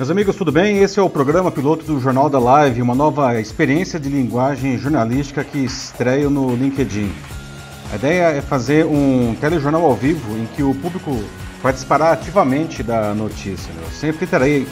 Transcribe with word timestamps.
Meus 0.00 0.08
amigos, 0.10 0.34
tudo 0.34 0.50
bem? 0.50 0.78
Esse 0.78 0.98
é 0.98 1.02
o 1.02 1.10
programa 1.10 1.50
piloto 1.50 1.84
do 1.84 2.00
Jornal 2.00 2.30
da 2.30 2.38
Live, 2.38 2.80
uma 2.80 2.94
nova 2.94 3.38
experiência 3.38 4.00
de 4.00 4.08
linguagem 4.08 4.78
jornalística 4.78 5.44
que 5.44 5.58
estreia 5.58 6.30
no 6.30 6.56
LinkedIn. 6.56 7.12
A 7.92 7.96
ideia 7.96 8.22
é 8.28 8.40
fazer 8.40 8.86
um 8.86 9.36
telejornal 9.38 9.84
ao 9.84 9.94
vivo 9.94 10.38
em 10.38 10.46
que 10.56 10.62
o 10.62 10.74
público 10.74 11.22
participará 11.62 12.12
ativamente 12.12 12.82
da 12.82 13.12
notícia. 13.12 13.70
Né? 13.74 13.82
Eu 13.84 13.90
sempre 13.90 14.26
terei 14.26 14.66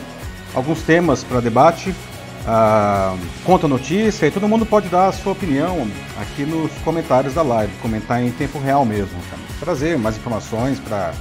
alguns 0.55 0.81
temas 0.81 1.23
para 1.23 1.41
debate, 1.41 1.91
uh, 1.91 3.19
conta 3.45 3.67
a 3.67 3.69
notícia 3.69 4.25
e 4.25 4.31
todo 4.31 4.49
mundo 4.49 4.65
pode 4.65 4.89
dar 4.89 5.09
a 5.09 5.13
sua 5.13 5.33
opinião 5.33 5.87
aqui 6.23 6.47
nos 6.47 6.73
comentários 6.83 7.35
da 7.35 7.43
live, 7.43 7.71
comentar 7.83 8.23
em 8.23 8.31
tempo 8.31 8.59
real 8.59 8.87
mesmo, 8.87 9.19
trazer 9.61 9.99
mais 9.99 10.17
informações 10.17 10.81
para 10.81 11.13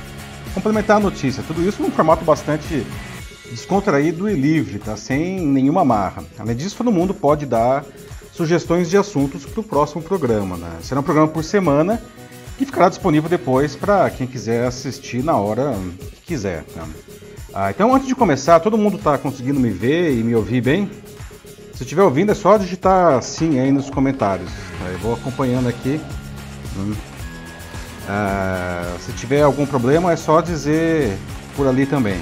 complementar 0.54 0.96
a 0.96 1.02
notícia. 1.02 1.44
Tudo 1.46 1.62
isso 1.62 1.82
num 1.82 1.92
formato 1.92 2.24
bastante 2.24 2.86
descontraído 3.52 4.30
e 4.30 4.34
livre, 4.34 4.80
tá? 4.80 4.96
sem 4.98 5.40
nenhuma 5.40 5.84
marra. 5.86 6.24
Além 6.38 6.56
disso, 6.56 6.78
todo 6.78 6.92
mundo 6.92 7.14
pode 7.14 7.46
dar 7.46 7.86
sugestões 8.32 8.90
de 8.90 8.98
assuntos 8.98 9.46
para 9.46 9.60
o 9.60 9.64
próximo 9.64 10.02
programa. 10.02 10.58
Né? 10.58 10.70
Será 10.82 11.00
um 11.00 11.04
programa 11.04 11.28
por 11.28 11.44
semana 11.44 12.02
que 12.58 12.66
ficará 12.66 12.90
disponível 12.90 13.30
depois 13.30 13.76
para 13.76 14.10
quem 14.10 14.26
quiser 14.28 14.66
assistir 14.66 15.24
na 15.24 15.38
hora 15.38 15.76
que 16.12 16.22
quiser. 16.22 16.64
Tá? 16.66 16.86
Ah, 17.54 17.72
então, 17.72 17.94
antes 17.94 18.08
de 18.08 18.16
começar, 18.16 18.60
todo 18.60 18.78
mundo 18.78 18.98
está 18.98 19.18
conseguindo 19.18 19.60
me 19.60 19.70
ver 19.70 20.12
e 20.12 20.24
me 20.24 20.36
ouvir 20.36 20.62
bem? 20.62 20.90
Se 21.74 21.84
estiver 21.84 22.04
ouvindo, 22.04 22.32
é 22.32 22.36
só 22.36 22.58
digitar 22.58 23.22
sim 23.22 23.60
aí 23.60 23.72
nos 23.72 23.90
comentários. 23.90 24.50
Tá? 24.80 24.90
Eu 24.92 25.00
vou 25.00 25.14
acompanhando 25.14 25.68
aqui. 25.68 26.00
Hum. 26.78 26.94
Ah, 28.10 28.96
se 29.00 29.12
tiver 29.14 29.42
algum 29.42 29.66
problema, 29.66 30.12
é 30.12 30.16
só 30.16 30.42
dizer 30.42 31.18
por 31.56 31.68
ali 31.68 31.86
também. 31.86 32.20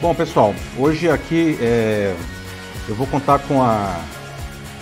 Bom, 0.00 0.14
pessoal, 0.14 0.54
hoje 0.78 1.10
aqui 1.10 1.58
é, 1.60 2.16
eu 2.88 2.94
vou 2.94 3.06
contar 3.06 3.38
com 3.40 3.62
a, 3.62 4.00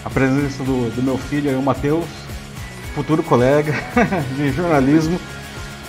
a 0.04 0.10
presença 0.10 0.62
do, 0.62 0.94
do 0.94 1.02
meu 1.02 1.18
filho, 1.18 1.58
o 1.58 1.62
Matheus, 1.62 2.06
futuro 2.94 3.20
colega 3.24 3.72
de 4.36 4.52
jornalismo, 4.52 5.18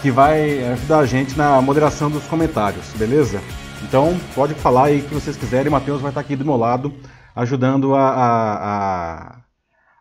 que 0.02 0.10
vai 0.10 0.64
ajudar 0.72 0.98
a 1.02 1.06
gente 1.06 1.38
na 1.38 1.62
moderação 1.62 2.10
dos 2.10 2.26
comentários, 2.26 2.92
beleza? 2.96 3.40
Então, 3.84 4.20
pode 4.34 4.56
falar 4.56 4.86
aí 4.86 5.00
o 5.00 5.04
que 5.04 5.14
vocês 5.14 5.38
quiserem, 5.38 5.68
o 5.68 5.74
Matheus 5.74 6.02
vai 6.02 6.10
estar 6.10 6.22
aqui 6.22 6.36
do 6.36 6.44
meu 6.44 6.58
lado, 6.58 6.92
ajudando 7.36 7.94
a, 7.94 8.10
a, 8.10 9.36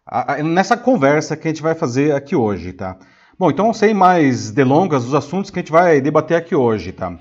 a, 0.06 0.32
a, 0.36 0.42
nessa 0.42 0.74
conversa 0.74 1.36
que 1.36 1.46
a 1.46 1.50
gente 1.50 1.62
vai 1.62 1.74
fazer 1.74 2.14
aqui 2.14 2.34
hoje, 2.34 2.72
tá? 2.72 2.96
Bom, 3.38 3.50
então, 3.50 3.74
sem 3.74 3.92
mais 3.92 4.50
delongas, 4.50 5.04
os 5.04 5.14
assuntos 5.14 5.50
que 5.50 5.58
a 5.58 5.62
gente 5.62 5.70
vai 5.70 6.00
debater 6.00 6.38
aqui 6.38 6.54
hoje, 6.54 6.92
tá? 6.92 7.12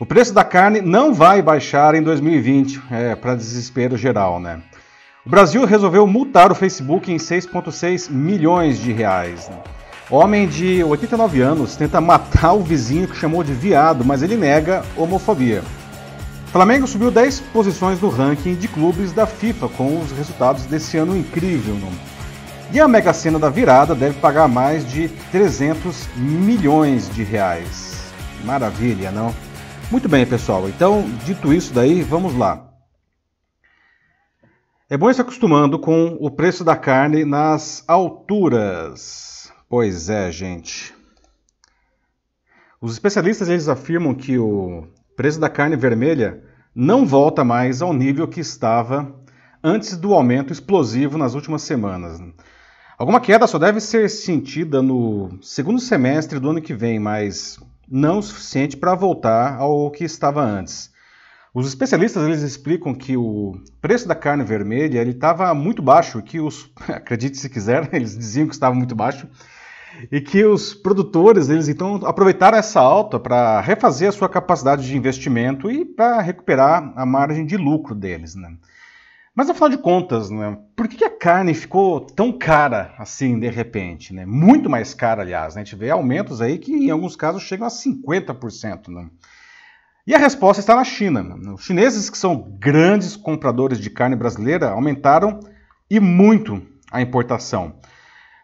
O 0.00 0.06
preço 0.06 0.32
da 0.32 0.42
carne 0.42 0.80
não 0.80 1.12
vai 1.12 1.42
baixar 1.42 1.94
em 1.94 2.02
2020, 2.02 2.80
é, 2.90 3.14
para 3.14 3.34
desespero 3.34 3.98
geral, 3.98 4.40
né? 4.40 4.62
O 5.26 5.28
Brasil 5.28 5.62
resolveu 5.66 6.06
multar 6.06 6.50
o 6.50 6.54
Facebook 6.54 7.12
em 7.12 7.18
6,6 7.18 8.10
milhões 8.10 8.78
de 8.78 8.92
reais. 8.92 9.50
Homem 10.08 10.48
de 10.48 10.82
89 10.82 11.42
anos 11.42 11.76
tenta 11.76 12.00
matar 12.00 12.54
o 12.54 12.62
vizinho 12.62 13.06
que 13.06 13.14
chamou 13.14 13.44
de 13.44 13.52
viado, 13.52 14.02
mas 14.02 14.22
ele 14.22 14.38
nega 14.38 14.82
homofobia. 14.96 15.62
Flamengo 16.46 16.86
subiu 16.86 17.10
10 17.10 17.40
posições 17.52 18.00
no 18.00 18.08
ranking 18.08 18.54
de 18.54 18.68
clubes 18.68 19.12
da 19.12 19.26
FIFA 19.26 19.68
com 19.68 20.00
os 20.00 20.12
resultados 20.12 20.64
desse 20.64 20.96
ano 20.96 21.14
incrível. 21.14 21.74
Não? 21.74 21.92
E 22.72 22.80
a 22.80 22.88
Mega 22.88 23.12
Sena 23.12 23.38
da 23.38 23.50
virada 23.50 23.94
deve 23.94 24.18
pagar 24.18 24.48
mais 24.48 24.90
de 24.90 25.08
300 25.30 26.08
milhões 26.16 27.14
de 27.14 27.22
reais. 27.22 28.00
Maravilha, 28.46 29.10
não? 29.10 29.34
Muito 29.90 30.08
bem, 30.08 30.24
pessoal. 30.24 30.68
Então, 30.68 31.02
dito 31.24 31.52
isso 31.52 31.74
daí, 31.74 32.00
vamos 32.00 32.36
lá. 32.36 32.72
É 34.88 34.96
bom 34.96 35.10
ir 35.10 35.14
se 35.14 35.20
acostumando 35.20 35.80
com 35.80 36.16
o 36.20 36.30
preço 36.30 36.62
da 36.62 36.76
carne 36.76 37.24
nas 37.24 37.82
alturas. 37.88 39.52
Pois 39.68 40.08
é, 40.08 40.30
gente. 40.30 40.94
Os 42.80 42.92
especialistas 42.92 43.48
eles 43.48 43.66
afirmam 43.66 44.14
que 44.14 44.38
o 44.38 44.86
preço 45.16 45.40
da 45.40 45.48
carne 45.48 45.74
vermelha 45.74 46.44
não 46.72 47.04
volta 47.04 47.42
mais 47.42 47.82
ao 47.82 47.92
nível 47.92 48.28
que 48.28 48.38
estava 48.38 49.12
antes 49.62 49.96
do 49.96 50.14
aumento 50.14 50.52
explosivo 50.52 51.18
nas 51.18 51.34
últimas 51.34 51.62
semanas. 51.62 52.20
Alguma 52.96 53.20
queda 53.20 53.44
só 53.48 53.58
deve 53.58 53.80
ser 53.80 54.08
sentida 54.08 54.80
no 54.80 55.36
segundo 55.42 55.80
semestre 55.80 56.38
do 56.38 56.50
ano 56.50 56.62
que 56.62 56.74
vem, 56.74 57.00
mas 57.00 57.58
não 57.90 58.18
o 58.18 58.22
suficiente 58.22 58.76
para 58.76 58.94
voltar 58.94 59.56
ao 59.56 59.90
que 59.90 60.04
estava 60.04 60.42
antes. 60.42 60.90
Os 61.52 61.66
especialistas 61.66 62.22
eles 62.22 62.42
explicam 62.42 62.94
que 62.94 63.16
o 63.16 63.60
preço 63.80 64.06
da 64.06 64.14
carne 64.14 64.44
vermelha 64.44 65.00
ele 65.00 65.10
estava 65.10 65.52
muito 65.52 65.82
baixo, 65.82 66.22
que 66.22 66.38
os, 66.38 66.70
acredite 66.88 67.36
se 67.38 67.50
quiser, 67.50 67.88
eles 67.92 68.16
diziam 68.16 68.46
que 68.46 68.54
estava 68.54 68.74
muito 68.74 68.94
baixo, 68.94 69.26
e 70.12 70.20
que 70.20 70.44
os 70.44 70.72
produtores 70.72 71.48
eles 71.48 71.66
então 71.66 71.96
aproveitaram 72.06 72.56
essa 72.56 72.80
alta 72.80 73.18
para 73.18 73.60
refazer 73.60 74.08
a 74.08 74.12
sua 74.12 74.28
capacidade 74.28 74.86
de 74.86 74.96
investimento 74.96 75.68
e 75.68 75.84
para 75.84 76.20
recuperar 76.20 76.92
a 76.94 77.04
margem 77.04 77.44
de 77.44 77.56
lucro 77.56 77.94
deles, 77.94 78.36
né? 78.36 78.54
Mas 79.34 79.48
afinal 79.48 79.68
de 79.68 79.78
contas, 79.78 80.28
né, 80.28 80.58
por 80.74 80.88
que 80.88 81.04
a 81.04 81.10
carne 81.16 81.54
ficou 81.54 82.00
tão 82.00 82.32
cara 82.32 82.94
assim 82.98 83.38
de 83.38 83.48
repente? 83.48 84.12
Né? 84.12 84.26
Muito 84.26 84.68
mais 84.68 84.92
cara, 84.92 85.22
aliás. 85.22 85.54
Né? 85.54 85.62
A 85.62 85.64
gente 85.64 85.76
vê 85.76 85.90
aumentos 85.90 86.42
aí 86.42 86.58
que 86.58 86.72
em 86.72 86.90
alguns 86.90 87.14
casos 87.14 87.42
chegam 87.42 87.66
a 87.66 87.70
50%. 87.70 88.88
Né? 88.88 89.08
E 90.06 90.14
a 90.14 90.18
resposta 90.18 90.60
está 90.60 90.74
na 90.74 90.84
China. 90.84 91.22
Né? 91.22 91.52
Os 91.52 91.64
chineses, 91.64 92.10
que 92.10 92.18
são 92.18 92.56
grandes 92.58 93.14
compradores 93.16 93.78
de 93.78 93.88
carne 93.88 94.16
brasileira, 94.16 94.70
aumentaram 94.70 95.38
e 95.88 96.00
muito 96.00 96.60
a 96.90 97.00
importação. 97.00 97.74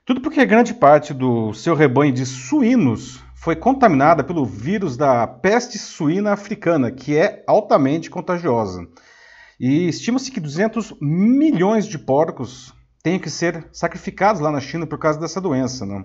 Tudo 0.05 0.21
porque 0.21 0.47
grande 0.47 0.73
parte 0.73 1.13
do 1.13 1.53
seu 1.53 1.75
rebanho 1.75 2.13
de 2.13 2.25
suínos 2.25 3.21
foi 3.35 3.57
contaminada 3.57 4.23
pelo 4.23 4.47
vírus 4.47 4.97
da 4.97 5.27
peste 5.27 5.79
suína 5.79 6.33
africana, 6.33 6.93
que 6.93 7.17
é 7.17 7.43
altamente 7.47 8.09
contagiosa. 8.09 8.87
E 9.59 9.89
estima-se 9.89 10.31
que 10.31 10.41
200 10.41 10.95
milhões 11.01 11.87
de 11.87 11.99
porcos 11.99 12.75
tenham 13.03 13.19
que 13.19 13.31
ser 13.31 13.67
sacrificados 13.73 14.41
lá 14.41 14.51
na 14.51 14.61
China 14.61 14.87
por 14.87 14.99
causa 14.99 15.19
dessa 15.19 15.41
doença, 15.41 15.87
né? 15.87 16.05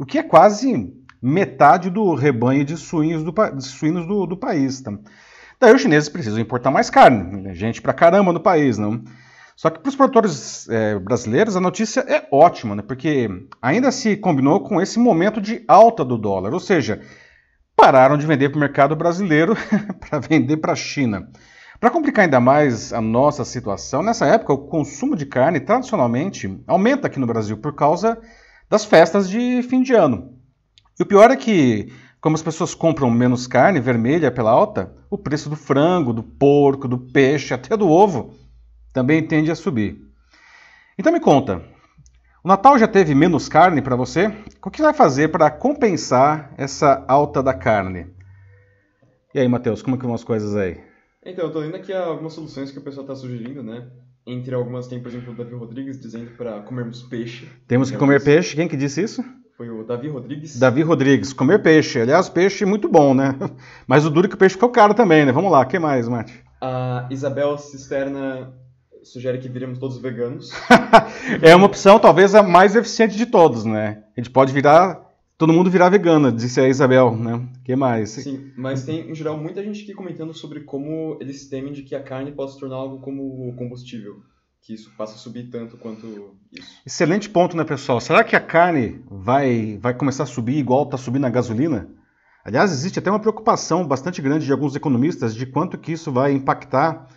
o 0.00 0.06
que 0.06 0.18
é 0.18 0.22
quase 0.22 0.92
metade 1.22 1.90
do 1.90 2.14
rebanho 2.14 2.64
de 2.64 2.76
suínos 2.76 3.22
do, 3.22 3.32
de 3.54 3.64
suínos 3.64 4.06
do, 4.06 4.26
do 4.26 4.36
país. 4.36 4.80
Tá? 4.80 4.92
Daí 5.60 5.74
os 5.74 5.82
chineses 5.82 6.08
precisam 6.08 6.40
importar 6.40 6.70
mais 6.70 6.88
carne, 6.88 7.42
né? 7.42 7.54
gente 7.54 7.82
pra 7.82 7.92
caramba 7.92 8.32
no 8.32 8.40
país. 8.40 8.78
Não? 8.78 9.04
Só 9.54 9.68
que 9.68 9.78
para 9.78 9.90
os 9.90 9.94
produtores 9.94 10.66
é, 10.70 10.98
brasileiros 10.98 11.54
a 11.54 11.60
notícia 11.60 12.00
é 12.00 12.26
ótima, 12.32 12.74
né? 12.74 12.82
porque 12.82 13.28
ainda 13.60 13.92
se 13.92 14.16
combinou 14.16 14.60
com 14.60 14.80
esse 14.80 14.98
momento 14.98 15.38
de 15.38 15.62
alta 15.68 16.02
do 16.02 16.16
dólar, 16.16 16.54
ou 16.54 16.60
seja, 16.60 17.02
pararam 17.76 18.16
de 18.16 18.26
vender 18.26 18.48
para 18.48 18.56
o 18.56 18.60
mercado 18.60 18.96
brasileiro 18.96 19.54
para 20.00 20.18
vender 20.18 20.56
para 20.56 20.72
a 20.72 20.76
China. 20.76 21.28
Para 21.80 21.90
complicar 21.90 22.26
ainda 22.26 22.38
mais 22.38 22.92
a 22.92 23.00
nossa 23.00 23.42
situação, 23.42 24.02
nessa 24.02 24.26
época 24.26 24.52
o 24.52 24.66
consumo 24.66 25.16
de 25.16 25.24
carne 25.24 25.58
tradicionalmente 25.58 26.62
aumenta 26.66 27.06
aqui 27.06 27.18
no 27.18 27.26
Brasil 27.26 27.56
por 27.56 27.74
causa 27.74 28.20
das 28.68 28.84
festas 28.84 29.30
de 29.30 29.62
fim 29.62 29.82
de 29.82 29.94
ano. 29.94 30.34
E 30.98 31.02
o 31.02 31.06
pior 31.06 31.30
é 31.30 31.36
que, 31.36 31.90
como 32.20 32.36
as 32.36 32.42
pessoas 32.42 32.74
compram 32.74 33.10
menos 33.10 33.46
carne 33.46 33.80
vermelha 33.80 34.30
pela 34.30 34.50
alta, 34.50 34.94
o 35.08 35.16
preço 35.16 35.48
do 35.48 35.56
frango, 35.56 36.12
do 36.12 36.22
porco, 36.22 36.86
do 36.86 36.98
peixe, 36.98 37.54
até 37.54 37.74
do 37.74 37.88
ovo 37.88 38.34
também 38.92 39.26
tende 39.26 39.50
a 39.50 39.54
subir. 39.54 40.02
Então 40.98 41.10
me 41.10 41.18
conta, 41.18 41.62
o 42.44 42.48
Natal 42.48 42.78
já 42.78 42.86
teve 42.86 43.14
menos 43.14 43.48
carne 43.48 43.80
para 43.80 43.96
você? 43.96 44.30
O 44.62 44.70
que 44.70 44.82
vai 44.82 44.92
fazer 44.92 45.28
para 45.28 45.50
compensar 45.50 46.52
essa 46.58 47.02
alta 47.08 47.42
da 47.42 47.54
carne? 47.54 48.06
E 49.34 49.40
aí, 49.40 49.48
Matheus, 49.48 49.80
como 49.80 49.96
que 49.96 50.04
vão 50.04 50.14
as 50.14 50.24
coisas 50.24 50.54
aí? 50.54 50.89
Então, 51.24 51.44
eu 51.44 51.52
tô 51.52 51.58
lendo 51.58 51.76
aqui 51.76 51.92
algumas 51.92 52.32
soluções 52.32 52.70
que 52.70 52.78
o 52.78 52.82
pessoal 52.82 53.06
tá 53.06 53.14
sugerindo, 53.14 53.62
né? 53.62 53.86
Entre 54.26 54.54
algumas 54.54 54.86
tem, 54.86 55.00
por 55.00 55.08
exemplo, 55.08 55.32
o 55.32 55.36
Davi 55.36 55.54
Rodrigues 55.54 56.00
dizendo 56.00 56.30
para 56.36 56.62
comermos 56.62 57.02
peixe. 57.02 57.46
Temos 57.66 57.90
que 57.90 57.98
comer 57.98 58.22
peixe. 58.22 58.56
Quem 58.56 58.66
que 58.66 58.76
disse 58.76 59.02
isso? 59.02 59.22
Foi 59.54 59.68
o 59.68 59.84
Davi 59.84 60.08
Rodrigues. 60.08 60.58
Davi 60.58 60.80
Rodrigues, 60.80 61.34
comer 61.34 61.62
peixe. 61.62 62.00
Aliás, 62.00 62.30
peixe 62.30 62.64
muito 62.64 62.88
bom, 62.88 63.12
né? 63.12 63.36
Mas 63.86 64.06
o 64.06 64.10
duro 64.10 64.26
é 64.26 64.28
que 64.30 64.34
o 64.34 64.38
peixe 64.38 64.54
ficou 64.54 64.70
caro 64.70 64.94
também, 64.94 65.26
né? 65.26 65.32
Vamos 65.32 65.52
lá, 65.52 65.60
o 65.60 65.66
que 65.66 65.78
mais, 65.78 66.08
Mate? 66.08 66.42
A 66.58 67.06
Isabel 67.10 67.58
Cisterna 67.58 68.54
sugere 69.02 69.38
que 69.38 69.48
viremos 69.48 69.78
todos 69.78 69.98
veganos. 69.98 70.50
é 71.42 71.54
uma 71.54 71.66
opção 71.66 71.98
talvez 71.98 72.34
a 72.34 72.42
mais 72.42 72.74
eficiente 72.74 73.14
de 73.14 73.26
todos, 73.26 73.66
né? 73.66 74.04
A 74.16 74.20
gente 74.20 74.30
pode 74.30 74.54
virar 74.54 75.09
todo 75.40 75.54
mundo 75.54 75.70
virar 75.70 75.88
vegana, 75.88 76.30
disse 76.30 76.60
a 76.60 76.68
Isabel, 76.68 77.16
né? 77.16 77.48
que 77.64 77.74
mais? 77.74 78.10
Sim, 78.10 78.52
mas 78.58 78.84
tem, 78.84 79.10
em 79.10 79.14
geral, 79.14 79.38
muita 79.38 79.64
gente 79.64 79.82
aqui 79.82 79.94
comentando 79.94 80.34
sobre 80.34 80.60
como 80.60 81.16
eles 81.18 81.48
temem 81.48 81.72
de 81.72 81.82
que 81.82 81.94
a 81.94 82.02
carne 82.02 82.30
possa 82.30 82.52
se 82.52 82.60
tornar 82.60 82.76
algo 82.76 83.00
como 83.00 83.56
combustível. 83.56 84.16
que 84.60 84.74
isso 84.74 84.94
passa 84.98 85.14
a 85.14 85.16
subir 85.16 85.48
tanto 85.48 85.78
quanto 85.78 86.06
isso. 86.52 86.68
Excelente 86.84 87.30
ponto, 87.30 87.56
né, 87.56 87.64
pessoal? 87.64 88.02
Será 88.02 88.22
que 88.22 88.36
a 88.36 88.40
carne 88.40 89.02
vai, 89.10 89.78
vai 89.80 89.94
começar 89.94 90.24
a 90.24 90.26
subir 90.26 90.58
igual 90.58 90.82
está 90.82 90.98
subindo 90.98 91.24
a 91.24 91.30
gasolina? 91.30 91.88
Aliás, 92.44 92.70
existe 92.70 92.98
até 92.98 93.10
uma 93.10 93.18
preocupação 93.18 93.86
bastante 93.86 94.20
grande 94.20 94.44
de 94.44 94.52
alguns 94.52 94.76
economistas 94.76 95.34
de 95.34 95.46
quanto 95.46 95.78
que 95.78 95.92
isso 95.92 96.12
vai 96.12 96.32
impactar 96.32 97.08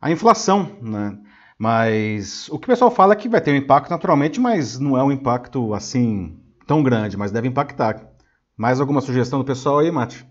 a 0.00 0.10
inflação, 0.10 0.78
né? 0.80 1.18
Mas 1.58 2.48
o 2.48 2.58
que 2.58 2.64
o 2.64 2.68
pessoal 2.68 2.90
fala 2.90 3.12
é 3.12 3.16
que 3.16 3.28
vai 3.28 3.42
ter 3.42 3.52
um 3.52 3.56
impacto 3.56 3.90
naturalmente, 3.90 4.40
mas 4.40 4.78
não 4.78 4.96
é 4.96 5.04
um 5.04 5.12
impacto 5.12 5.74
assim 5.74 6.47
tão 6.68 6.82
grande, 6.82 7.16
mas 7.16 7.32
deve 7.32 7.48
impactar. 7.48 8.06
Mais 8.54 8.78
alguma 8.78 9.00
sugestão 9.00 9.38
do 9.38 9.44
pessoal 9.44 9.78
aí, 9.78 9.90
Mate? 9.90 10.24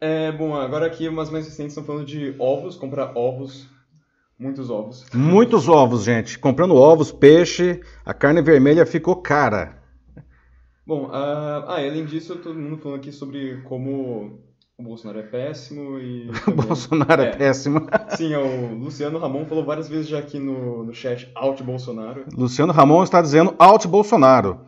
É, 0.00 0.30
bom, 0.30 0.54
agora 0.54 0.86
aqui 0.86 1.08
umas 1.08 1.28
mais 1.28 1.44
recentes 1.44 1.72
estão 1.72 1.84
falando 1.84 2.06
de 2.06 2.34
ovos, 2.38 2.76
comprar 2.76 3.12
ovos, 3.16 3.68
muitos 4.38 4.70
ovos. 4.70 5.04
Muitos 5.12 5.68
ovos, 5.68 6.04
gente. 6.04 6.38
Comprando 6.38 6.76
ovos, 6.76 7.10
peixe, 7.10 7.80
a 8.06 8.14
carne 8.14 8.40
vermelha 8.40 8.86
ficou 8.86 9.16
cara. 9.16 9.78
Bom, 10.86 11.06
uh, 11.06 11.12
ah, 11.12 11.76
além 11.76 12.04
disso, 12.04 12.36
todo 12.36 12.58
mundo 12.58 12.78
falando 12.78 12.98
aqui 12.98 13.12
sobre 13.12 13.60
como 13.62 14.40
o 14.78 14.82
Bolsonaro 14.82 15.18
é 15.18 15.22
péssimo 15.22 15.98
e. 15.98 16.30
O 16.46 16.52
Bolsonaro 16.52 17.22
é, 17.22 17.26
é, 17.26 17.36
péssimo. 17.36 17.86
Sim, 18.16 18.34
o 18.36 18.74
Luciano 18.74 19.18
Ramon 19.18 19.44
falou 19.46 19.64
várias 19.64 19.88
vezes 19.88 20.08
já 20.08 20.18
aqui 20.18 20.38
no, 20.38 20.84
no 20.84 20.94
chat 20.94 21.30
out 21.34 21.62
Bolsonaro. 21.62 22.24
Luciano 22.32 22.72
Ramon 22.72 23.02
está 23.02 23.20
dizendo 23.20 23.54
out 23.58 23.86
Bolsonaro. 23.86 24.60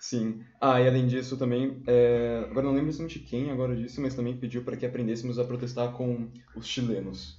Sim. 0.00 0.40
Ah, 0.58 0.80
e 0.80 0.88
além 0.88 1.06
disso 1.06 1.36
também, 1.36 1.82
é... 1.86 2.46
agora 2.50 2.66
não 2.66 2.72
lembro 2.72 2.88
exatamente 2.88 3.18
quem 3.18 3.50
agora 3.50 3.76
disse, 3.76 4.00
mas 4.00 4.14
também 4.14 4.34
pediu 4.34 4.64
para 4.64 4.74
que 4.74 4.86
aprendêssemos 4.86 5.38
a 5.38 5.44
protestar 5.44 5.92
com 5.92 6.26
os 6.56 6.66
chilenos. 6.66 7.38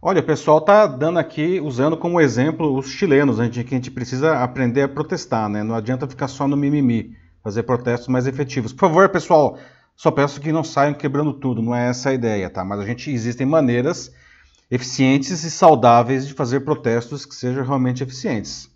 Olha, 0.00 0.20
o 0.20 0.24
pessoal 0.24 0.58
tá 0.60 0.86
dando 0.86 1.18
aqui, 1.18 1.60
usando 1.60 1.98
como 1.98 2.18
exemplo 2.18 2.78
os 2.78 2.88
chilenos, 2.88 3.38
a 3.38 3.44
gente, 3.44 3.62
que 3.62 3.74
a 3.74 3.76
gente 3.76 3.90
precisa 3.90 4.38
aprender 4.38 4.82
a 4.82 4.88
protestar, 4.88 5.50
né? 5.50 5.62
Não 5.62 5.74
adianta 5.74 6.08
ficar 6.08 6.28
só 6.28 6.48
no 6.48 6.56
mimimi, 6.56 7.14
fazer 7.44 7.64
protestos 7.64 8.08
mais 8.08 8.26
efetivos. 8.26 8.72
Por 8.72 8.88
favor, 8.88 9.08
pessoal, 9.10 9.58
só 9.94 10.10
peço 10.10 10.40
que 10.40 10.50
não 10.50 10.64
saiam 10.64 10.94
quebrando 10.94 11.34
tudo, 11.34 11.60
não 11.60 11.74
é 11.74 11.90
essa 11.90 12.08
a 12.08 12.14
ideia, 12.14 12.48
tá? 12.48 12.64
Mas 12.64 12.80
a 12.80 12.86
gente 12.86 13.10
existem 13.10 13.46
maneiras 13.46 14.10
eficientes 14.70 15.44
e 15.44 15.50
saudáveis 15.50 16.26
de 16.26 16.32
fazer 16.32 16.60
protestos 16.60 17.26
que 17.26 17.34
sejam 17.34 17.64
realmente 17.64 18.02
eficientes. 18.02 18.70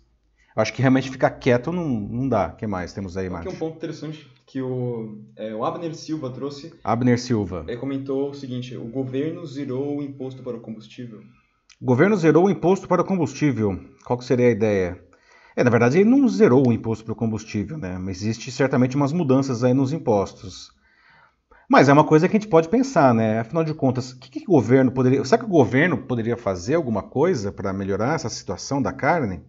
Eu 0.55 0.61
acho 0.61 0.71
que 0.73 0.81
realmente 0.81 1.09
ficar 1.09 1.31
quieto 1.31 1.71
não, 1.71 1.87
não 1.87 2.29
dá. 2.29 2.49
O 2.49 2.55
que 2.55 2.67
mais 2.67 2.93
temos 2.93 3.17
aí, 3.17 3.29
Marcos? 3.29 3.53
Aqui 3.53 3.55
um 3.55 3.59
ponto 3.59 3.77
interessante 3.77 4.31
que 4.45 4.61
o, 4.61 5.17
é, 5.35 5.53
o 5.53 5.65
Abner 5.65 5.95
Silva 5.95 6.29
trouxe. 6.29 6.73
Abner 6.83 7.19
Silva. 7.19 7.65
Ele 7.67 7.77
comentou 7.77 8.29
o 8.29 8.33
seguinte: 8.33 8.77
o 8.77 8.85
governo 8.85 9.45
zerou 9.45 9.97
o 9.97 10.03
imposto 10.03 10.43
para 10.43 10.55
o 10.55 10.61
combustível. 10.61 11.21
O 11.81 11.85
governo 11.85 12.15
zerou 12.15 12.45
o 12.45 12.49
imposto 12.49 12.87
para 12.87 13.01
o 13.01 13.05
combustível. 13.05 13.79
Qual 14.05 14.17
que 14.17 14.25
seria 14.25 14.47
a 14.47 14.51
ideia? 14.51 15.03
É, 15.55 15.63
na 15.63 15.69
verdade, 15.69 15.99
ele 15.99 16.09
não 16.09 16.27
zerou 16.27 16.67
o 16.67 16.71
imposto 16.71 17.03
para 17.03 17.13
o 17.13 17.15
combustível, 17.15 17.77
né? 17.77 17.97
Mas 17.97 18.21
existe 18.21 18.51
certamente 18.51 18.95
umas 18.95 19.11
mudanças 19.11 19.63
aí 19.63 19.73
nos 19.73 19.91
impostos. 19.91 20.71
Mas 21.69 21.89
é 21.89 21.93
uma 21.93 22.03
coisa 22.03 22.27
que 22.27 22.37
a 22.37 22.39
gente 22.39 22.49
pode 22.49 22.69
pensar, 22.69 23.13
né? 23.13 23.39
Afinal 23.39 23.63
de 23.63 23.73
contas, 23.73 24.11
o 24.11 24.19
que, 24.19 24.29
que 24.29 24.43
o 24.47 24.53
governo 24.53 24.91
poderia. 24.91 25.23
Será 25.25 25.39
que 25.39 25.45
o 25.45 25.49
governo 25.49 25.97
poderia 25.97 26.37
fazer 26.37 26.75
alguma 26.75 27.01
coisa 27.01 27.51
para 27.51 27.73
melhorar 27.73 28.15
essa 28.15 28.29
situação 28.29 28.81
da 28.81 28.93
carne? 28.93 29.43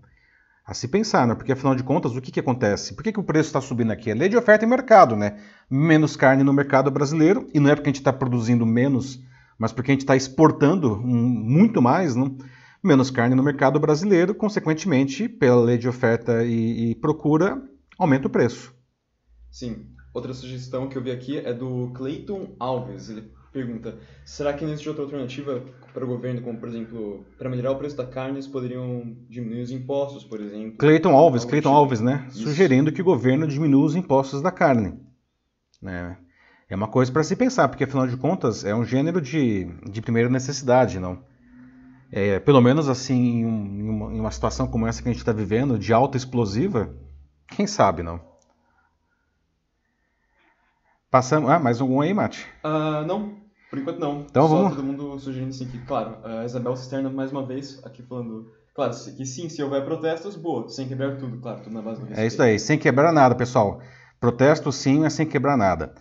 A 0.67 0.73
se 0.73 0.89
pensar, 0.89 1.27
né? 1.27 1.35
Porque 1.35 1.53
afinal 1.53 1.75
de 1.75 1.83
contas, 1.83 2.17
o 2.17 2.21
que, 2.21 2.33
que 2.33 2.41
acontece? 2.41 2.95
Por 2.95 3.03
que, 3.03 3.13
que 3.13 3.21
o 3.21 3.25
preço 3.25 3.49
está 3.49 3.61
subindo 3.61 3.91
aqui? 3.91 4.11
É 4.11 4.15
lei 4.15 4.29
de 4.29 4.37
oferta 4.37 4.65
e 4.65 4.69
mercado, 4.69 5.15
né? 5.15 5.39
Menos 5.71 6.17
carne 6.17 6.43
no 6.43 6.53
mercado 6.53 6.91
brasileiro, 6.91 7.47
e 7.53 7.61
não 7.61 7.71
é 7.71 7.75
porque 7.75 7.91
a 7.91 7.93
gente 7.93 8.01
está 8.01 8.13
produzindo 8.13 8.65
menos, 8.65 9.21
mas 9.59 9.73
porque 9.73 9.91
a 9.91 9.95
gente 9.95 10.01
está 10.03 10.17
exportando 10.17 10.97
muito 10.97 11.83
mais, 11.83 12.17
não? 12.17 12.37
Menos 12.83 13.11
carne 13.11 13.35
no 13.35 13.43
mercado 13.43 13.79
brasileiro, 13.79 14.35
consequentemente, 14.35 15.29
pela 15.29 15.63
lei 15.63 15.77
de 15.77 15.89
oferta 15.89 16.45
e, 16.45 16.91
e 16.91 16.95
procura, 16.95 17.63
aumenta 17.99 18.27
o 18.27 18.31
preço. 18.31 18.75
Sim, 19.51 19.95
Outra 20.15 20.33
sugestão 20.33 20.89
que 20.89 20.97
eu 20.97 21.03
vi 21.03 21.11
aqui 21.11 21.39
é 21.39 21.53
do 21.53 21.91
Clayton 21.93 22.55
Alves. 22.61 23.11
Ele 23.11 23.33
pergunta: 23.53 23.99
será 24.25 24.53
que 24.53 24.65
não 24.65 24.71
existe 24.71 24.89
outra 24.89 25.03
alternativa 25.03 25.65
para 25.95 26.05
o 26.05 26.09
governo, 26.09 26.43
como 26.43 26.59
por 26.59 26.69
exemplo, 26.69 27.25
para 27.39 27.49
melhorar 27.49 27.71
o 27.71 27.77
preço 27.77 27.97
da 27.97 28.05
carne, 28.05 28.35
eles 28.35 28.49
poderiam 28.49 29.17
diminuir 29.31 29.63
os 29.63 29.71
impostos, 29.71 30.25
por 30.25 30.41
exemplo? 30.41 30.77
Clayton 30.77 31.15
Alves, 31.15 31.45
Clayton 31.45 31.69
tipo? 31.69 31.79
Alves, 31.79 32.01
né? 32.01 32.27
Isso. 32.29 32.43
Sugerindo 32.43 32.93
que 32.93 33.01
o 33.01 33.05
governo 33.05 33.47
diminua 33.47 33.87
os 33.87 33.95
impostos 33.95 34.43
da 34.43 34.51
carne. 34.51 34.99
Né? 35.81 36.19
É 36.69 36.75
uma 36.75 36.89
coisa 36.89 37.13
para 37.13 37.23
se 37.23 37.37
pensar, 37.37 37.69
porque 37.69 37.85
afinal 37.85 38.09
de 38.09 38.17
contas 38.17 38.65
é 38.65 38.75
um 38.75 38.85
gênero 38.85 39.21
de, 39.21 39.67
de 39.89 40.03
primeira 40.03 40.29
necessidade, 40.29 40.99
não? 40.99 41.23
É, 42.11 42.41
pelo 42.41 42.61
menos 42.61 42.89
assim, 42.89 43.43
em 43.43 43.89
uma, 43.89 44.13
em 44.13 44.19
uma 44.19 44.31
situação 44.33 44.67
como 44.67 44.87
essa 44.89 45.01
que 45.01 45.09
a 45.09 45.13
gente 45.13 45.21
está 45.21 45.33
vivendo, 45.33 45.79
de 45.79 45.93
alta 45.93 46.17
explosiva, 46.17 46.93
quem 47.49 47.69
sabe, 47.69 48.03
não? 48.03 48.21
Passamos. 51.09 51.49
Ah, 51.49 51.61
mais 51.61 51.81
algum 51.81 52.01
aí, 52.01 52.13
Mate? 52.13 52.45
Uh, 52.65 53.07
não, 53.07 53.44
por 53.75 53.79
enquanto 53.81 53.99
não. 53.99 54.25
Então 54.31 54.49
Só 54.49 54.55
vamos. 54.55 54.77
todo 54.77 54.85
mundo 54.85 55.19
sugerindo 55.19 55.51
assim 55.51 55.67
que, 55.67 55.79
claro, 55.79 56.17
a 56.23 56.45
Isabel 56.45 56.77
Cisterna 56.77 57.11
mais 57.11 57.33
uma 57.33 57.45
vez 57.45 57.81
aqui 57.85 58.03
falando. 58.03 58.53
Claro, 58.75 58.93
que 59.17 59.27
sim, 59.27 59.49
se 59.49 59.63
houver 59.63 59.85
protestos, 59.85 60.35
boa, 60.35 60.69
sem 60.69 60.89
quebrar 60.89 61.17
tudo, 61.17 61.39
claro, 61.39 61.61
tudo 61.63 61.75
na 61.75 61.83
base 61.83 62.01
do 62.01 62.07
respeito. 62.07 62.25
É 62.25 62.27
isso 62.27 62.43
aí, 62.43 62.59
sem 62.59 62.79
quebrar 62.79 63.13
nada, 63.13 63.35
pessoal. 63.35 63.81
Protesto 64.21 64.73
sim, 64.73 65.01
mas 65.01 65.13
sem 65.13 65.27
quebrar 65.27 65.57
nada. 65.57 65.95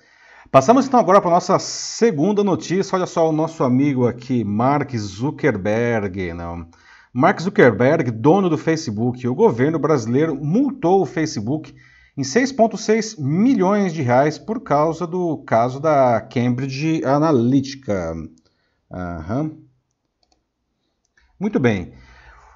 Passamos 0.51 0.87
então 0.87 0.99
agora 0.99 1.19
para 1.19 1.29
a 1.29 1.33
nossa 1.33 1.57
segunda 1.59 2.43
notícia. 2.43 2.95
Olha 2.95 3.05
só 3.05 3.29
o 3.29 3.31
nosso 3.31 3.63
amigo 3.63 4.07
aqui, 4.07 4.43
Mark 4.43 4.95
Zuckerberg. 4.95 6.33
Não. 6.33 6.67
Mark 7.11 7.41
Zuckerberg, 7.41 8.09
dono 8.11 8.49
do 8.49 8.57
Facebook. 8.57 9.27
O 9.27 9.35
governo 9.35 9.77
brasileiro 9.77 10.35
multou 10.35 11.01
o 11.01 11.05
Facebook 11.05 11.73
em 12.15 12.21
6,6 12.21 13.19
milhões 13.19 13.93
de 13.93 14.01
reais 14.01 14.37
por 14.37 14.61
causa 14.61 15.07
do 15.07 15.37
caso 15.39 15.79
da 15.79 16.21
Cambridge 16.21 17.03
Analytica. 17.03 18.13
Uhum. 18.91 19.63
Muito 21.39 21.59
bem. 21.59 21.93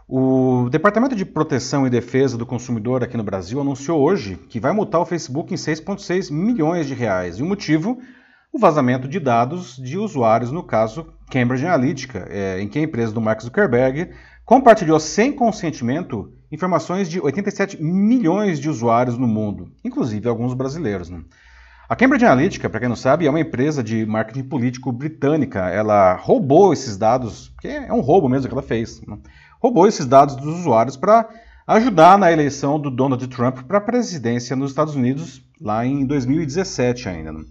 O 0.07 0.69
Departamento 0.69 1.15
de 1.15 1.25
Proteção 1.25 1.85
e 1.85 1.89
Defesa 1.89 2.37
do 2.37 2.45
Consumidor 2.45 3.03
aqui 3.03 3.17
no 3.17 3.23
Brasil 3.23 3.59
anunciou 3.59 3.99
hoje 3.99 4.37
que 4.47 4.59
vai 4.59 4.71
multar 4.71 5.01
o 5.01 5.05
Facebook 5.05 5.53
em 5.53 5.57
6,6 5.57 6.31
milhões 6.31 6.87
de 6.87 6.93
reais. 6.93 7.39
E 7.39 7.43
o 7.43 7.45
motivo? 7.45 7.99
O 8.53 8.59
vazamento 8.59 9.07
de 9.07 9.19
dados 9.19 9.75
de 9.75 9.97
usuários 9.97 10.51
no 10.51 10.63
caso 10.63 11.13
Cambridge 11.29 11.65
Analytica, 11.65 12.25
é, 12.29 12.61
em 12.61 12.69
que 12.69 12.79
a 12.79 12.81
empresa 12.81 13.11
do 13.11 13.19
Mark 13.19 13.41
Zuckerberg 13.41 14.11
compartilhou 14.47 14.97
sem 14.97 15.33
consentimento 15.33 16.31
informações 16.49 17.09
de 17.09 17.19
87 17.19 17.83
milhões 17.83 18.61
de 18.61 18.69
usuários 18.69 19.17
no 19.17 19.27
mundo, 19.27 19.73
inclusive 19.83 20.29
alguns 20.29 20.53
brasileiros. 20.53 21.09
Né? 21.09 21.19
A 21.89 21.97
Cambridge 21.97 22.23
Analytica, 22.23 22.69
para 22.69 22.79
quem 22.79 22.87
não 22.87 22.95
sabe, 22.95 23.27
é 23.27 23.29
uma 23.29 23.41
empresa 23.41 23.83
de 23.83 24.05
marketing 24.05 24.43
político 24.43 24.89
britânica. 24.89 25.67
Ela 25.67 26.15
roubou 26.15 26.71
esses 26.71 26.95
dados, 26.95 27.53
que 27.59 27.67
é 27.67 27.91
um 27.91 27.99
roubo 27.99 28.29
mesmo 28.29 28.47
que 28.47 28.53
ela 28.53 28.63
fez, 28.63 29.01
né? 29.05 29.17
roubou 29.61 29.85
esses 29.85 30.05
dados 30.05 30.37
dos 30.37 30.59
usuários 30.59 30.95
para 30.95 31.27
ajudar 31.67 32.17
na 32.17 32.31
eleição 32.31 32.79
do 32.79 32.89
Donald 32.89 33.27
Trump 33.27 33.63
para 33.63 33.79
a 33.79 33.81
presidência 33.81 34.55
nos 34.55 34.71
Estados 34.71 34.95
Unidos, 34.95 35.41
lá 35.59 35.85
em 35.85 36.05
2017 36.05 37.09
ainda. 37.09 37.33
Né? 37.33 37.43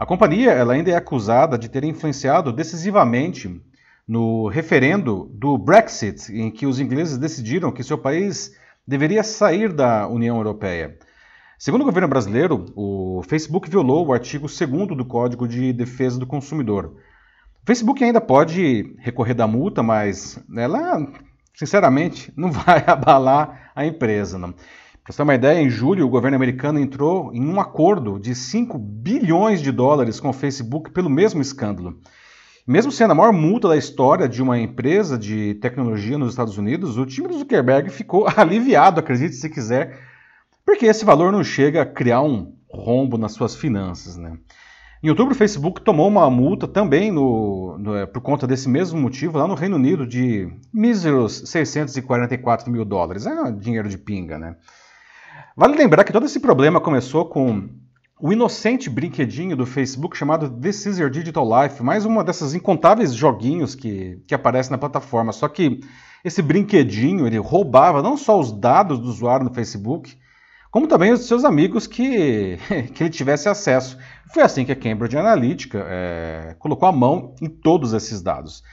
A 0.00 0.06
companhia 0.06 0.52
ela 0.52 0.72
ainda 0.72 0.90
é 0.90 0.96
acusada 0.96 1.58
de 1.58 1.68
ter 1.68 1.84
influenciado 1.84 2.54
decisivamente 2.54 3.60
no 4.08 4.48
referendo 4.48 5.30
do 5.34 5.58
Brexit, 5.58 6.32
em 6.32 6.50
que 6.50 6.66
os 6.66 6.80
ingleses 6.80 7.18
decidiram 7.18 7.70
que 7.70 7.84
seu 7.84 7.98
país 7.98 8.56
deveria 8.86 9.22
sair 9.22 9.70
da 9.70 10.08
União 10.08 10.38
Europeia. 10.38 10.96
Segundo 11.58 11.82
o 11.82 11.84
governo 11.84 12.08
brasileiro, 12.08 12.66
o 12.74 13.20
Facebook 13.28 13.68
violou 13.68 14.06
o 14.06 14.12
artigo 14.12 14.46
2 14.46 14.96
do 14.96 15.04
Código 15.04 15.46
de 15.46 15.72
Defesa 15.74 16.18
do 16.18 16.26
Consumidor. 16.26 16.94
O 17.62 17.66
Facebook 17.66 18.02
ainda 18.02 18.20
pode 18.20 18.94
recorrer 18.98 19.34
da 19.34 19.46
multa, 19.46 19.82
mas 19.82 20.42
ela, 20.56 21.06
sinceramente, 21.54 22.32
não 22.38 22.50
vai 22.50 22.82
abalar 22.86 23.72
a 23.76 23.84
empresa. 23.84 24.38
Para 24.38 24.54
você 25.06 25.16
ter 25.18 25.22
uma 25.22 25.34
ideia, 25.34 25.60
em 25.60 25.68
julho 25.68 26.06
o 26.06 26.10
governo 26.10 26.36
americano 26.36 26.78
entrou 26.78 27.30
em 27.34 27.44
um 27.44 27.60
acordo 27.60 28.18
de 28.18 28.34
5 28.34 28.78
bilhões 28.78 29.60
de 29.60 29.70
dólares 29.70 30.18
com 30.18 30.30
o 30.30 30.32
Facebook 30.32 30.92
pelo 30.92 31.10
mesmo 31.10 31.42
escândalo. 31.42 32.00
Mesmo 32.68 32.92
sendo 32.92 33.12
a 33.12 33.14
maior 33.14 33.32
multa 33.32 33.66
da 33.66 33.78
história 33.78 34.28
de 34.28 34.42
uma 34.42 34.58
empresa 34.58 35.16
de 35.16 35.54
tecnologia 35.54 36.18
nos 36.18 36.28
Estados 36.28 36.58
Unidos, 36.58 36.98
o 36.98 37.06
time 37.06 37.26
do 37.26 37.38
Zuckerberg 37.38 37.88
ficou 37.88 38.26
aliviado, 38.36 39.00
acredite 39.00 39.36
se 39.36 39.48
quiser, 39.48 39.98
porque 40.66 40.84
esse 40.84 41.02
valor 41.02 41.32
não 41.32 41.42
chega 41.42 41.80
a 41.80 41.86
criar 41.86 42.20
um 42.20 42.52
rombo 42.70 43.16
nas 43.16 43.32
suas 43.32 43.56
finanças. 43.56 44.18
Né? 44.18 44.36
Em 45.02 45.08
outubro, 45.08 45.32
o 45.32 45.34
Facebook 45.34 45.80
tomou 45.80 46.06
uma 46.06 46.28
multa 46.28 46.68
também 46.68 47.10
no, 47.10 47.78
no, 47.78 47.96
é, 47.96 48.04
por 48.04 48.20
conta 48.20 48.46
desse 48.46 48.68
mesmo 48.68 49.00
motivo 49.00 49.38
lá 49.38 49.48
no 49.48 49.54
Reino 49.54 49.76
Unido 49.76 50.06
de 50.06 50.52
míseros 50.70 51.44
644 51.46 52.70
mil 52.70 52.84
dólares. 52.84 53.24
É 53.24 53.50
dinheiro 53.50 53.88
de 53.88 53.96
pinga, 53.96 54.38
né? 54.38 54.56
Vale 55.56 55.74
lembrar 55.74 56.04
que 56.04 56.12
todo 56.12 56.26
esse 56.26 56.38
problema 56.38 56.82
começou 56.82 57.24
com 57.24 57.70
o 58.20 58.32
inocente 58.32 58.90
brinquedinho 58.90 59.56
do 59.56 59.64
Facebook 59.64 60.16
chamado 60.16 60.50
This 60.50 60.86
Is 60.86 60.98
Your 60.98 61.08
Digital 61.08 61.46
Life, 61.62 61.82
mais 61.82 62.04
uma 62.04 62.24
dessas 62.24 62.52
incontáveis 62.52 63.14
joguinhos 63.14 63.76
que, 63.76 64.20
que 64.26 64.34
aparece 64.34 64.70
na 64.70 64.78
plataforma. 64.78 65.32
Só 65.32 65.46
que 65.46 65.80
esse 66.24 66.42
brinquedinho, 66.42 67.26
ele 67.26 67.38
roubava 67.38 68.02
não 68.02 68.16
só 68.16 68.38
os 68.38 68.50
dados 68.50 68.98
do 68.98 69.08
usuário 69.08 69.44
no 69.44 69.54
Facebook, 69.54 70.18
como 70.68 70.88
também 70.88 71.12
os 71.12 71.28
seus 71.28 71.44
amigos 71.44 71.86
que, 71.86 72.58
que 72.92 73.04
ele 73.04 73.10
tivesse 73.10 73.48
acesso. 73.48 73.96
Foi 74.34 74.42
assim 74.42 74.64
que 74.64 74.72
a 74.72 74.76
Cambridge 74.76 75.16
Analytica 75.16 75.86
é, 75.88 76.56
colocou 76.58 76.88
a 76.88 76.92
mão 76.92 77.36
em 77.40 77.48
todos 77.48 77.92
esses 77.92 78.20
dados. 78.20 78.64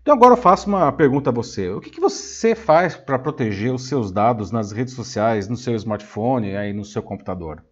Então 0.00 0.14
agora 0.14 0.32
eu 0.32 0.38
faço 0.38 0.68
uma 0.68 0.90
pergunta 0.90 1.28
a 1.28 1.32
você. 1.32 1.68
O 1.68 1.80
que, 1.80 1.90
que 1.90 2.00
você 2.00 2.54
faz 2.54 2.96
para 2.96 3.18
proteger 3.18 3.74
os 3.74 3.88
seus 3.88 4.10
dados 4.10 4.50
nas 4.50 4.72
redes 4.72 4.94
sociais, 4.94 5.48
no 5.48 5.56
seu 5.56 5.74
smartphone 5.74 6.52
e 6.52 6.56
aí 6.56 6.72
no 6.72 6.84
seu 6.84 7.02
computador? 7.02 7.62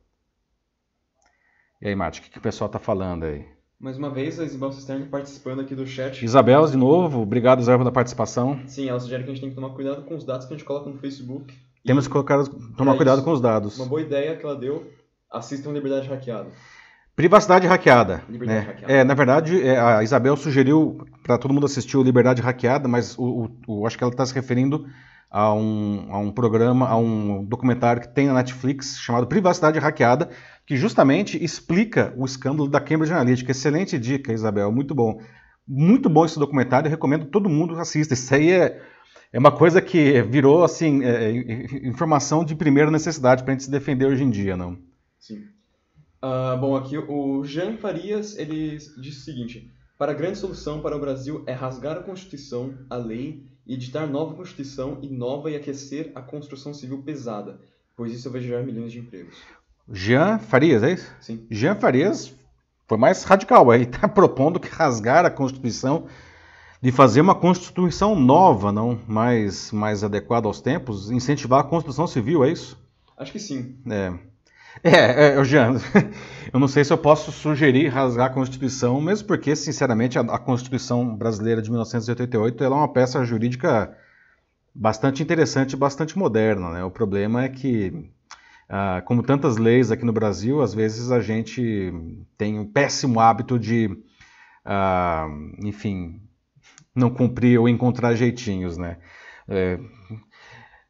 E 1.85 1.89
aí, 1.89 1.95
Mate, 1.95 2.19
o 2.19 2.23
que, 2.23 2.31
que 2.31 2.39
o 2.39 2.41
pessoal 2.41 2.65
está 2.65 2.79
falando 2.79 3.25
aí? 3.25 3.45
Mais 3.79 3.99
uma 3.99 4.09
vez, 4.09 4.41
a 4.41 4.45
Isabel 4.45 4.73
Cisterni 4.73 5.05
participando 5.05 5.61
aqui 5.61 5.75
do 5.75 5.87
chat. 5.87 6.25
Isabel, 6.25 6.67
de 6.67 6.79
novo, 6.79 7.21
obrigado, 7.21 7.61
Isabel, 7.61 7.81
pela 7.81 7.93
participação. 7.93 8.59
Sim, 8.67 8.89
ela 8.89 8.99
sugere 8.99 9.23
que 9.23 9.31
a 9.31 9.35
gente 9.35 9.43
tem 9.43 9.51
que 9.51 9.55
tomar 9.55 9.69
cuidado 9.75 10.03
com 10.05 10.15
os 10.15 10.25
dados 10.25 10.47
que 10.47 10.55
a 10.55 10.57
gente 10.57 10.65
coloca 10.65 10.89
no 10.89 10.97
Facebook. 10.97 11.55
Temos 11.85 12.07
que 12.07 12.13
colocar, 12.15 12.43
tomar 12.79 12.95
É 12.95 12.97
cuidado 12.97 13.23
com 13.23 13.33
os 13.33 13.41
dados. 13.43 13.79
Uma 13.79 13.87
boa 13.87 14.01
ideia 14.01 14.35
que 14.35 14.47
ela 14.47 14.57
deu, 14.57 14.91
assistam 15.31 15.73
Liberdade 15.73 16.09
Hackeada. 16.09 16.49
Privacidade 17.17 17.67
hackeada. 17.67 18.23
Liberdade 18.29 18.67
né? 18.67 18.73
hackeada. 18.73 18.93
É, 18.93 19.05
na 19.05 19.15
verdade, 19.15 19.63
é, 19.63 19.79
a 19.79 20.03
Isabel 20.03 20.37
sugeriu 20.37 21.07
para 21.23 21.39
todo 21.39 21.55
mundo 21.55 21.67
assistir 21.67 21.97
o 21.97 22.03
Liberdade 22.03 22.43
Hackeada, 22.43 22.89
mas 22.89 23.17
o, 23.17 23.23
o- 23.45 23.81
o- 23.81 23.87
acho 23.87 23.97
que 23.97 24.03
ela 24.03 24.13
está 24.13 24.27
se 24.27 24.35
referindo 24.35 24.87
a 25.31 25.53
um, 25.55 26.07
a 26.11 26.19
um 26.19 26.31
programa, 26.33 26.89
a 26.89 26.97
um 26.97 27.45
documentário 27.45 28.03
que 28.03 28.09
tem 28.09 28.27
na 28.27 28.35
Netflix 28.35 28.99
chamado 28.99 29.27
Privacidade 29.27 29.79
Hackeada, 29.79 30.29
que 30.67 30.77
justamente 30.77 31.43
explica 31.43 32.13
o 32.17 32.25
escândalo 32.25 32.69
da 32.69 32.81
Cambridge 32.81 33.13
Analytica. 33.13 33.53
Excelente 33.53 33.99
dica, 33.99 34.33
Isabel, 34.33 34.71
muito 34.73 34.95
bom. 34.95 35.21
Muito 35.67 36.11
bom 36.11 36.25
esse 36.25 36.39
documentário, 36.39 36.89
eu 36.89 36.91
recomendo 36.91 37.25
que 37.27 37.31
todo 37.31 37.49
mundo 37.49 37.79
assista. 37.79 38.13
Isso 38.15 38.35
aí 38.35 38.51
é, 38.51 38.81
é 39.33 39.39
uma 39.39 39.53
coisa 39.53 39.81
que 39.81 40.21
virou 40.23 40.63
assim 40.65 41.03
é, 41.05 41.31
é, 41.31 41.89
informação 41.89 42.45
de 42.45 42.55
primeira 42.55 42.91
necessidade 42.91 43.43
para 43.45 43.53
a 43.53 43.55
gente 43.55 43.65
se 43.65 43.71
defender 43.71 44.07
hoje 44.07 44.23
em 44.25 44.31
dia, 44.31 44.57
não? 44.57 44.77
Sim. 45.19 45.43
Ah, 46.27 46.57
bom, 46.57 46.75
aqui 46.75 46.97
o 46.97 47.45
Jean 47.45 47.77
Farias, 47.77 48.39
ele 48.39 48.79
disse 48.79 49.19
o 49.19 49.25
seguinte. 49.25 49.71
Para 49.99 50.13
a 50.13 50.15
grande 50.15 50.39
solução 50.39 50.81
para 50.81 50.97
o 50.97 50.99
Brasil 50.99 51.45
é 51.47 51.53
rasgar 51.53 51.99
a 51.99 52.03
Constituição, 52.03 52.73
a 52.89 52.97
lei, 52.97 53.45
e 53.67 53.75
editar 53.75 54.07
nova 54.07 54.33
Constituição 54.33 55.01
e 55.03 55.09
nova 55.11 55.51
e 55.51 55.55
aquecer 55.55 56.13
a 56.15 56.23
construção 56.23 56.73
civil 56.73 57.03
pesada, 57.03 57.61
pois 57.95 58.11
isso 58.11 58.31
vai 58.31 58.41
gerar 58.41 58.63
milhões 58.63 58.91
de 58.91 59.01
empregos. 59.01 59.37
Jean 59.93 60.39
Farias, 60.39 60.83
é 60.83 60.95
isso? 60.95 61.13
Sim. 61.21 61.47
Jean 61.51 61.75
Farias 61.75 62.35
foi 62.89 62.97
mais 62.97 63.23
radical. 63.25 63.75
Ele 63.75 63.85
está 63.93 64.09
propondo 64.09 64.59
que 64.59 64.69
rasgar 64.69 65.27
a 65.27 65.31
Constituição, 65.31 66.07
de 66.81 66.91
fazer 66.91 67.21
uma 67.21 67.35
Constituição 67.35 68.19
nova, 68.19 68.73
não 68.73 68.99
mais, 69.07 69.71
mais 69.73 70.03
adequada 70.03 70.47
aos 70.47 70.63
tempos, 70.63 71.11
incentivar 71.11 71.61
a 71.61 71.65
Constituição 71.65 72.07
Civil, 72.07 72.43
é 72.43 72.51
isso? 72.51 72.83
Acho 73.15 73.31
que 73.31 73.39
sim. 73.39 73.79
É. 73.87 74.33
É, 74.83 75.39
é, 75.39 75.45
Jean, 75.45 75.77
eu 76.53 76.61
não 76.61 76.69
sei 76.69 76.85
se 76.85 76.93
eu 76.93 76.99
posso 76.99 77.33
sugerir 77.33 77.89
rasgar 77.89 78.27
a 78.27 78.35
Constituição, 78.35 79.01
mesmo 79.01 79.27
porque, 79.27 79.55
sinceramente, 79.55 80.19
a, 80.19 80.23
a 80.23 80.39
Constituição 80.39 81.17
brasileira 81.17 81.63
de 81.63 81.71
1988 81.71 82.63
ela 82.63 82.77
é 82.77 82.79
uma 82.79 82.93
peça 82.93 83.25
jurídica 83.25 83.97
bastante 84.75 85.23
interessante 85.23 85.77
bastante 85.77 86.19
moderna. 86.19 86.71
Né? 86.71 86.85
O 86.85 86.91
problema 86.91 87.45
é 87.45 87.49
que, 87.49 88.11
ah, 88.69 89.03
como 89.07 89.23
tantas 89.23 89.57
leis 89.57 89.91
aqui 89.91 90.05
no 90.05 90.13
Brasil, 90.13 90.61
às 90.61 90.75
vezes 90.75 91.13
a 91.13 91.21
gente 91.21 91.93
tem 92.37 92.59
um 92.59 92.67
péssimo 92.67 93.21
hábito 93.21 93.59
de, 93.59 93.89
ah, 94.65 95.29
enfim, 95.63 96.21
não 96.95 97.11
cumprir 97.11 97.59
ou 97.59 97.69
encontrar 97.69 98.15
jeitinhos, 98.15 98.77
né? 98.77 98.99
É, 99.49 99.79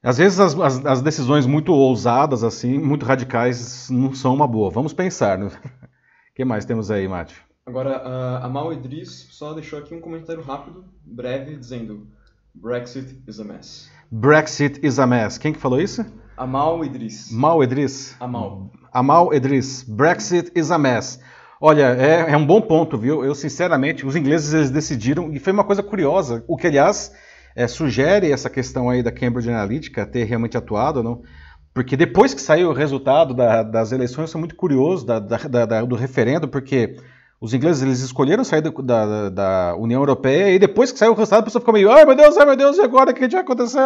às 0.04 0.18
vezes 0.18 0.38
as, 0.38 0.58
as- 0.58 0.86
as 0.86 1.02
decisões 1.02 1.46
muito 1.46 1.72
ousadas, 1.72 2.44
assim, 2.44 2.78
muito 2.78 3.04
radicais, 3.06 3.88
não 3.90 4.14
são 4.14 4.34
uma 4.34 4.46
boa. 4.46 4.70
Vamos 4.70 4.92
pensar. 4.92 5.38
né? 5.38 5.46
O 5.46 5.50
que 6.36 6.44
mais 6.44 6.64
temos 6.64 6.90
aí, 6.90 7.08
Mate? 7.08 7.34
Agora, 7.66 7.96
a 7.96 8.44
Amal 8.44 8.72
Idris 8.72 9.28
só 9.30 9.54
deixou 9.54 9.78
aqui 9.78 9.94
um 9.94 10.00
comentário 10.00 10.42
rápido, 10.42 10.84
breve, 11.04 11.56
dizendo 11.56 12.06
Brexit 12.54 13.18
is 13.26 13.40
a 13.40 13.44
mess. 13.44 13.90
Brexit 14.10 14.78
is 14.86 14.98
a 14.98 15.06
mess. 15.06 15.38
Quem 15.38 15.52
que 15.52 15.58
falou 15.58 15.80
isso? 15.80 16.04
Amal 16.36 16.84
Idris. 16.84 17.30
Mal 17.32 17.62
Edris? 17.64 18.14
Amal. 18.20 18.70
Amal 18.92 19.32
Edris. 19.32 19.82
Brexit 19.88 20.52
is 20.54 20.70
a 20.70 20.78
mess. 20.78 21.18
Olha, 21.60 21.96
é, 21.96 22.32
é 22.32 22.36
um 22.36 22.44
bom 22.44 22.60
ponto, 22.60 22.98
viu? 22.98 23.24
Eu, 23.24 23.34
sinceramente, 23.34 24.04
os 24.04 24.14
ingleses 24.14 24.52
eles 24.52 24.70
decidiram, 24.70 25.32
e 25.32 25.38
foi 25.38 25.52
uma 25.52 25.64
coisa 25.64 25.82
curiosa, 25.82 26.44
o 26.46 26.56
que, 26.58 26.66
aliás, 26.66 27.10
é, 27.54 27.66
sugere 27.68 28.30
essa 28.32 28.50
questão 28.50 28.88
aí 28.90 29.02
da 29.02 29.12
Cambridge 29.12 29.48
Analytica 29.50 30.06
ter 30.06 30.24
realmente 30.24 30.56
atuado, 30.56 31.02
não? 31.02 31.22
Porque 31.72 31.96
depois 31.96 32.32
que 32.32 32.40
saiu 32.40 32.70
o 32.70 32.72
resultado 32.72 33.34
da- 33.34 33.62
das 33.62 33.90
eleições, 33.92 34.22
eu 34.22 34.28
sou 34.28 34.38
muito 34.38 34.54
curioso 34.54 35.04
da- 35.04 35.18
da- 35.18 35.84
do 35.84 35.96
referendo, 35.96 36.46
porque 36.46 36.96
os 37.40 37.52
ingleses 37.52 37.82
eles 37.82 38.00
escolheram 38.00 38.44
sair 38.44 38.62
da, 38.62 39.74
União 39.76 40.00
Europeia 40.00 40.50
e 40.54 40.58
depois 40.58 40.92
que 40.92 40.98
saiu 40.98 41.12
o 41.12 41.14
resultado, 41.16 41.40
a 41.40 41.44
pessoa 41.44 41.60
ficou 41.60 41.74
meio, 41.74 41.90
ai 41.90 42.04
meu 42.04 42.14
Deus, 42.14 42.36
ai 42.36 42.46
meu 42.46 42.56
Deus, 42.56 42.76
e 42.78 42.80
agora 42.80 43.10
o 43.10 43.14
que 43.14 43.26
vai 43.28 43.40
acontecer? 43.40 43.78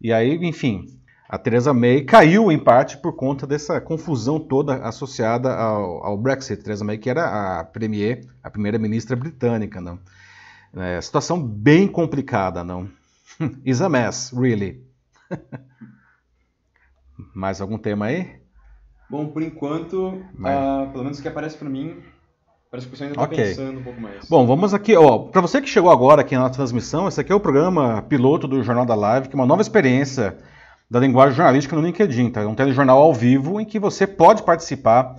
E 0.00 0.12
aí, 0.12 0.34
enfim, 0.46 0.86
a 1.28 1.38
Theresa 1.38 1.72
May 1.72 2.02
caiu 2.02 2.52
em 2.52 2.58
parte 2.58 2.96
por 2.98 3.14
conta 3.16 3.46
dessa 3.46 3.80
confusão 3.80 4.38
toda 4.38 4.76
associada 4.76 5.52
ao, 5.54 6.04
ao 6.04 6.16
Brexit. 6.16 6.62
Theresa 6.62 6.84
May, 6.84 6.98
que 6.98 7.10
era 7.10 7.60
a 7.60 7.64
premier, 7.64 8.20
a 8.42 8.50
primeira-ministra 8.50 9.16
britânica, 9.16 9.80
não? 9.80 9.98
É, 10.74 11.00
situação 11.00 11.42
bem 11.42 11.86
complicada, 11.86 12.64
não? 12.64 12.88
Is 13.64 13.80
a 13.80 13.88
mess, 13.88 14.32
really. 14.32 14.82
Mais 17.34 17.60
algum 17.60 17.78
tema 17.78 18.06
aí? 18.06 18.40
Bom, 19.08 19.28
por 19.28 19.42
enquanto, 19.42 20.24
ah, 20.42 20.88
pelo 20.90 21.04
menos 21.04 21.18
o 21.18 21.22
que 21.22 21.28
aparece 21.28 21.56
pra 21.56 21.68
mim, 21.68 22.02
parece 22.70 22.86
que 22.86 22.88
o 22.88 22.90
pessoal 22.92 23.10
ainda 23.10 23.20
tá 23.20 23.26
Ok. 23.26 23.36
pensando 23.36 23.80
um 23.80 23.82
pouco 23.82 24.00
mais. 24.00 24.26
Bom, 24.28 24.46
vamos 24.46 24.72
aqui, 24.72 24.96
ó, 24.96 25.18
para 25.18 25.42
você 25.42 25.60
que 25.60 25.68
chegou 25.68 25.90
agora 25.90 26.22
aqui 26.22 26.34
na 26.34 26.48
transmissão, 26.48 27.06
esse 27.06 27.20
aqui 27.20 27.30
é 27.30 27.34
o 27.34 27.40
programa 27.40 28.00
piloto 28.02 28.48
do 28.48 28.62
Jornal 28.62 28.86
da 28.86 28.94
Live, 28.94 29.28
que 29.28 29.34
é 29.34 29.38
uma 29.38 29.46
nova 29.46 29.60
experiência 29.60 30.38
da 30.90 30.98
linguagem 30.98 31.36
jornalística 31.36 31.76
no 31.76 31.82
LinkedIn, 31.82 32.30
tá? 32.30 32.40
É 32.40 32.46
um 32.46 32.54
telejornal 32.54 32.98
ao 32.98 33.12
vivo 33.12 33.60
em 33.60 33.66
que 33.66 33.78
você 33.78 34.06
pode 34.06 34.42
participar 34.42 35.16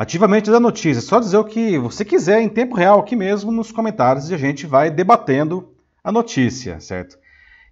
ativamente 0.00 0.50
da 0.50 0.58
notícia. 0.58 1.02
Só 1.02 1.20
dizer 1.20 1.36
o 1.36 1.44
que 1.44 1.76
você 1.76 2.06
quiser 2.06 2.40
em 2.40 2.48
tempo 2.48 2.74
real 2.74 3.00
aqui 3.00 3.14
mesmo 3.14 3.52
nos 3.52 3.70
comentários 3.70 4.30
e 4.30 4.34
a 4.34 4.38
gente 4.38 4.66
vai 4.66 4.90
debatendo 4.90 5.74
a 6.02 6.10
notícia, 6.10 6.80
certo? 6.80 7.18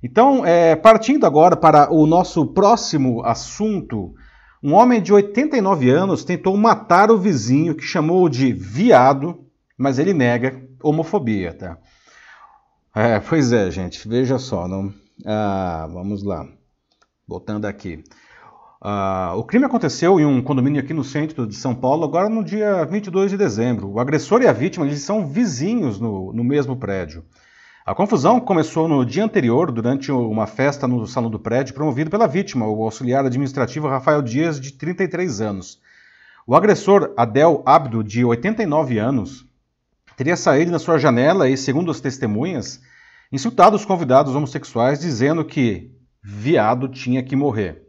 Então, 0.03 0.45
é, 0.45 0.77
partindo 0.77 1.25
agora 1.25 1.57
para 1.57 1.91
o 1.91 2.07
nosso 2.07 2.47
próximo 2.49 3.25
assunto, 3.25 4.15
um 4.63 4.75
homem 4.75 5.01
de 5.01 5.11
89 5.11 5.89
anos 5.89 6.23
tentou 6.23 6.55
matar 6.55 7.11
o 7.11 7.17
vizinho 7.17 7.75
que 7.75 7.83
chamou 7.83 8.29
de 8.29 8.53
viado, 8.53 9.47
mas 9.79 9.99
ele 9.99 10.13
nega 10.13 10.63
homofobia, 10.83 11.55
tá? 11.55 11.79
É, 12.95 13.19
pois 13.21 13.55
é, 13.55 13.71
gente, 13.71 14.07
veja 14.07 14.39
só, 14.39 14.69
não. 14.69 14.93
Ah, 15.25 15.89
vamos 15.91 16.23
lá, 16.23 16.47
voltando 17.27 17.65
aqui. 17.65 18.05
Ah, 18.81 19.35
o 19.37 19.43
crime 19.43 19.65
aconteceu 19.65 20.21
em 20.21 20.25
um 20.25 20.41
condomínio 20.41 20.81
aqui 20.81 20.95
no 20.95 21.03
centro 21.03 21.47
de 21.49 21.57
São 21.57 21.75
Paulo, 21.75 22.05
agora 22.05 22.29
no 22.29 22.45
dia 22.45 22.85
22 22.85 23.33
de 23.33 23.37
dezembro. 23.37 23.91
O 23.91 23.99
agressor 23.99 24.41
e 24.41 24.47
a 24.47 24.53
vítima 24.53 24.87
eles 24.87 25.01
são 25.01 25.27
vizinhos 25.27 25.99
no, 25.99 26.33
no 26.33 26.45
mesmo 26.45 26.77
prédio. 26.77 27.25
A 27.85 27.93
confusão 27.93 28.39
começou 28.39 28.87
no 28.87 29.05
dia 29.05 29.25
anterior, 29.25 29.73
durante 29.73 30.13
uma 30.13 30.47
festa 30.47 30.87
no 30.87 31.07
salão 31.07 31.31
do 31.31 31.41
prédio, 31.41 31.75
promovido 31.75 32.11
pela 32.11 32.29
vítima, 32.29 32.69
o 32.69 32.85
auxiliar 32.85 33.25
administrativo 33.25 33.89
Rafael 33.89 34.23
Dias, 34.23 34.61
de 34.61 34.73
33 34.73 35.41
anos. 35.41 35.81
O 36.47 36.55
agressor, 36.55 37.13
Adel 37.17 37.63
Abdo, 37.67 38.05
de 38.05 38.25
89 38.25 38.99
anos, 38.99 39.45
teria 40.17 40.37
saído 40.37 40.71
na 40.71 40.79
sua 40.79 40.99
janela 40.99 41.49
e, 41.49 41.57
segundo 41.57 41.91
as 41.91 42.01
testemunhas, 42.01 42.81
insultado 43.33 43.75
os 43.75 43.85
convidados 43.85 44.37
homossexuais, 44.37 45.01
dizendo 45.01 45.45
que 45.45 45.91
viado 46.23 46.89
tinha 46.89 47.23
que 47.23 47.35
morrer. 47.35 47.88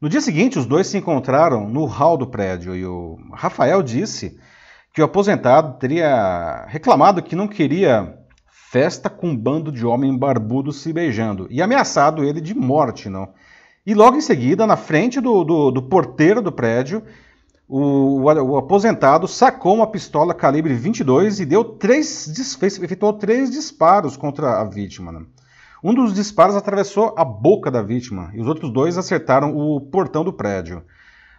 No 0.00 0.08
dia 0.08 0.20
seguinte, 0.20 0.58
os 0.58 0.66
dois 0.66 0.86
se 0.86 0.98
encontraram 0.98 1.68
no 1.68 1.84
hall 1.86 2.16
do 2.18 2.26
prédio 2.26 2.74
e 2.74 2.84
o 2.84 3.16
Rafael 3.32 3.82
disse 3.82 4.38
que 4.92 5.00
o 5.00 5.04
aposentado 5.04 5.78
teria 5.78 6.66
reclamado 6.68 7.22
que 7.22 7.34
não 7.36 7.48
queria 7.48 8.14
festa 8.70 9.08
com 9.08 9.28
um 9.28 9.36
bando 9.36 9.72
de 9.72 9.86
homens 9.86 10.16
barbudos 10.18 10.80
se 10.82 10.92
beijando 10.92 11.46
e 11.50 11.62
ameaçado 11.62 12.24
ele 12.24 12.40
de 12.40 12.54
morte, 12.54 13.08
não? 13.08 13.28
E 13.86 13.94
logo 13.94 14.16
em 14.16 14.20
seguida, 14.20 14.66
na 14.66 14.76
frente 14.76 15.20
do, 15.20 15.44
do, 15.44 15.70
do 15.70 15.82
porteiro 15.82 16.42
do 16.42 16.50
prédio, 16.52 17.02
o, 17.68 18.20
o, 18.20 18.22
o 18.24 18.56
aposentado 18.56 19.26
sacou 19.28 19.76
uma 19.76 19.86
pistola 19.86 20.34
calibre 20.34 20.74
22 20.74 21.40
e 21.40 21.46
deu 21.46 21.64
três, 21.64 22.56
fez- 22.58 22.82
efetuou 22.82 23.12
três 23.14 23.50
disparos 23.50 24.16
contra 24.16 24.60
a 24.60 24.64
vítima. 24.64 25.24
Um 25.86 25.94
dos 25.94 26.12
disparos 26.12 26.56
atravessou 26.56 27.14
a 27.16 27.24
boca 27.24 27.70
da 27.70 27.80
vítima 27.80 28.32
e 28.34 28.40
os 28.40 28.48
outros 28.48 28.72
dois 28.72 28.98
acertaram 28.98 29.56
o 29.56 29.80
portão 29.80 30.24
do 30.24 30.32
prédio. 30.32 30.82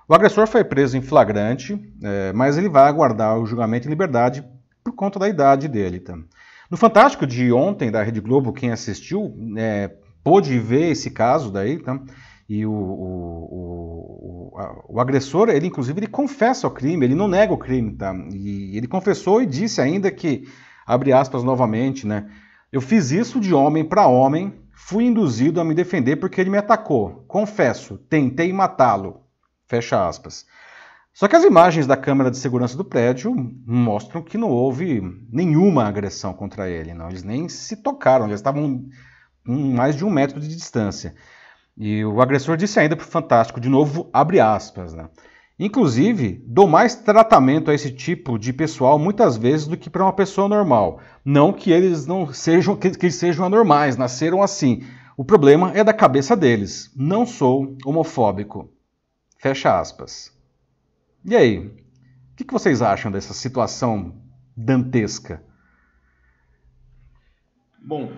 O 0.08 0.14
agressor 0.16 0.48
foi 0.48 0.64
preso 0.64 0.96
em 0.96 1.02
flagrante, 1.02 1.78
eh, 2.02 2.32
mas 2.34 2.58
ele 2.58 2.70
vai 2.70 2.88
aguardar 2.88 3.38
o 3.38 3.46
julgamento 3.46 3.88
em 3.88 3.90
liberdade 3.90 4.46
por 4.82 4.94
conta 4.94 5.20
da 5.20 5.28
idade 5.28 5.68
dele. 5.68 6.00
Tá? 6.00 6.18
No 6.72 6.78
Fantástico 6.78 7.28
de 7.28 7.52
ontem, 7.52 7.92
da 7.92 8.02
Rede 8.02 8.22
Globo, 8.22 8.54
quem 8.54 8.72
assistiu, 8.72 9.36
é, 9.58 9.92
pôde 10.24 10.58
ver 10.60 10.92
esse 10.92 11.12
caso 11.12 11.52
daí, 11.52 11.78
tá? 11.80 12.00
E 12.48 12.66
o, 12.66 12.72
o, 12.72 14.52
o, 14.54 14.58
a, 14.58 14.76
o, 14.88 15.02
agressor, 15.02 15.50
ele 15.50 15.68
inclusive, 15.68 16.00
ele 16.00 16.08
confessa 16.08 16.68
o 16.68 16.72
crime, 16.72 17.06
ele 17.06 17.16
não 17.16 17.28
nega 17.28 17.52
o 17.52 17.58
crime, 17.58 17.92
tá? 17.92 18.16
E 18.32 18.78
ele 18.78 18.88
confessou 18.88 19.42
e 19.42 19.46
disse 19.46 19.82
ainda 19.82 20.10
que, 20.10 20.48
abre 20.86 21.12
aspas 21.12 21.44
novamente, 21.44 22.08
né? 22.08 22.30
Eu 22.72 22.82
fiz 22.82 23.12
isso 23.12 23.40
de 23.40 23.54
homem 23.54 23.84
para 23.84 24.08
homem, 24.08 24.54
fui 24.74 25.06
induzido 25.06 25.62
a 25.62 25.66
me 25.66 25.74
defender 25.74 26.18
porque 26.18 26.42
ele 26.42 26.50
me 26.50 26.58
atacou. 26.58 27.24
Confesso, 27.28 27.98
tentei 28.10 28.52
matá-lo. 28.52 29.22
Fecha 29.68 30.08
aspas. 30.08 30.46
Só 31.14 31.28
que 31.28 31.36
as 31.36 31.44
imagens 31.44 31.88
da 31.88 31.98
câmera 31.98 32.30
de 32.30 32.38
segurança 32.38 32.78
do 32.78 32.86
prédio 32.86 33.34
mostram 33.66 34.22
que 34.22 34.38
não 34.38 34.50
houve 34.50 35.02
nenhuma 35.32 35.86
agressão 35.86 36.32
contra 36.32 36.70
ele. 36.70 36.94
Não. 36.94 37.10
Eles 37.10 37.24
nem 37.24 37.50
se 37.50 37.78
tocaram, 37.78 38.26
eles 38.26 38.40
estavam 38.40 38.86
mais 39.44 39.96
de 39.96 40.06
um 40.06 40.12
metro 40.12 40.40
de 40.40 40.48
distância. 40.48 41.16
E 41.76 42.04
o 42.06 42.22
agressor 42.22 42.58
disse 42.58 42.80
ainda 42.80 42.96
para 42.96 43.06
o 43.06 43.10
Fantástico, 43.10 43.60
de 43.60 43.70
novo, 43.70 44.10
abre 44.14 44.40
aspas, 44.40 44.94
né? 44.94 45.10
Inclusive, 45.60 46.44
dou 46.46 46.68
mais 46.68 46.96
tratamento 46.96 47.72
a 47.72 47.74
esse 47.74 47.92
tipo 47.92 48.38
de 48.38 48.54
pessoal 48.54 49.00
muitas 49.00 49.38
vezes 49.38 49.66
do 49.66 49.76
que 49.76 49.90
para 49.90 50.04
uma 50.04 50.14
pessoa 50.14 50.48
normal. 50.48 51.00
Não 51.26 51.52
que 51.52 51.72
eles 51.72 52.06
não 52.06 52.32
sejam 52.32 52.76
que, 52.76 52.88
eles 52.88 53.16
sejam 53.16 53.44
anormais, 53.44 53.98
nasceram 53.98 54.44
assim. 54.44 54.84
O 55.16 55.26
problema 55.26 55.72
é 55.76 55.84
da 55.84 55.94
cabeça 55.94 56.38
deles. 56.38 56.92
Não 56.96 57.26
sou 57.26 57.76
homofóbico. 57.84 58.72
Fecha 59.40 59.80
aspas. 59.80 60.32
E 61.26 61.36
aí? 61.36 61.58
O 61.58 62.36
que, 62.36 62.44
que 62.44 62.54
vocês 62.54 62.84
acham 62.84 63.12
dessa 63.12 63.34
situação 63.34 64.22
dantesca? 64.56 65.44
Bom, 67.82 68.12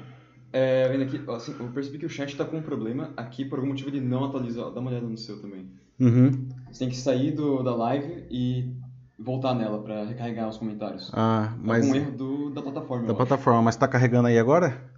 é, 0.52 0.90
vendo 0.90 1.04
aqui, 1.04 1.24
assim, 1.30 1.56
eu 1.58 1.70
percebi 1.70 2.00
que 2.00 2.06
o 2.06 2.10
chat 2.10 2.30
está 2.30 2.44
com 2.44 2.58
um 2.58 2.62
problema. 2.62 3.14
Aqui, 3.16 3.46
por 3.46 3.60
algum 3.60 3.70
motivo, 3.70 3.90
ele 3.90 4.02
não 4.02 4.26
atualizou. 4.26 4.74
Dá 4.74 4.82
uma 4.82 4.92
olhada 4.92 5.08
no 5.08 5.18
seu 5.18 5.42
também. 5.42 5.72
Uhum. 6.00 6.48
Você 6.72 6.80
tem 6.80 6.90
que 6.90 6.98
sair 6.98 7.32
do, 7.32 7.64
da 7.64 7.76
live 7.76 8.26
e 8.30 8.72
voltar 9.18 9.54
nela 9.54 9.82
para 9.82 10.06
recarregar 10.06 10.48
os 10.48 10.58
comentários. 10.58 11.12
Ah, 11.14 11.54
mas... 11.62 11.86
Algum 11.86 11.96
erro 11.96 12.12
do, 12.12 12.50
da 12.52 12.62
plataforma. 12.62 13.08
Da 13.08 13.14
plataforma, 13.14 13.60
acho. 13.60 13.66
mas 13.66 13.76
está 13.76 13.88
carregando 13.88 14.28
aí 14.28 14.40
agora? 14.40 14.90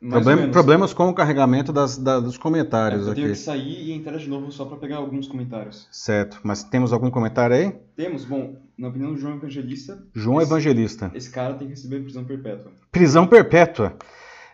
Problem, 0.00 0.50
problemas 0.52 0.94
com 0.94 1.08
o 1.08 1.14
carregamento 1.14 1.72
das, 1.72 1.98
da, 1.98 2.20
dos 2.20 2.38
comentários 2.38 3.02
é, 3.02 3.08
eu 3.08 3.12
aqui. 3.12 3.20
Eu 3.20 3.24
tenho 3.24 3.36
que 3.36 3.42
sair 3.42 3.88
e 3.88 3.92
entrar 3.92 4.16
de 4.16 4.28
novo 4.28 4.50
só 4.52 4.64
para 4.64 4.76
pegar 4.76 4.98
alguns 4.98 5.26
comentários. 5.26 5.88
Certo, 5.90 6.38
mas 6.44 6.62
temos 6.62 6.92
algum 6.92 7.10
comentário 7.10 7.56
aí? 7.56 7.72
Temos, 7.96 8.24
bom, 8.24 8.54
na 8.78 8.88
opinião 8.88 9.12
do 9.12 9.18
João 9.18 9.34
Evangelista. 9.34 10.00
João 10.14 10.40
esse, 10.40 10.48
Evangelista. 10.48 11.10
Esse 11.14 11.30
cara 11.30 11.54
tem 11.54 11.66
que 11.66 11.74
receber 11.74 12.00
prisão 12.00 12.24
perpétua. 12.24 12.70
Prisão 12.92 13.26
perpétua? 13.26 13.96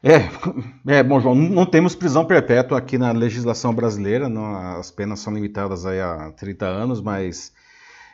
É, 0.04 0.28
é, 0.98 1.02
bom, 1.02 1.18
João, 1.18 1.34
não 1.34 1.64
temos 1.64 1.94
prisão 1.94 2.26
perpétua 2.26 2.76
aqui 2.76 2.98
na 2.98 3.10
legislação 3.10 3.74
brasileira, 3.74 4.28
não, 4.28 4.54
as 4.78 4.90
penas 4.90 5.20
são 5.20 5.32
limitadas 5.32 5.86
a 5.86 6.30
30 6.32 6.66
anos, 6.66 7.00
mas 7.00 7.54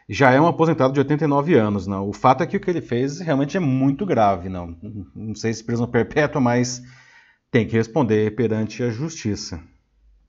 já 0.08 0.30
é 0.30 0.40
um 0.40 0.46
aposentado 0.46 0.92
de 0.92 1.00
89 1.00 1.54
anos, 1.54 1.88
não. 1.88 2.08
O 2.08 2.12
fato 2.12 2.44
é 2.44 2.46
que 2.46 2.56
o 2.56 2.60
que 2.60 2.70
ele 2.70 2.80
fez 2.80 3.18
realmente 3.18 3.56
é 3.56 3.60
muito 3.60 4.06
grave, 4.06 4.48
não. 4.48 4.76
Não 5.14 5.34
sei 5.34 5.52
se 5.52 5.64
prisão 5.64 5.86
perpétua, 5.86 6.40
mas 6.40 6.80
tem 7.50 7.66
que 7.66 7.76
responder 7.76 8.36
perante 8.36 8.84
a 8.84 8.90
justiça. 8.90 9.60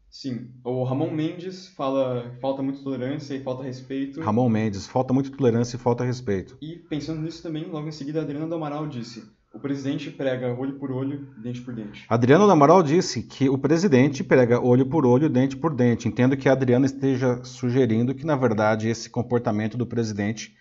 Sim. 0.09 0.49
O 0.63 0.83
Ramon 0.83 1.11
Mendes 1.11 1.67
fala 1.67 2.35
falta 2.41 2.61
muita 2.61 2.83
tolerância 2.83 3.33
e 3.33 3.41
falta 3.41 3.63
respeito. 3.63 4.19
Ramon 4.19 4.49
Mendes, 4.49 4.85
falta 4.87 5.13
muita 5.13 5.29
tolerância 5.29 5.77
e 5.77 5.79
falta 5.79 6.03
respeito. 6.03 6.57
E 6.61 6.75
pensando 6.75 7.21
nisso 7.21 7.41
também, 7.41 7.65
logo 7.65 7.87
em 7.87 7.91
seguida, 7.91 8.19
a 8.19 8.23
Adriana 8.23 8.47
do 8.47 8.55
Amaral 8.55 8.87
disse: 8.87 9.23
o 9.53 9.59
presidente 9.59 10.09
prega 10.09 10.53
olho 10.53 10.79
por 10.79 10.91
olho, 10.91 11.27
dente 11.37 11.61
por 11.61 11.75
dente. 11.75 12.05
Adriano 12.07 12.49
Amaral 12.49 12.81
disse 12.81 13.21
que 13.21 13.49
o 13.49 13.57
presidente 13.57 14.23
prega 14.23 14.61
olho 14.61 14.85
por 14.85 15.05
olho, 15.05 15.29
dente 15.29 15.57
por 15.57 15.73
dente. 15.73 16.07
Entendo 16.07 16.37
que 16.37 16.47
Adriana 16.47 16.85
esteja 16.85 17.43
sugerindo 17.43 18.15
que, 18.15 18.25
na 18.25 18.35
verdade, 18.35 18.87
esse 18.87 19.09
comportamento 19.09 19.77
do 19.77 19.85
presidente 19.85 20.55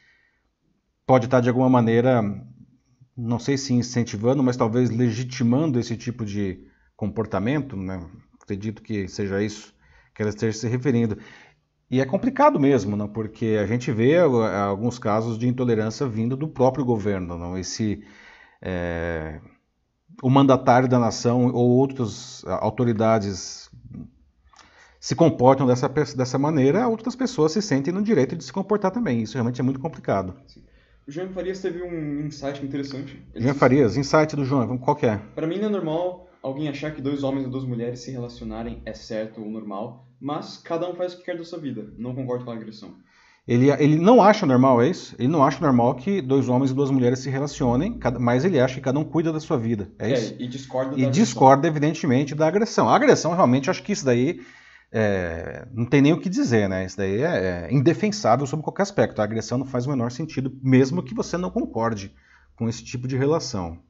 pode 1.06 1.26
estar, 1.26 1.40
de 1.40 1.48
alguma 1.48 1.68
maneira, 1.68 2.20
não 3.16 3.38
sei 3.38 3.56
se 3.56 3.72
incentivando, 3.72 4.42
mas 4.42 4.56
talvez 4.56 4.90
legitimando 4.90 5.78
esse 5.78 5.96
tipo 5.96 6.24
de 6.24 6.66
comportamento. 6.96 7.76
Né? 7.76 8.04
Acredito 8.42 8.82
que 8.82 9.06
seja 9.06 9.40
isso 9.40 9.72
que 10.12 10.20
ela 10.20 10.30
esteja 10.30 10.58
se 10.58 10.68
referindo. 10.68 11.16
E 11.88 12.00
é 12.00 12.04
complicado 12.04 12.58
mesmo, 12.58 12.96
não? 12.96 13.08
porque 13.08 13.56
a 13.60 13.66
gente 13.66 13.92
vê 13.92 14.18
alguns 14.18 14.98
casos 14.98 15.38
de 15.38 15.46
intolerância 15.46 16.06
vindo 16.06 16.36
do 16.36 16.48
próprio 16.48 16.84
governo. 16.84 17.38
Não? 17.38 17.56
Esse 17.56 18.02
é, 18.62 19.40
o 20.22 20.30
mandatário 20.30 20.88
da 20.88 20.98
nação 20.98 21.52
ou 21.52 21.70
outras 21.70 22.44
autoridades 22.46 23.70
se 24.98 25.14
comportam 25.14 25.66
dessa, 25.66 25.88
dessa 25.88 26.38
maneira, 26.38 26.86
outras 26.86 27.16
pessoas 27.16 27.52
se 27.52 27.62
sentem 27.62 27.92
no 27.92 28.02
direito 28.02 28.36
de 28.36 28.44
se 28.44 28.52
comportar 28.52 28.90
também. 28.90 29.22
Isso 29.22 29.34
realmente 29.34 29.60
é 29.60 29.64
muito 29.64 29.80
complicado. 29.80 30.34
Sim. 30.46 30.62
O 31.06 31.10
João 31.10 31.28
Farias 31.30 31.60
teve 31.60 31.82
um 31.82 32.26
insight 32.26 32.64
interessante. 32.64 33.20
Ele 33.34 33.42
João 33.44 33.54
Farias, 33.54 33.96
insight 33.96 34.36
do 34.36 34.44
João, 34.44 34.78
qual 34.78 34.94
que 34.94 35.06
é? 35.06 35.16
Para 35.34 35.46
mim 35.46 35.58
não 35.58 35.66
é 35.66 35.70
normal 35.70 36.28
alguém 36.42 36.68
achar 36.68 36.94
que 36.94 37.00
dois 37.02 37.24
homens 37.24 37.46
ou 37.46 37.50
duas 37.50 37.64
mulheres 37.64 38.00
se 38.00 38.10
relacionarem 38.10 38.80
é 38.84 38.92
certo 38.92 39.40
ou 39.40 39.50
normal, 39.50 40.06
mas 40.20 40.58
cada 40.58 40.88
um 40.88 40.94
faz 40.94 41.14
o 41.14 41.18
que 41.18 41.24
quer 41.24 41.36
da 41.36 41.44
sua 41.44 41.58
vida. 41.58 41.92
Não 41.98 42.14
concordo 42.14 42.44
com 42.44 42.50
a 42.50 42.54
agressão. 42.54 42.94
Ele, 43.50 43.68
ele 43.68 43.98
não 43.98 44.22
acha 44.22 44.46
normal, 44.46 44.80
é 44.80 44.88
isso? 44.88 45.12
Ele 45.18 45.26
não 45.26 45.42
acha 45.42 45.60
normal 45.60 45.96
que 45.96 46.22
dois 46.22 46.48
homens 46.48 46.70
e 46.70 46.74
duas 46.74 46.88
mulheres 46.88 47.18
se 47.18 47.28
relacionem, 47.28 47.98
mas 48.20 48.44
ele 48.44 48.60
acha 48.60 48.76
que 48.76 48.80
cada 48.80 48.96
um 48.96 49.02
cuida 49.02 49.32
da 49.32 49.40
sua 49.40 49.58
vida. 49.58 49.90
É, 49.98 50.08
é 50.08 50.12
isso? 50.12 50.36
E 50.38 50.46
discorda 50.46 50.96
E 50.96 51.10
discorda, 51.10 51.66
evidentemente, 51.66 52.32
da 52.32 52.46
agressão. 52.46 52.88
A 52.88 52.94
agressão, 52.94 53.34
realmente, 53.34 53.68
acho 53.68 53.82
que 53.82 53.90
isso 53.90 54.04
daí 54.04 54.40
é, 54.92 55.66
não 55.72 55.84
tem 55.84 56.00
nem 56.00 56.12
o 56.12 56.20
que 56.20 56.28
dizer, 56.28 56.68
né? 56.68 56.84
Isso 56.84 56.96
daí 56.96 57.22
é, 57.22 57.66
é 57.68 57.74
indefensável 57.74 58.46
sob 58.46 58.62
qualquer 58.62 58.82
aspecto. 58.82 59.20
A 59.20 59.24
agressão 59.24 59.58
não 59.58 59.66
faz 59.66 59.84
o 59.84 59.90
menor 59.90 60.12
sentido, 60.12 60.56
mesmo 60.62 61.02
que 61.02 61.12
você 61.12 61.36
não 61.36 61.50
concorde 61.50 62.14
com 62.54 62.68
esse 62.68 62.84
tipo 62.84 63.08
de 63.08 63.16
relação. 63.16 63.82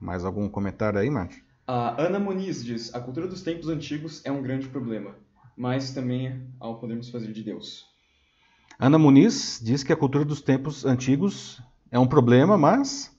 Mais 0.00 0.24
algum 0.24 0.48
comentário 0.48 0.98
aí, 0.98 1.08
Márcio? 1.08 1.44
A 1.64 2.02
Ana 2.02 2.18
Muniz 2.18 2.64
diz: 2.64 2.92
a 2.92 2.98
cultura 2.98 3.28
dos 3.28 3.42
tempos 3.42 3.68
antigos 3.68 4.20
é 4.24 4.32
um 4.32 4.42
grande 4.42 4.66
problema, 4.66 5.14
mas 5.56 5.92
também 5.92 6.44
ao 6.58 6.80
podermos 6.80 7.08
fazer 7.08 7.32
de 7.32 7.44
Deus. 7.44 7.89
Ana 8.80 8.98
Muniz 8.98 9.60
diz 9.62 9.82
que 9.84 9.92
a 9.92 9.96
cultura 9.96 10.24
dos 10.24 10.40
tempos 10.40 10.86
antigos 10.86 11.62
é 11.90 11.98
um 11.98 12.06
problema, 12.06 12.56
mas. 12.56 13.14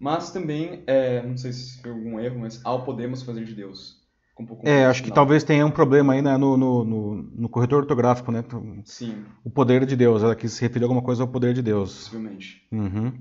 Mas 0.00 0.30
também, 0.30 0.82
é, 0.86 1.22
não 1.22 1.36
sei 1.36 1.52
se 1.52 1.82
foi 1.82 1.90
algum 1.90 2.18
erro, 2.18 2.40
mas 2.40 2.58
ao 2.64 2.84
podemos 2.84 3.22
fazer 3.22 3.44
de 3.44 3.54
Deus. 3.54 4.02
Um 4.40 4.46
é, 4.64 4.86
acho 4.86 5.02
que 5.02 5.12
talvez 5.12 5.44
tenha 5.44 5.64
um 5.64 5.70
problema 5.70 6.14
aí 6.14 6.22
né, 6.22 6.36
no, 6.36 6.56
no, 6.56 6.84
no, 6.84 7.14
no, 7.22 7.48
corretor 7.48 7.82
ortográfico, 7.82 8.32
né? 8.32 8.42
Sim. 8.84 9.24
O 9.44 9.50
poder 9.50 9.86
de 9.86 9.94
Deus, 9.94 10.22
ela 10.22 10.34
quis 10.34 10.54
se 10.54 10.62
referir 10.62 10.84
a 10.84 10.86
alguma 10.86 11.02
coisa 11.02 11.22
ao 11.22 11.28
poder 11.28 11.54
de 11.54 11.62
Deus. 11.62 11.94
Possivelmente. 12.04 12.66
Uhum. 12.72 13.12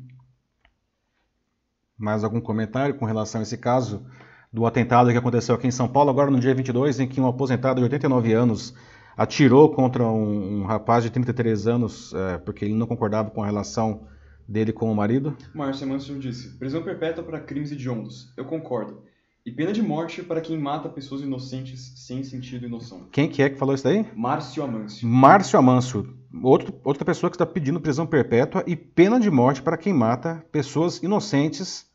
Mais 1.95 2.23
algum 2.23 2.41
comentário 2.41 2.95
com 2.95 3.05
relação 3.05 3.41
a 3.41 3.43
esse 3.43 3.57
caso 3.57 4.07
do 4.51 4.65
atentado 4.65 5.11
que 5.11 5.17
aconteceu 5.17 5.53
aqui 5.53 5.67
em 5.67 5.71
São 5.71 5.87
Paulo, 5.87 6.09
agora 6.09 6.31
no 6.31 6.39
dia 6.39 6.55
22, 6.55 7.01
em 7.01 7.07
que 7.07 7.21
um 7.21 7.27
aposentado 7.27 7.79
de 7.79 7.83
89 7.83 8.33
anos 8.33 8.73
atirou 9.17 9.69
contra 9.69 10.03
um, 10.03 10.61
um 10.61 10.65
rapaz 10.65 11.03
de 11.03 11.09
33 11.09 11.67
anos 11.67 12.13
é, 12.13 12.37
porque 12.37 12.65
ele 12.65 12.73
não 12.73 12.87
concordava 12.87 13.29
com 13.29 13.43
a 13.43 13.45
relação 13.45 14.07
dele 14.47 14.73
com 14.73 14.91
o 14.91 14.95
marido? 14.95 15.35
Márcio 15.53 15.87
Mansur 15.87 16.19
disse: 16.19 16.57
prisão 16.57 16.83
perpétua 16.83 17.23
para 17.23 17.39
crimes 17.39 17.71
hediondos. 17.71 18.33
Eu 18.35 18.45
concordo. 18.45 19.03
E 19.45 19.51
pena 19.51 19.73
de 19.73 19.81
morte 19.81 20.23
para 20.23 20.39
quem 20.39 20.57
mata 20.57 20.87
pessoas 20.87 21.21
inocentes 21.21 21.93
sem 21.97 22.23
sentido 22.23 22.65
e 22.65 22.69
noção. 22.69 23.07
Quem 23.11 23.27
que 23.27 23.41
é 23.41 23.49
que 23.49 23.57
falou 23.57 23.75
isso 23.75 23.83
daí? 23.83 24.05
Márcio 24.15 24.63
Amâncio. 24.63 25.05
Márcio 25.05 25.59
Amâncio. 25.59 26.17
Outro, 26.41 26.73
outra 26.83 27.03
pessoa 27.03 27.29
que 27.29 27.35
está 27.35 27.45
pedindo 27.45 27.79
prisão 27.79 28.07
perpétua 28.07 28.63
e 28.65 28.75
pena 28.75 29.19
de 29.19 29.29
morte 29.29 29.61
para 29.61 29.77
quem 29.77 29.93
mata 29.93 30.45
pessoas 30.51 31.03
inocentes. 31.03 31.85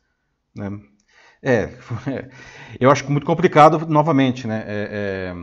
Né? 0.55 0.79
É, 1.41 1.73
eu 2.79 2.91
acho 2.91 3.09
muito 3.11 3.25
complicado, 3.25 3.85
novamente, 3.87 4.45
né? 4.45 4.63
É, 4.67 5.31
é 5.31 5.33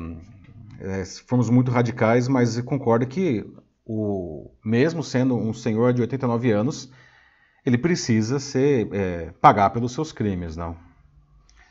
é, 0.80 1.04
fomos 1.26 1.50
muito 1.50 1.70
radicais, 1.70 2.28
mas 2.28 2.60
concordo 2.60 3.06
que 3.06 3.44
o 3.84 4.50
mesmo 4.64 5.02
sendo 5.02 5.36
um 5.36 5.52
senhor 5.52 5.92
de 5.92 6.00
89 6.00 6.50
anos, 6.50 6.90
ele 7.64 7.78
precisa 7.78 8.38
ser 8.38 8.88
é, 8.92 9.30
pagar 9.40 9.70
pelos 9.70 9.92
seus 9.92 10.12
crimes, 10.12 10.56
não? 10.56 10.76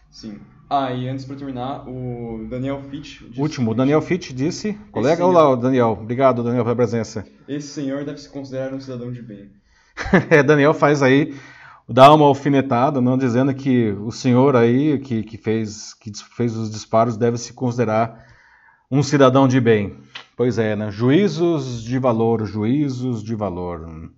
Sim. 0.10 0.40
Ah, 0.70 0.92
e 0.92 1.08
antes 1.08 1.26
para 1.26 1.36
terminar, 1.36 1.88
o 1.88 2.48
Daniel 2.50 2.82
Fitch. 2.90 3.22
Disse 3.22 3.40
Último, 3.40 3.72
o 3.72 3.76
Daniel 3.76 4.02
Fitch 4.02 4.32
disse. 4.32 4.74
Colega, 4.92 5.18
senhor, 5.18 5.30
olá, 5.30 5.56
Daniel. 5.56 5.98
Obrigado, 6.02 6.44
Daniel, 6.44 6.64
pela 6.64 6.76
presença. 6.76 7.26
Esse 7.48 7.68
senhor 7.68 8.04
deve 8.04 8.20
se 8.20 8.30
considerar 8.30 8.74
um 8.74 8.80
cidadão 8.80 9.12
de 9.12 9.22
bem. 9.22 9.52
é, 10.30 10.42
Daniel 10.42 10.74
faz 10.74 11.04
aí 11.04 11.36
dá 11.88 12.14
uma 12.14 12.26
alfinetada, 12.26 13.00
não 13.00 13.18
dizendo 13.18 13.54
que 13.54 13.92
o 13.92 14.12
senhor 14.12 14.56
aí 14.56 15.00
que, 15.00 15.24
que 15.24 15.38
fez 15.38 15.94
que 15.94 16.12
fez 16.36 16.56
os 16.56 16.72
disparos 16.72 17.16
deve 17.16 17.38
se 17.38 17.54
considerar 17.54 18.26
um 18.90 19.02
cidadão 19.04 19.48
de 19.48 19.60
bem. 19.60 19.98
Pois 20.38 20.58
é, 20.58 20.76
né? 20.76 20.92
Juízos 20.92 21.84
de 21.84 21.98
valor, 21.98 22.46
juízos 22.46 23.24
de 23.24 23.36
valor. 23.36 24.12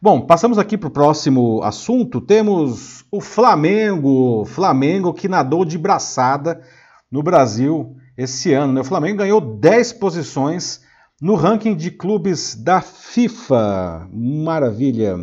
Bom, 0.00 0.20
passamos 0.20 0.58
aqui 0.58 0.78
para 0.78 0.88
o 0.88 0.92
próximo 0.92 1.62
assunto. 1.62 2.20
Temos 2.20 3.04
o 3.10 3.20
Flamengo. 3.20 4.44
Flamengo 4.44 5.12
que 5.12 5.28
nadou 5.28 5.64
de 5.64 5.76
braçada 5.76 6.62
no 7.10 7.22
Brasil 7.22 7.96
esse 8.16 8.52
ano. 8.52 8.72
Né? 8.72 8.80
O 8.80 8.84
Flamengo 8.84 9.18
ganhou 9.18 9.40
10 9.40 9.94
posições 9.94 10.82
no 11.20 11.34
ranking 11.34 11.74
de 11.74 11.90
clubes 11.90 12.54
da 12.54 12.80
FIFA. 12.80 14.08
Maravilha. 14.12 15.16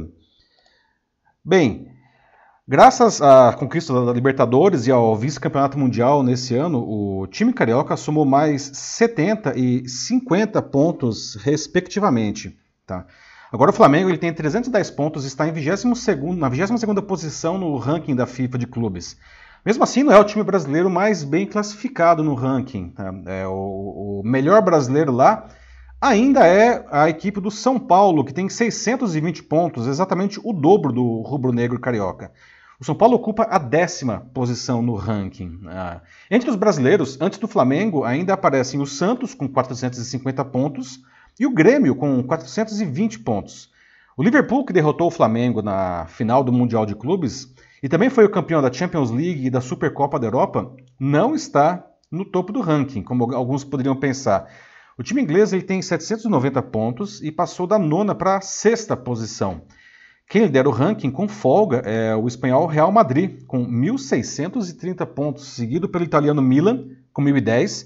Bem, 1.43 1.87
graças 2.67 3.21
à 3.21 3.53
conquista 3.53 4.05
da 4.05 4.11
Libertadores 4.11 4.87
e 4.87 4.91
ao 4.91 5.15
vice-campeonato 5.15 5.77
mundial 5.77 6.23
nesse 6.23 6.55
ano, 6.55 6.79
o 6.79 7.27
time 7.27 7.53
carioca 7.53 7.95
somou 7.95 8.25
mais 8.25 8.71
70 8.73 9.57
e 9.57 9.87
50 9.87 10.61
pontos, 10.61 11.35
respectivamente. 11.35 12.57
Tá? 12.85 13.05
Agora 13.51 13.71
o 13.71 13.73
Flamengo 13.73 14.09
ele 14.09 14.17
tem 14.17 14.33
310 14.33 14.91
pontos 14.91 15.23
e 15.23 15.27
está 15.27 15.47
em 15.47 15.53
22º, 15.53 16.35
na 16.35 16.49
22ª 16.49 17.01
posição 17.01 17.57
no 17.57 17.77
ranking 17.77 18.15
da 18.15 18.25
FIFA 18.25 18.57
de 18.57 18.67
clubes. 18.67 19.17
Mesmo 19.65 19.83
assim, 19.83 20.03
não 20.03 20.13
é 20.13 20.19
o 20.19 20.23
time 20.23 20.43
brasileiro 20.43 20.89
mais 20.89 21.23
bem 21.23 21.45
classificado 21.45 22.23
no 22.23 22.35
ranking. 22.35 22.89
Tá? 22.89 23.13
É, 23.25 23.47
o, 23.47 24.21
o 24.21 24.21
melhor 24.23 24.61
brasileiro 24.61 25.11
lá 25.11 25.47
ainda 25.99 26.45
é 26.45 26.85
a 26.91 27.09
equipe 27.09 27.41
do 27.41 27.49
São 27.49 27.79
Paulo, 27.79 28.23
que 28.23 28.33
tem 28.33 28.49
620 28.49 29.43
pontos, 29.43 29.87
exatamente 29.87 30.39
o 30.43 30.53
dobro 30.53 30.91
do 30.91 31.21
rubro-negro 31.21 31.79
carioca. 31.79 32.31
O 32.79 32.83
São 32.83 32.93
Paulo 32.93 33.15
ocupa 33.15 33.43
a 33.43 33.57
décima 33.57 34.29
posição 34.33 34.81
no 34.81 34.95
ranking. 34.95 35.61
Ah, 35.67 36.01
entre 36.29 36.49
os 36.49 36.57
brasileiros, 36.57 37.17
antes 37.21 37.39
do 37.39 37.47
Flamengo, 37.47 38.03
ainda 38.03 38.33
aparecem 38.33 38.81
o 38.81 38.85
Santos 38.85 39.33
com 39.33 39.47
450 39.47 40.43
pontos 40.45 40.99
e 41.39 41.45
o 41.45 41.53
Grêmio 41.53 41.95
com 41.95 42.21
420 42.21 43.19
pontos. 43.19 43.71
O 44.17 44.23
Liverpool, 44.23 44.65
que 44.65 44.73
derrotou 44.73 45.07
o 45.07 45.11
Flamengo 45.11 45.61
na 45.61 46.05
final 46.07 46.43
do 46.43 46.51
Mundial 46.51 46.85
de 46.85 46.95
Clubes 46.95 47.53
e 47.81 47.87
também 47.87 48.09
foi 48.09 48.25
o 48.25 48.31
campeão 48.31 48.61
da 48.61 48.71
Champions 48.71 49.11
League 49.11 49.45
e 49.45 49.49
da 49.49 49.61
Supercopa 49.61 50.19
da 50.19 50.27
Europa, 50.27 50.73
não 50.99 51.33
está 51.33 51.85
no 52.11 52.25
topo 52.25 52.51
do 52.51 52.61
ranking, 52.61 53.03
como 53.03 53.33
alguns 53.33 53.63
poderiam 53.63 53.95
pensar. 53.95 54.49
O 54.97 55.03
time 55.03 55.21
inglês 55.21 55.51
ele 55.51 55.63
tem 55.63 55.81
790 55.81 56.61
pontos 56.61 57.21
e 57.21 57.31
passou 57.31 57.67
da 57.67 57.77
nona 57.77 58.15
para 58.15 58.37
a 58.37 58.41
sexta 58.41 58.95
posição. 58.95 59.61
Quem 60.27 60.43
lidera 60.43 60.67
o 60.67 60.71
ranking 60.71 61.11
com 61.11 61.27
folga 61.27 61.77
é 61.85 62.15
o 62.15 62.27
espanhol 62.27 62.65
Real 62.65 62.91
Madrid, 62.91 63.43
com 63.45 63.65
1.630 63.65 65.05
pontos, 65.05 65.49
seguido 65.49 65.87
pelo 65.87 66.03
italiano 66.03 66.41
Milan, 66.41 66.87
com 67.13 67.23
1.010, 67.23 67.85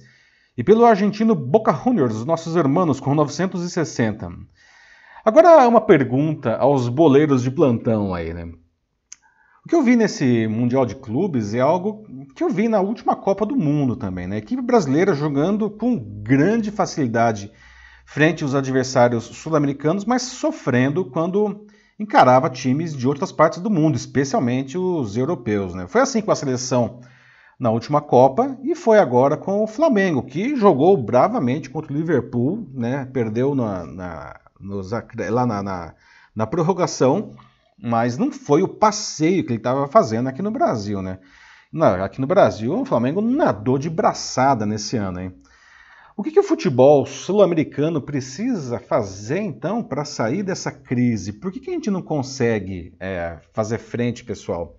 e 0.57 0.63
pelo 0.63 0.85
argentino 0.85 1.35
Boca 1.35 1.73
Juniors, 1.73 2.15
os 2.15 2.25
nossos 2.25 2.55
irmãos, 2.55 2.99
com 2.99 3.13
960. 3.13 4.31
Agora 5.23 5.67
uma 5.67 5.81
pergunta 5.81 6.55
aos 6.55 6.87
boleiros 6.87 7.43
de 7.43 7.51
plantão 7.51 8.13
aí, 8.13 8.33
né? 8.33 8.49
O 9.65 9.69
que 9.69 9.75
eu 9.75 9.83
vi 9.83 9.97
nesse 9.97 10.47
Mundial 10.47 10.85
de 10.85 10.95
Clubes 10.95 11.53
é 11.53 11.59
algo 11.59 12.05
que 12.33 12.43
eu 12.43 12.49
vi 12.49 12.69
na 12.69 12.79
última 12.79 13.15
Copa 13.15 13.45
do 13.45 13.57
Mundo 13.57 13.97
também, 13.97 14.25
né? 14.25 14.37
A 14.37 14.39
equipe 14.39 14.61
brasileira 14.61 15.13
jogando 15.13 15.69
com 15.69 15.97
grande 15.97 16.71
facilidade 16.71 17.51
frente 18.05 18.43
aos 18.43 18.55
adversários 18.55 19.25
sul-americanos, 19.25 20.05
mas 20.05 20.23
sofrendo 20.23 21.05
quando 21.05 21.67
encarava 21.99 22.49
times 22.49 22.95
de 22.95 23.07
outras 23.07 23.31
partes 23.31 23.59
do 23.59 23.69
mundo, 23.69 23.95
especialmente 23.95 24.77
os 24.77 25.17
europeus, 25.17 25.73
né? 25.73 25.87
Foi 25.87 26.01
assim 26.01 26.21
com 26.21 26.31
a 26.31 26.35
seleção 26.35 27.01
na 27.59 27.69
última 27.69 28.01
Copa 28.01 28.57
e 28.63 28.73
foi 28.73 28.99
agora 28.99 29.35
com 29.35 29.63
o 29.63 29.67
Flamengo, 29.67 30.23
que 30.23 30.55
jogou 30.55 30.95
bravamente 30.95 31.69
contra 31.69 31.91
o 31.91 31.95
Liverpool, 31.95 32.67
né? 32.73 33.05
Perdeu 33.11 33.53
na, 33.53 33.85
na, 33.85 34.39
nos, 34.59 34.91
lá 35.29 35.45
na, 35.45 35.61
na, 35.61 35.93
na 36.35 36.47
prorrogação 36.47 37.35
mas 37.81 38.17
não 38.17 38.31
foi 38.31 38.61
o 38.61 38.67
passeio 38.67 39.43
que 39.43 39.51
ele 39.51 39.59
estava 39.59 39.87
fazendo 39.87 40.27
aqui 40.27 40.41
no 40.41 40.51
Brasil, 40.51 41.01
né? 41.01 41.19
Aqui 42.03 42.19
no 42.19 42.27
Brasil, 42.27 42.73
o 42.73 42.85
Flamengo 42.85 43.21
nadou 43.21 43.77
de 43.77 43.89
braçada 43.89 44.65
nesse 44.65 44.97
ano, 44.97 45.19
hein? 45.21 45.35
O 46.19 46.21
que, 46.21 46.31
que 46.31 46.39
o 46.41 46.43
futebol 46.43 47.05
sul-americano 47.05 48.01
precisa 48.01 48.77
fazer, 48.77 49.39
então, 49.39 49.81
para 49.81 50.03
sair 50.03 50.43
dessa 50.43 50.69
crise? 50.69 51.31
Por 51.31 51.49
que, 51.49 51.61
que 51.61 51.69
a 51.69 51.73
gente 51.73 51.89
não 51.89 52.01
consegue 52.01 52.93
é, 52.99 53.39
fazer 53.53 53.77
frente, 53.77 54.25
pessoal, 54.25 54.77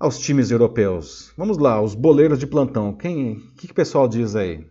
aos 0.00 0.18
times 0.18 0.50
europeus? 0.50 1.30
Vamos 1.36 1.58
lá, 1.58 1.78
os 1.82 1.94
boleiros 1.94 2.38
de 2.38 2.46
plantão. 2.46 2.94
Quem, 2.94 3.34
o 3.34 3.54
que, 3.54 3.66
que 3.66 3.72
o 3.72 3.76
pessoal 3.76 4.08
diz 4.08 4.34
aí? 4.34 4.66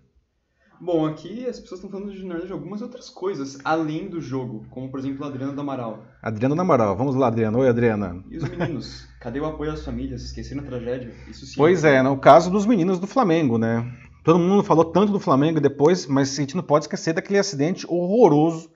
Bom, 0.82 1.06
aqui 1.06 1.46
as 1.46 1.60
pessoas 1.60 1.84
estão 1.84 1.92
falando 1.92 2.12
de, 2.12 2.48
de 2.48 2.52
algumas 2.52 2.82
outras 2.82 3.08
coisas 3.12 3.60
além 3.64 4.10
do 4.10 4.20
jogo, 4.20 4.66
como 4.72 4.90
por 4.90 5.00
exemplo 5.00 5.24
a 5.24 5.28
Adriana 5.28 5.54
do 5.54 5.62
Amaral. 5.62 6.04
Adriana 6.20 6.56
do 6.56 6.62
Amaral, 6.62 6.98
vamos 6.98 7.16
lá, 7.16 7.28
Adriana. 7.28 7.60
Oi, 7.60 7.70
Adriana. 7.70 8.24
E 8.30 8.38
os 8.38 8.50
meninos? 8.50 9.08
Cadê 9.22 9.40
o 9.40 9.46
apoio 9.46 9.72
às 9.72 9.86
famílias? 9.86 10.24
Esqueceram 10.24 10.64
a 10.64 10.66
tragédia? 10.66 11.14
Isso 11.30 11.46
sim. 11.46 11.54
Pois 11.56 11.84
é, 11.84 12.02
no 12.02 12.18
caso 12.18 12.50
dos 12.50 12.66
meninos 12.66 13.00
do 13.00 13.06
Flamengo, 13.06 13.60
né? 13.60 13.86
Todo 14.26 14.40
mundo 14.40 14.64
falou 14.64 14.84
tanto 14.84 15.14
do 15.14 15.20
Flamengo 15.20 15.62
depois, 15.62 16.06
mas 16.08 16.34
a 16.34 16.42
gente 16.42 16.56
não 16.56 16.64
pode 16.64 16.86
esquecer 16.86 17.14
daquele 17.14 17.40
acidente 17.40 17.86
horroroso. 17.88 18.70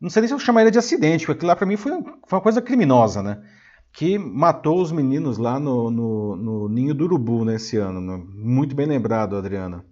Não 0.00 0.08
sei 0.08 0.22
nem 0.22 0.28
se 0.28 0.34
eu 0.34 0.38
chamaria 0.38 0.70
de 0.70 0.78
acidente, 0.78 1.26
porque 1.26 1.38
aquilo 1.38 1.48
lá 1.48 1.56
pra 1.56 1.66
mim 1.66 1.76
foi, 1.76 1.92
uma 1.92 2.40
coisa 2.40 2.62
criminosa, 2.62 3.22
né? 3.22 3.42
que 3.92 4.16
matou 4.18 4.80
os 4.80 4.92
meninos 4.92 5.38
lá 5.38 5.58
no, 5.58 5.90
no, 5.90 6.36
no 6.36 6.68
Ninho 6.68 6.94
do 6.94 7.04
Urubu 7.04 7.44
nesse 7.44 7.76
ano. 7.76 8.00
Né? 8.00 8.22
Muito 8.32 8.76
bem 8.76 8.86
lembrado, 8.86 9.36
Adriana. 9.36 9.84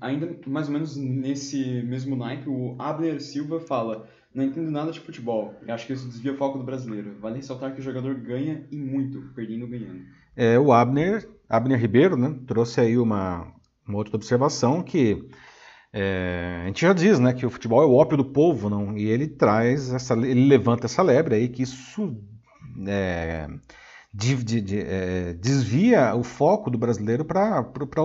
Ainda 0.00 0.36
mais 0.46 0.68
ou 0.68 0.74
menos 0.74 0.96
nesse 0.96 1.82
mesmo 1.82 2.14
naipe, 2.14 2.48
o 2.48 2.76
Abner 2.78 3.20
Silva 3.20 3.58
fala: 3.58 4.06
Não 4.32 4.44
entendo 4.44 4.70
nada 4.70 4.92
de 4.92 5.00
futebol, 5.00 5.54
acho 5.66 5.86
que 5.86 5.92
isso 5.94 6.06
desvia 6.06 6.32
o 6.32 6.36
foco 6.36 6.58
do 6.58 6.64
brasileiro. 6.64 7.16
Vale 7.18 7.36
ressaltar 7.36 7.74
que 7.74 7.80
o 7.80 7.82
jogador 7.82 8.14
ganha 8.14 8.66
e 8.70 8.76
muito, 8.76 9.20
perdendo 9.34 9.66
ganhando. 9.66 10.02
É, 10.36 10.58
o 10.58 10.72
Abner, 10.72 11.28
Abner 11.48 11.80
Ribeiro, 11.80 12.16
né, 12.16 12.38
trouxe 12.46 12.80
aí 12.80 12.98
uma, 12.98 13.52
uma 13.90 13.98
outra 13.98 14.16
observação 14.16 14.82
que 14.82 15.28
é, 15.92 16.60
a 16.62 16.66
gente 16.66 16.82
já 16.82 16.92
diz, 16.92 17.18
né, 17.18 17.32
que 17.32 17.44
o 17.44 17.50
futebol 17.50 17.82
é 17.82 17.86
o 17.86 17.94
ópio 17.94 18.16
do 18.16 18.24
povo, 18.24 18.70
não? 18.70 18.96
E 18.96 19.06
ele 19.06 19.26
traz 19.26 19.92
essa, 19.92 20.14
ele 20.14 20.46
levanta 20.46 20.86
essa 20.86 21.02
lebre 21.02 21.34
aí 21.34 21.48
que 21.48 21.62
isso 21.62 22.16
é, 22.86 23.48
de, 24.14 24.36
de, 24.36 24.60
de, 24.60 24.80
é, 24.80 25.32
desvia 25.34 26.14
o 26.14 26.22
foco 26.22 26.70
do 26.70 26.78
brasileiro 26.78 27.24
para 27.24 27.64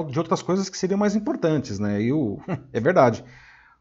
de 0.10 0.20
outras 0.20 0.42
coisas 0.42 0.68
que 0.70 0.78
seriam 0.78 0.98
mais 0.98 1.16
importantes, 1.16 1.80
né? 1.80 2.02
E 2.02 2.12
o, 2.12 2.40
é 2.74 2.80
verdade. 2.80 3.24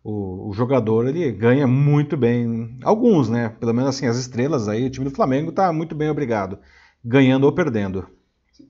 O, 0.02 0.50
o, 0.50 0.52
jogador 0.52 1.06
ele 1.08 1.32
ganha 1.32 1.66
muito 1.66 2.14
bem, 2.14 2.78
alguns, 2.82 3.30
né? 3.30 3.48
Pelo 3.48 3.72
menos 3.72 3.88
assim 3.90 4.06
as 4.06 4.18
estrelas 4.18 4.68
aí, 4.68 4.86
o 4.86 4.90
time 4.90 5.06
do 5.06 5.14
Flamengo 5.14 5.48
está 5.48 5.72
muito 5.72 5.94
bem 5.94 6.10
obrigado, 6.10 6.58
ganhando 7.02 7.44
ou 7.44 7.52
perdendo. 7.52 8.06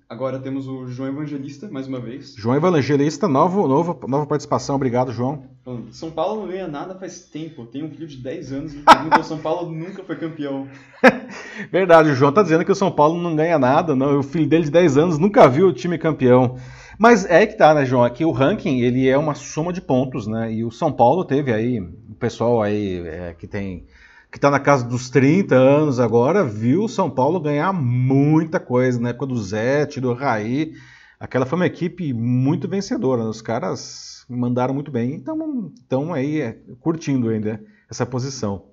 Agora 0.09 0.39
temos 0.39 0.69
o 0.69 0.87
João 0.87 1.09
Evangelista, 1.09 1.69
mais 1.71 1.89
uma 1.89 1.99
vez. 1.99 2.35
João 2.37 2.55
Evangelista, 2.55 3.27
novo, 3.27 3.67
novo, 3.67 3.99
nova 4.07 4.27
participação. 4.27 4.77
Obrigado, 4.77 5.13
João. 5.13 5.45
São 5.91 6.11
Paulo 6.11 6.43
não 6.43 6.49
ganha 6.49 6.69
nada 6.69 6.95
faz 6.95 7.21
tempo. 7.23 7.65
Tem 7.65 7.83
um 7.83 7.91
filho 7.91 8.07
de 8.07 8.19
10 8.19 8.53
anos 8.53 8.75
e 8.75 8.79
pergunta 8.79 9.23
São 9.23 9.39
Paulo 9.39 9.73
nunca 9.73 10.05
foi 10.05 10.17
campeão. 10.17 10.69
Verdade, 11.73 12.11
o 12.11 12.15
João 12.15 12.33
tá 12.33 12.43
dizendo 12.43 12.67
que 12.67 12.73
o 12.73 12.75
São 12.75 12.91
Paulo 12.91 13.21
não 13.21 13.35
ganha 13.35 13.59
nada. 13.59 13.97
Não. 13.97 14.19
O 14.19 14.23
filho 14.23 14.47
dele 14.47 14.65
de 14.65 14.71
10 14.71 14.99
anos 14.99 15.19
nunca 15.19 15.49
viu 15.49 15.69
o 15.69 15.73
time 15.73 15.97
campeão. 15.97 16.57
Mas 16.99 17.25
é 17.25 17.47
que 17.47 17.57
tá, 17.57 17.75
né, 17.75 17.87
João? 17.87 18.05
Aqui 18.05 18.27
o 18.27 18.31
ranking 18.31 18.81
ele 18.81 19.09
é 19.09 19.17
uma 19.17 19.35
soma 19.35 19.73
de 19.73 19.81
pontos, 19.81 20.27
né? 20.27 20.53
E 20.53 20.65
o 20.65 20.71
São 20.71 20.93
Paulo 20.93 21.25
teve 21.25 21.51
aí, 21.51 21.81
o 21.81 22.15
pessoal 22.21 22.63
aí 22.63 22.99
é, 23.07 23.35
que 23.37 23.47
tem 23.47 23.87
que 24.35 24.39
está 24.39 24.51
na 24.51 24.59
casa 24.59 24.85
dos 24.85 25.09
30 25.11 25.55
anos 25.55 26.01
agora, 26.01 26.43
viu 26.43 26.83
o 26.83 26.89
São 26.89 27.09
Paulo 27.09 27.39
ganhar 27.39 27.73
muita 27.73 28.59
coisa, 28.59 29.01
na 29.01 29.11
época 29.11 29.27
do 29.27 29.41
Zé, 29.41 29.87
do 29.87 30.13
Raí. 30.13 30.73
Aquela 31.21 31.47
foi 31.47 31.55
uma 31.55 31.67
equipe 31.67 32.13
muito 32.13 32.67
vencedora, 32.67 33.23
né? 33.23 33.29
os 33.29 33.41
caras 33.41 34.27
mandaram 34.29 34.75
muito 34.75 34.91
bem, 34.91 35.15
então 35.15 35.71
estão 35.77 36.13
aí 36.13 36.41
é, 36.41 36.59
curtindo 36.81 37.29
ainda 37.29 37.65
essa 37.89 38.05
posição. 38.05 38.65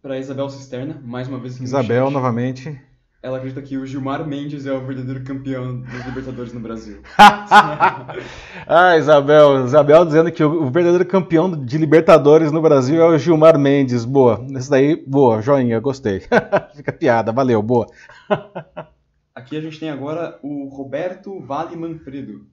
Para 0.00 0.18
Isabel 0.18 0.48
Cisterna, 0.48 0.98
mais 1.04 1.28
uma 1.28 1.38
vez 1.38 1.60
Isabel, 1.60 2.10
novamente. 2.10 2.80
Ela 3.22 3.36
acredita 3.36 3.62
que 3.62 3.76
o 3.76 3.86
Gilmar 3.86 4.26
Mendes 4.26 4.66
é 4.66 4.72
o 4.72 4.84
verdadeiro 4.84 5.22
campeão 5.22 5.80
dos 5.80 6.06
Libertadores 6.06 6.52
no 6.52 6.58
Brasil. 6.58 7.02
ah, 8.66 8.96
Isabel. 8.98 9.64
Isabel 9.64 10.04
dizendo 10.04 10.32
que 10.32 10.42
o 10.42 10.68
verdadeiro 10.68 11.06
campeão 11.06 11.48
de 11.48 11.78
Libertadores 11.78 12.50
no 12.50 12.60
Brasil 12.60 13.00
é 13.00 13.06
o 13.06 13.16
Gilmar 13.16 13.56
Mendes. 13.56 14.04
Boa. 14.04 14.44
Esse 14.56 14.68
daí, 14.68 14.96
boa. 15.06 15.40
Joinha, 15.40 15.78
gostei. 15.78 16.20
Fica 16.74 16.92
piada. 16.92 17.30
Valeu, 17.30 17.62
boa. 17.62 17.86
Aqui 19.32 19.56
a 19.56 19.60
gente 19.60 19.78
tem 19.78 19.88
agora 19.88 20.40
o 20.42 20.68
Roberto 20.68 21.38
Vale 21.38 21.76
Manfredo. 21.76 22.44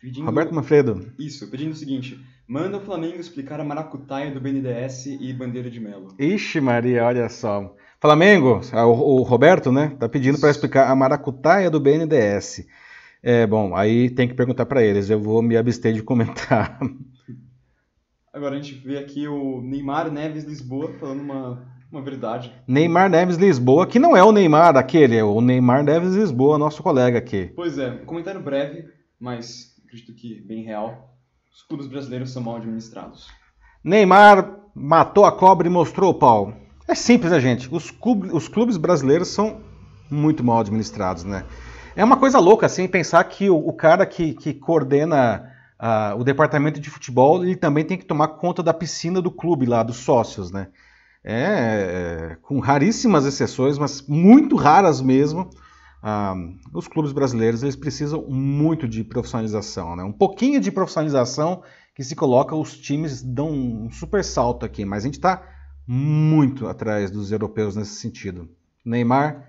Pedindo... 0.00 0.24
Roberto 0.24 0.54
Manfredo. 0.54 1.12
Isso, 1.18 1.50
pedindo 1.50 1.72
o 1.72 1.76
seguinte. 1.76 2.18
Manda 2.48 2.78
o 2.78 2.80
Flamengo 2.80 3.20
explicar 3.20 3.60
a 3.60 3.64
maracutaia 3.64 4.30
do 4.30 4.40
BNDES 4.40 5.06
e 5.20 5.30
Bandeira 5.34 5.68
de 5.68 5.78
Melo. 5.78 6.14
Ixi 6.18 6.58
Maria, 6.60 7.04
olha 7.04 7.28
só. 7.28 7.74
Flamengo, 8.00 8.60
o, 8.72 9.22
Roberto, 9.22 9.72
né, 9.72 9.96
tá 9.98 10.08
pedindo 10.08 10.38
para 10.38 10.50
explicar 10.50 10.90
a 10.90 10.94
maracutaia 10.94 11.70
do 11.70 11.80
BNDES. 11.80 12.66
É, 13.22 13.46
bom, 13.46 13.74
aí 13.74 14.10
tem 14.10 14.28
que 14.28 14.34
perguntar 14.34 14.66
para 14.66 14.82
eles, 14.82 15.10
eu 15.10 15.20
vou 15.20 15.42
me 15.42 15.56
abster 15.56 15.92
de 15.92 16.02
comentar. 16.02 16.78
Agora 18.32 18.54
a 18.54 18.60
gente 18.60 18.74
vê 18.74 18.98
aqui 18.98 19.26
o 19.26 19.62
Neymar 19.62 20.10
Neves 20.10 20.44
Lisboa 20.44 20.92
falando 21.00 21.20
uma 21.20 21.66
Uma 21.90 22.02
verdade. 22.02 22.52
Neymar 22.68 23.08
Neves 23.08 23.36
Lisboa, 23.36 23.86
que 23.86 23.98
não 23.98 24.16
é 24.16 24.22
o 24.22 24.32
Neymar 24.32 24.76
aquele, 24.76 25.16
é 25.16 25.24
o 25.24 25.40
Neymar 25.40 25.82
Neves 25.82 26.14
Lisboa, 26.14 26.58
nosso 26.58 26.82
colega 26.82 27.16
aqui. 27.16 27.50
Pois 27.56 27.78
é, 27.78 27.92
comentário 28.04 28.42
breve, 28.42 28.84
mas 29.18 29.74
acredito 29.84 30.12
que 30.12 30.40
bem 30.42 30.64
real. 30.64 31.16
Os 31.50 31.62
clubes 31.62 31.86
brasileiros 31.86 32.30
são 32.30 32.42
mal 32.42 32.56
administrados. 32.56 33.28
Neymar 33.82 34.54
matou 34.74 35.24
a 35.24 35.32
cobra 35.32 35.66
e 35.66 35.70
mostrou 35.70 36.10
o 36.10 36.18
pau. 36.18 36.52
É 36.88 36.94
simples, 36.94 37.32
né, 37.32 37.40
gente? 37.40 37.68
Os 37.72 37.90
clubes, 37.90 38.32
os 38.32 38.46
clubes 38.46 38.76
brasileiros 38.76 39.28
são 39.28 39.60
muito 40.10 40.44
mal 40.44 40.60
administrados, 40.60 41.24
né? 41.24 41.44
É 41.96 42.04
uma 42.04 42.16
coisa 42.16 42.38
louca, 42.38 42.66
assim, 42.66 42.86
pensar 42.86 43.24
que 43.24 43.50
o, 43.50 43.56
o 43.56 43.72
cara 43.72 44.06
que, 44.06 44.34
que 44.34 44.54
coordena 44.54 45.50
uh, 45.80 46.20
o 46.20 46.22
departamento 46.22 46.78
de 46.78 46.88
futebol, 46.90 47.42
ele 47.42 47.56
também 47.56 47.84
tem 47.84 47.98
que 47.98 48.04
tomar 48.04 48.28
conta 48.28 48.62
da 48.62 48.72
piscina 48.72 49.20
do 49.20 49.30
clube 49.30 49.66
lá, 49.66 49.82
dos 49.82 49.96
sócios, 49.96 50.52
né? 50.52 50.68
É, 51.24 52.30
é 52.32 52.36
com 52.40 52.60
raríssimas 52.60 53.26
exceções, 53.26 53.78
mas 53.78 54.06
muito 54.06 54.54
raras 54.54 55.00
mesmo, 55.00 55.50
uh, 56.04 56.56
os 56.72 56.86
clubes 56.86 57.10
brasileiros, 57.10 57.64
eles 57.64 57.74
precisam 57.74 58.22
muito 58.28 58.86
de 58.86 59.02
profissionalização, 59.02 59.96
né? 59.96 60.04
Um 60.04 60.12
pouquinho 60.12 60.60
de 60.60 60.70
profissionalização 60.70 61.62
que 61.96 62.04
se 62.04 62.14
coloca, 62.14 62.54
os 62.54 62.78
times 62.78 63.22
dão 63.22 63.50
um 63.50 63.90
super 63.90 64.22
salto 64.22 64.64
aqui, 64.64 64.84
mas 64.84 65.02
a 65.02 65.06
gente 65.06 65.14
está 65.14 65.42
muito 65.86 66.66
atrás 66.66 67.10
dos 67.10 67.30
europeus 67.30 67.76
nesse 67.76 67.96
sentido. 67.96 68.48
Neymar 68.84 69.48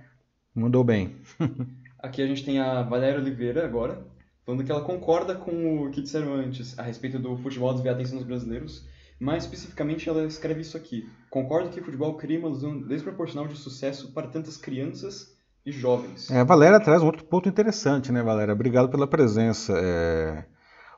mandou 0.53 0.83
bem. 0.83 1.15
Aqui 1.99 2.21
a 2.21 2.27
gente 2.27 2.45
tem 2.45 2.59
a 2.59 2.83
Valéria 2.83 3.19
Oliveira 3.19 3.65
agora, 3.65 4.05
falando 4.45 4.63
que 4.63 4.71
ela 4.71 4.81
concorda 4.81 5.35
com 5.35 5.85
o 5.85 5.91
que 5.91 6.01
disseram 6.01 6.33
antes 6.33 6.77
a 6.77 6.83
respeito 6.83 7.17
do 7.17 7.37
futebol 7.37 7.73
desviar 7.73 7.95
a 7.95 7.97
atenção 7.97 8.17
dos 8.17 8.27
brasileiros. 8.27 8.87
Mais 9.19 9.43
especificamente, 9.43 10.07
ela 10.07 10.23
escreve 10.25 10.61
isso 10.61 10.77
aqui. 10.77 11.09
Concordo 11.29 11.69
que 11.69 11.79
o 11.79 11.83
futebol 11.83 12.15
cria 12.15 12.37
uma 12.37 12.49
ilusão 12.49 12.79
desproporcional 12.79 13.47
de 13.47 13.57
sucesso 13.57 14.13
para 14.13 14.27
tantas 14.27 14.57
crianças 14.57 15.35
e 15.65 15.71
jovens. 15.71 16.29
É, 16.29 16.39
a 16.39 16.43
Valéria 16.43 16.79
traz 16.79 17.01
um 17.01 17.07
outro 17.07 17.25
ponto 17.25 17.49
interessante, 17.49 18.11
né, 18.11 18.21
Valéria? 18.21 18.53
Obrigado 18.53 18.89
pela 18.89 19.07
presença. 19.07 19.73
É 19.75 20.45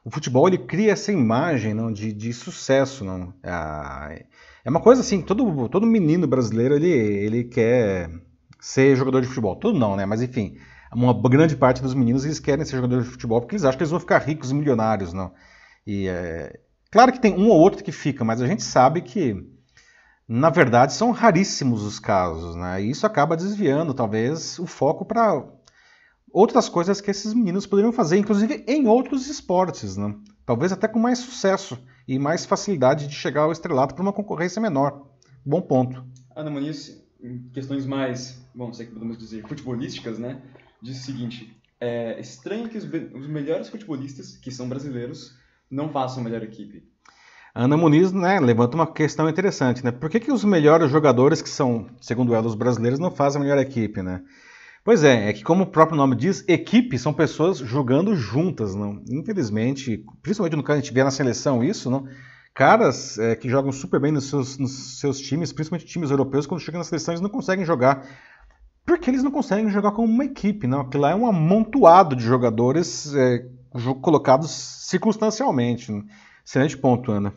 o 0.03 0.09
futebol 0.09 0.47
ele 0.47 0.57
cria 0.57 0.93
essa 0.93 1.11
imagem 1.11 1.73
não, 1.73 1.91
de, 1.91 2.13
de 2.13 2.33
sucesso. 2.33 3.03
Não? 3.03 3.33
É, 3.43 4.25
é 4.69 4.71
uma 4.71 4.79
coisa 4.79 5.01
assim, 5.01 5.19
todo, 5.19 5.67
todo 5.67 5.85
menino 5.87 6.27
brasileiro 6.27 6.75
ele, 6.75 6.87
ele 6.87 7.43
quer 7.43 8.07
ser 8.59 8.95
jogador 8.95 9.19
de 9.19 9.27
futebol. 9.27 9.55
Todo 9.55 9.79
não, 9.79 9.95
né? 9.95 10.05
Mas 10.05 10.21
enfim, 10.21 10.57
uma 10.93 11.11
grande 11.27 11.55
parte 11.55 11.81
dos 11.81 11.95
meninos 11.95 12.23
eles 12.23 12.39
querem 12.39 12.63
ser 12.63 12.75
jogadores 12.75 13.05
de 13.05 13.09
futebol 13.09 13.41
porque 13.41 13.55
eles 13.55 13.65
acham 13.65 13.77
que 13.77 13.83
eles 13.83 13.89
vão 13.89 13.99
ficar 13.99 14.19
ricos 14.19 14.51
e 14.51 14.53
milionários. 14.53 15.11
Não? 15.11 15.33
E 15.87 16.07
é, 16.07 16.59
claro 16.91 17.11
que 17.11 17.19
tem 17.19 17.33
um 17.33 17.49
ou 17.49 17.59
outro 17.59 17.83
que 17.83 17.91
fica, 17.91 18.23
mas 18.23 18.43
a 18.43 18.47
gente 18.47 18.61
sabe 18.61 19.01
que 19.01 19.35
na 20.27 20.51
verdade 20.51 20.93
são 20.93 21.09
raríssimos 21.09 21.81
os 21.81 21.97
casos, 21.97 22.55
né? 22.55 22.83
E 22.83 22.91
isso 22.91 23.07
acaba 23.07 23.35
desviando 23.35 23.95
talvez 23.95 24.59
o 24.59 24.67
foco 24.67 25.03
para 25.03 25.43
outras 26.31 26.69
coisas 26.69 27.01
que 27.01 27.09
esses 27.09 27.33
meninos 27.33 27.65
poderiam 27.65 27.91
fazer, 27.91 28.19
inclusive 28.19 28.63
em 28.67 28.87
outros 28.87 29.27
esportes, 29.27 29.97
né? 29.97 30.13
talvez 30.45 30.71
até 30.71 30.87
com 30.87 30.99
mais 30.99 31.17
sucesso 31.17 31.75
e 32.09 32.17
mais 32.17 32.43
facilidade 32.43 33.07
de 33.07 33.13
chegar 33.13 33.43
ao 33.43 33.51
estrelato 33.51 33.93
para 33.93 34.01
uma 34.01 34.11
concorrência 34.11 34.59
menor. 34.59 35.05
Bom 35.45 35.61
ponto. 35.61 36.03
Ana 36.35 36.49
Muniz, 36.49 37.05
em 37.21 37.37
questões 37.53 37.85
mais, 37.85 38.43
bom, 38.55 38.73
sei 38.73 38.87
que 38.87 38.93
podemos 38.93 39.15
dizer, 39.15 39.47
futebolísticas, 39.47 40.17
né? 40.17 40.41
Diz 40.81 40.99
o 40.99 41.03
seguinte: 41.03 41.55
é 41.79 42.19
estranho 42.19 42.67
que 42.67 42.79
os, 42.79 42.85
os 42.85 43.27
melhores 43.27 43.69
futebolistas, 43.69 44.35
que 44.35 44.49
são 44.49 44.67
brasileiros, 44.67 45.35
não 45.69 45.89
façam 45.89 46.21
a 46.21 46.23
melhor 46.23 46.41
equipe. 46.41 46.83
Ana 47.53 47.77
Muniz 47.77 48.11
né, 48.11 48.39
levanta 48.39 48.73
uma 48.73 48.91
questão 48.91 49.29
interessante, 49.29 49.85
né? 49.85 49.91
Por 49.91 50.09
que, 50.09 50.19
que 50.19 50.31
os 50.31 50.43
melhores 50.43 50.89
jogadores, 50.89 51.43
que 51.43 51.49
são, 51.49 51.91
segundo 52.01 52.33
ela, 52.33 52.47
os 52.47 52.55
brasileiros, 52.55 52.97
não 52.97 53.11
fazem 53.11 53.39
a 53.39 53.43
melhor 53.43 53.59
equipe, 53.59 54.01
né? 54.01 54.23
Pois 54.89 55.03
é, 55.03 55.29
é 55.29 55.33
que 55.33 55.43
como 55.43 55.65
o 55.65 55.67
próprio 55.67 55.95
nome 55.95 56.15
diz, 56.15 56.43
equipe 56.47 56.97
são 56.97 57.13
pessoas 57.13 57.59
jogando 57.59 58.15
juntas, 58.15 58.73
não? 58.73 59.03
Infelizmente, 59.07 60.03
principalmente 60.19 60.55
no 60.55 60.63
que 60.63 60.71
a 60.71 60.75
gente 60.77 60.91
vê 60.91 61.03
na 61.03 61.11
seleção 61.11 61.63
isso, 61.63 61.91
não? 61.91 62.07
Caras 62.55 63.19
é, 63.19 63.35
que 63.35 63.47
jogam 63.47 63.71
super 63.71 63.99
bem 63.99 64.11
nos 64.11 64.23
seus, 64.23 64.57
nos 64.57 64.99
seus 64.99 65.19
times, 65.19 65.53
principalmente 65.53 65.85
times 65.85 66.09
europeus, 66.09 66.47
quando 66.47 66.61
chegam 66.61 66.79
na 66.79 66.83
seleção 66.83 67.13
eles 67.13 67.21
não 67.21 67.29
conseguem 67.29 67.63
jogar 67.63 68.03
porque 68.83 69.11
eles 69.11 69.21
não 69.21 69.29
conseguem 69.29 69.69
jogar 69.69 69.91
como 69.91 70.11
uma 70.11 70.25
equipe, 70.25 70.65
não? 70.65 70.81
Aquilo 70.81 71.03
lá 71.03 71.11
é 71.11 71.15
um 71.15 71.27
amontoado 71.27 72.15
de 72.15 72.23
jogadores 72.23 73.13
é, 73.13 73.45
colocados 74.01 74.49
circunstancialmente. 74.49 75.91
Né? 75.91 76.03
Excelente 76.43 76.75
ponto, 76.75 77.11
Ana. 77.11 77.31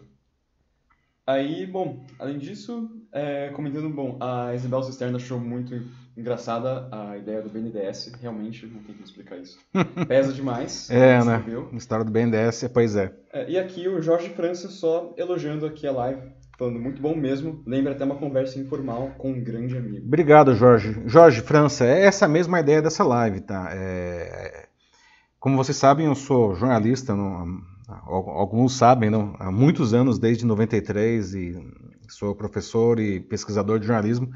Aí, 1.27 1.67
bom, 1.67 2.03
além 2.19 2.39
disso, 2.39 2.91
é, 3.13 3.51
comentando, 3.51 3.91
bom, 3.91 4.17
a 4.23 4.55
Isabel 4.55 4.83
Cisterna 4.83 5.19
achou 5.19 5.39
muito 5.39 5.75
engraçada 6.17 6.89
a 6.93 7.17
ideia 7.17 7.41
do 7.41 7.49
BNDES, 7.49 8.13
realmente, 8.21 8.67
não 8.67 8.83
tem 8.83 8.95
como 8.95 9.05
explicar 9.05 9.39
isso. 9.39 9.59
Pesa 10.07 10.33
demais. 10.33 10.91
é, 10.91 11.25
né? 11.25 11.45
A 11.73 11.77
história 11.77 12.05
do 12.05 12.11
BNDES, 12.11 12.69
pois 12.73 12.97
é. 12.97 13.13
é. 13.33 13.51
E 13.51 13.59
aqui 13.59 13.89
o 13.89 14.01
Jorge 14.01 14.29
França 14.31 14.69
só 14.69 15.15
elogiando 15.17 15.67
aqui 15.67 15.87
a 15.87 15.93
live, 15.93 16.21
falando 16.59 16.79
muito 16.79 17.01
bom 17.01 17.17
mesmo, 17.17 17.63
lembra 17.67 17.93
até 17.93 18.05
uma 18.05 18.17
conversa 18.17 18.59
informal 18.59 19.13
com 19.17 19.33
um 19.33 19.43
grande 19.43 19.77
amigo. 19.77 20.07
Obrigado, 20.07 20.55
Jorge. 20.55 21.03
Jorge 21.07 21.41
França, 21.41 21.85
é 21.85 22.05
essa 22.05 22.29
mesma 22.29 22.61
ideia 22.61 22.83
dessa 22.83 23.03
live, 23.05 23.41
tá? 23.41 23.71
É... 23.73 24.69
Como 25.41 25.57
vocês 25.57 25.77
sabem, 25.77 26.07
eu 26.07 26.15
sou 26.15 26.55
jornalista, 26.55 27.17
no... 27.17 27.63
alguns 27.89 28.77
sabem, 28.77 29.11
não? 29.11 29.35
há 29.41 29.51
muitos 29.51 29.93
anos, 29.93 30.19
desde 30.19 30.47
93, 30.47 31.35
e 31.35 31.73
sou 32.09 32.35
professor 32.35 33.01
e 33.01 33.19
pesquisador 33.19 33.81
de 33.81 33.87
jornalismo. 33.87 34.31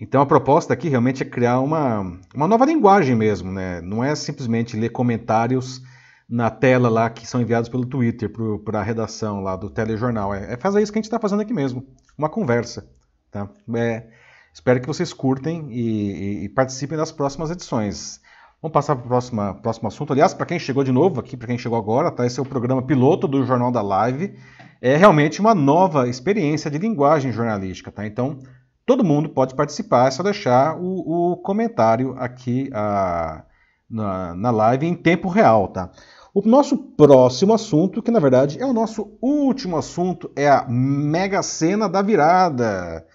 Então 0.00 0.20
a 0.20 0.26
proposta 0.26 0.72
aqui 0.72 0.88
realmente 0.88 1.22
é 1.22 1.26
criar 1.26 1.60
uma, 1.60 2.00
uma 2.34 2.48
nova 2.48 2.64
linguagem 2.64 3.14
mesmo, 3.14 3.52
né? 3.52 3.80
Não 3.80 4.02
é 4.02 4.14
simplesmente 4.14 4.76
ler 4.76 4.90
comentários 4.90 5.80
na 6.28 6.50
tela 6.50 6.88
lá 6.88 7.10
que 7.10 7.26
são 7.26 7.40
enviados 7.40 7.68
pelo 7.68 7.86
Twitter 7.86 8.30
para 8.64 8.80
a 8.80 8.82
redação 8.82 9.40
lá 9.40 9.56
do 9.56 9.70
telejornal. 9.70 10.34
É, 10.34 10.54
é, 10.54 10.56
fazer 10.56 10.82
isso 10.82 10.92
que 10.92 10.98
a 10.98 11.00
gente 11.00 11.06
está 11.06 11.18
fazendo 11.18 11.42
aqui 11.42 11.52
mesmo, 11.52 11.86
uma 12.16 12.28
conversa. 12.28 12.88
Tá? 13.30 13.48
É, 13.76 14.06
espero 14.52 14.80
que 14.80 14.86
vocês 14.86 15.12
curtem 15.12 15.68
e, 15.70 15.80
e, 15.80 16.44
e, 16.44 16.48
participem 16.48 16.98
das 16.98 17.12
próximas 17.12 17.50
edições. 17.50 18.20
Vamos 18.60 18.72
passar 18.72 18.96
para 18.96 19.04
o 19.04 19.08
próximo, 19.08 19.54
próximo 19.56 19.88
assunto. 19.88 20.12
Aliás, 20.12 20.32
para 20.32 20.46
quem 20.46 20.58
chegou 20.58 20.82
de 20.82 20.90
novo 20.90 21.20
aqui, 21.20 21.36
para 21.36 21.48
quem 21.48 21.58
chegou 21.58 21.78
agora, 21.78 22.10
tá? 22.10 22.26
esse 22.26 22.38
é 22.38 22.42
o 22.42 22.46
programa 22.46 22.82
piloto 22.82 23.28
do 23.28 23.44
Jornal 23.44 23.70
da 23.70 23.82
Live. 23.82 24.34
É 24.80 24.96
realmente 24.96 25.40
uma 25.40 25.54
nova 25.54 26.08
experiência 26.08 26.70
de 26.70 26.78
linguagem 26.78 27.30
jornalística. 27.30 27.92
Tá? 27.92 28.06
Então, 28.06 28.38
Todo 28.86 29.04
mundo 29.04 29.30
pode 29.30 29.54
participar, 29.54 30.08
é 30.08 30.10
só 30.10 30.22
deixar 30.22 30.76
o, 30.76 31.32
o 31.32 31.36
comentário 31.38 32.14
aqui 32.18 32.68
a, 32.72 33.42
na, 33.88 34.34
na 34.34 34.50
live 34.50 34.86
em 34.86 34.94
tempo 34.94 35.28
real, 35.28 35.68
tá? 35.68 35.90
O 36.34 36.42
nosso 36.46 36.76
próximo 36.76 37.54
assunto, 37.54 38.02
que 38.02 38.10
na 38.10 38.18
verdade 38.18 38.60
é 38.60 38.66
o 38.66 38.72
nosso 38.72 39.16
último 39.22 39.76
assunto, 39.76 40.30
é 40.34 40.48
a 40.48 40.66
Mega 40.68 41.42
Sena 41.42 41.88
da 41.88 42.02
Virada. 42.02 43.06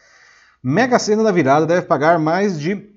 Mega 0.63 0.97
Sena 0.97 1.21
da 1.21 1.31
Virada 1.31 1.65
deve 1.65 1.81
pagar 1.83 2.17
mais 2.17 2.59
de 2.59 2.89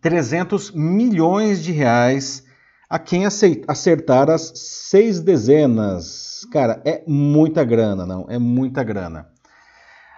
300 0.00 0.70
milhões 0.70 1.62
de 1.62 1.72
reais 1.72 2.44
a 2.88 2.98
quem 2.98 3.24
acertar 3.26 4.30
as 4.30 4.52
seis 4.54 5.20
dezenas. 5.20 6.46
Cara, 6.52 6.80
é 6.84 7.02
muita 7.06 7.64
grana, 7.64 8.06
não? 8.06 8.26
É 8.28 8.38
muita 8.38 8.84
grana. 8.84 9.33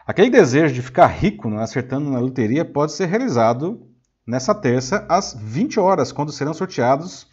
Aquele 0.07 0.31
desejo 0.31 0.73
de 0.73 0.83
ficar 0.83 1.09
rico 1.09 1.51
né, 1.51 1.61
acertando 1.61 2.09
na 2.09 2.21
loteria 2.21 2.64
pode 2.64 2.92
ser 2.92 3.07
realizado 3.07 3.90
nessa 4.25 4.55
terça 4.55 5.05
às 5.09 5.37
20 5.37 5.81
horas, 5.81 6.12
quando 6.12 6.31
serão 6.31 6.55
sorteados 6.55 7.27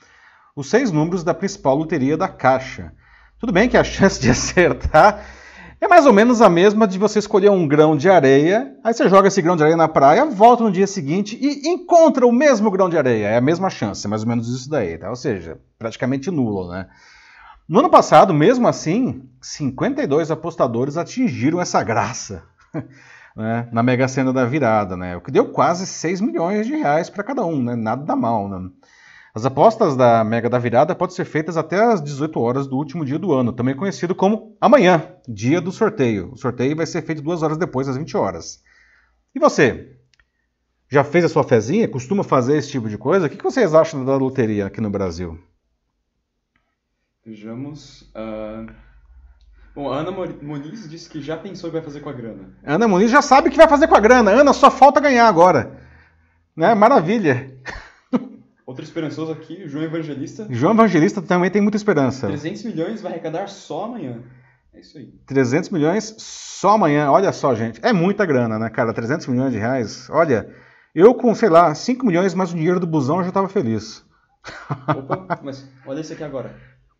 os 0.56 0.72
seis 0.72 0.92
números 0.92 1.24
da 1.24 1.36
principal 1.36 1.76
loteria 1.76 2.18
da 2.18 2.28
Caixa. 2.28 2.92
Tudo 3.40 3.54
bem 3.54 3.70
que 3.70 3.78
a 3.78 3.84
chance 3.86 4.20
de 4.20 4.32
acertar 4.32 5.24
é 5.80 5.88
mais 5.88 6.08
ou 6.08 6.14
menos 6.14 6.42
a 6.42 6.50
mesma 6.50 6.88
de 6.88 6.98
você 6.98 7.20
escolher 7.20 7.52
um 7.52 7.68
grão 7.68 7.96
de 7.96 8.10
areia, 8.10 8.76
aí 8.84 8.92
você 8.92 9.08
joga 9.08 9.28
esse 9.28 9.42
grão 9.42 9.56
de 9.56 9.62
areia 9.62 9.78
na 9.78 9.88
praia, 9.88 10.26
volta 10.26 10.64
no 10.64 10.72
dia 10.72 10.88
seguinte 10.88 11.38
e 11.40 11.68
encontra 11.68 12.26
o 12.26 12.32
mesmo 12.32 12.72
grão 12.72 12.90
de 12.90 12.98
areia. 12.98 13.28
É 13.28 13.38
a 13.38 13.42
mesma 13.42 13.70
chance, 13.70 14.08
é 14.08 14.10
mais 14.10 14.24
ou 14.24 14.30
menos 14.30 14.50
isso 14.50 14.68
daí, 14.68 14.98
tá? 14.98 15.12
Ou 15.12 15.16
seja, 15.16 15.60
praticamente 15.78 16.32
nulo, 16.32 16.72
né? 16.72 16.88
No 17.70 17.80
ano 17.80 17.90
passado, 17.90 18.34
mesmo 18.34 18.68
assim, 18.68 19.30
52 19.42 20.32
apostadores 20.32 20.98
atingiram 20.98 21.62
essa 21.62 21.84
graça. 21.84 22.44
né, 23.36 23.68
na 23.72 23.84
Mega 23.84 24.08
Sena 24.08 24.34
da 24.34 24.46
virada, 24.46 24.98
né? 24.98 25.16
O 25.16 25.22
que 25.22 25.32
deu 25.32 25.52
quase 25.52 25.86
6 25.86 26.22
milhões 26.22 26.66
de 26.66 26.76
reais 26.76 27.10
para 27.10 27.24
cada 27.24 27.46
um, 27.46 27.64
né? 27.64 27.76
Nada 27.76 28.16
mal, 28.16 28.50
né? 28.50 28.70
As 29.36 29.46
apostas 29.46 29.98
da 29.98 30.24
Mega 30.24 30.48
da 30.48 30.60
Virada 30.60 30.94
podem 30.94 31.16
ser 31.16 31.26
feitas 31.26 31.58
até 31.58 31.82
às 31.82 32.04
18 32.04 32.40
horas 32.40 32.68
do 32.68 32.78
último 32.78 33.04
dia 33.04 33.18
do 33.18 33.34
ano, 33.34 33.52
também 33.52 33.76
conhecido 33.76 34.14
como 34.14 34.56
amanhã, 34.62 35.12
dia 35.28 35.60
do 35.60 35.72
sorteio. 35.72 36.32
O 36.34 36.38
sorteio 36.38 36.76
vai 36.76 36.86
ser 36.86 37.02
feito 37.02 37.24
duas 37.24 37.42
horas 37.42 37.58
depois, 37.58 37.88
às 37.88 37.98
20 37.98 38.16
horas. 38.16 38.62
E 39.34 39.40
você? 39.40 39.98
Já 40.88 41.04
fez 41.04 41.26
a 41.26 41.30
sua 41.30 41.44
fezinha? 41.44 41.88
Costuma 41.88 42.24
fazer 42.24 42.58
esse 42.58 42.70
tipo 42.70 42.88
de 42.88 42.96
coisa? 42.96 43.26
O 43.26 43.30
que 43.30 43.42
vocês 43.42 43.74
acham 43.74 44.06
da 44.06 44.16
loteria 44.16 44.68
aqui 44.68 44.80
no 44.80 44.92
Brasil? 44.92 45.40
Vejamos. 47.26 48.04
Uh... 48.16 48.72
Bom, 49.76 49.92
a 49.92 49.98
Ana 49.98 50.12
Moniz 50.12 50.88
disse 50.88 51.10
que 51.10 51.20
já 51.20 51.36
pensou 51.36 51.70
o 51.70 51.72
que 51.72 51.78
vai 51.78 51.86
fazer 51.86 52.00
com 52.00 52.10
a 52.10 52.14
grana. 52.14 52.50
A 52.64 52.76
Ana 52.76 52.88
Moniz 52.88 53.10
já 53.10 53.24
sabe 53.24 53.48
o 53.48 53.52
que 53.52 53.58
vai 53.58 53.68
fazer 53.68 53.88
com 53.88 53.96
a 53.96 54.00
grana. 54.00 54.30
Ana, 54.30 54.54
só 54.54 54.70
falta 54.70 55.00
ganhar 55.00 55.28
agora. 55.28 55.80
Né? 56.56 56.76
Maravilha. 56.76 57.58
Outro 58.68 58.84
esperançoso 58.84 59.32
aqui, 59.32 59.68
João 59.68 59.84
Evangelista. 59.84 60.46
João 60.50 60.74
Evangelista 60.74 61.22
também 61.24 61.50
tem 61.50 61.62
muita 61.62 61.76
esperança. 61.76 62.28
300 62.28 62.64
milhões 62.66 63.02
vai 63.02 63.14
arrecadar 63.14 63.48
só 63.48 63.86
amanhã. 63.86 64.22
É 64.74 64.80
isso 64.80 64.98
aí. 64.98 65.12
300 65.26 65.72
milhões 65.72 66.16
só 66.20 66.76
amanhã. 66.76 67.10
Olha 67.10 67.32
só, 67.32 67.56
gente. 67.56 67.80
É 67.84 67.92
muita 67.92 68.28
grana, 68.28 68.60
né, 68.60 68.70
cara? 68.70 68.94
300 68.94 69.26
milhões 69.26 69.52
de 69.52 69.58
reais. 69.58 70.08
Olha, 70.12 70.54
eu 70.94 71.16
com, 71.16 71.34
sei 71.34 71.50
lá, 71.50 71.74
5 71.74 72.06
milhões 72.06 72.36
mais 72.36 72.52
o 72.52 72.56
dinheiro 72.56 72.80
do 72.80 72.86
busão 72.86 73.18
eu 73.18 73.24
já 73.24 73.30
estava 73.30 73.50
feliz. 73.50 74.06
Opa, 74.88 75.40
mas 75.44 75.68
olha 75.86 76.02
esse 76.02 76.14
aqui 76.14 76.24
agora. 76.24 76.56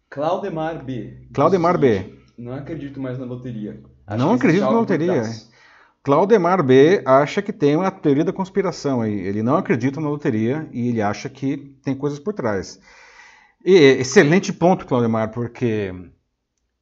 Claudemar 0.10 0.84
B. 0.84 1.28
Claudemar 1.34 1.78
B. 1.78 2.23
Não 2.38 2.54
acredito 2.54 3.00
mais 3.00 3.18
na 3.18 3.26
loteria. 3.26 3.82
Acho 4.08 4.18
não 4.18 4.34
acredito 4.34 4.64
na 4.64 4.70
loteria. 4.70 5.24
Claudemar 6.04 6.62
B 6.62 7.02
acha 7.06 7.42
que 7.42 7.54
tem 7.54 7.78
uma 7.78 7.90
teoria 7.90 8.26
da 8.26 8.34
conspiração 8.34 9.02
aí. 9.02 9.20
Ele 9.20 9.42
não 9.42 9.56
acredita 9.56 10.02
na 10.02 10.10
loteria 10.10 10.68
e 10.72 10.90
ele 10.90 11.02
acha 11.02 11.30
que 11.30 11.78
tem 11.82 11.96
coisas 11.96 12.20
por 12.20 12.34
trás. 12.34 12.80
E, 13.64 13.74
excelente 13.74 14.52
ponto, 14.52 14.86
Claudemar, 14.86 15.32
porque 15.32 15.96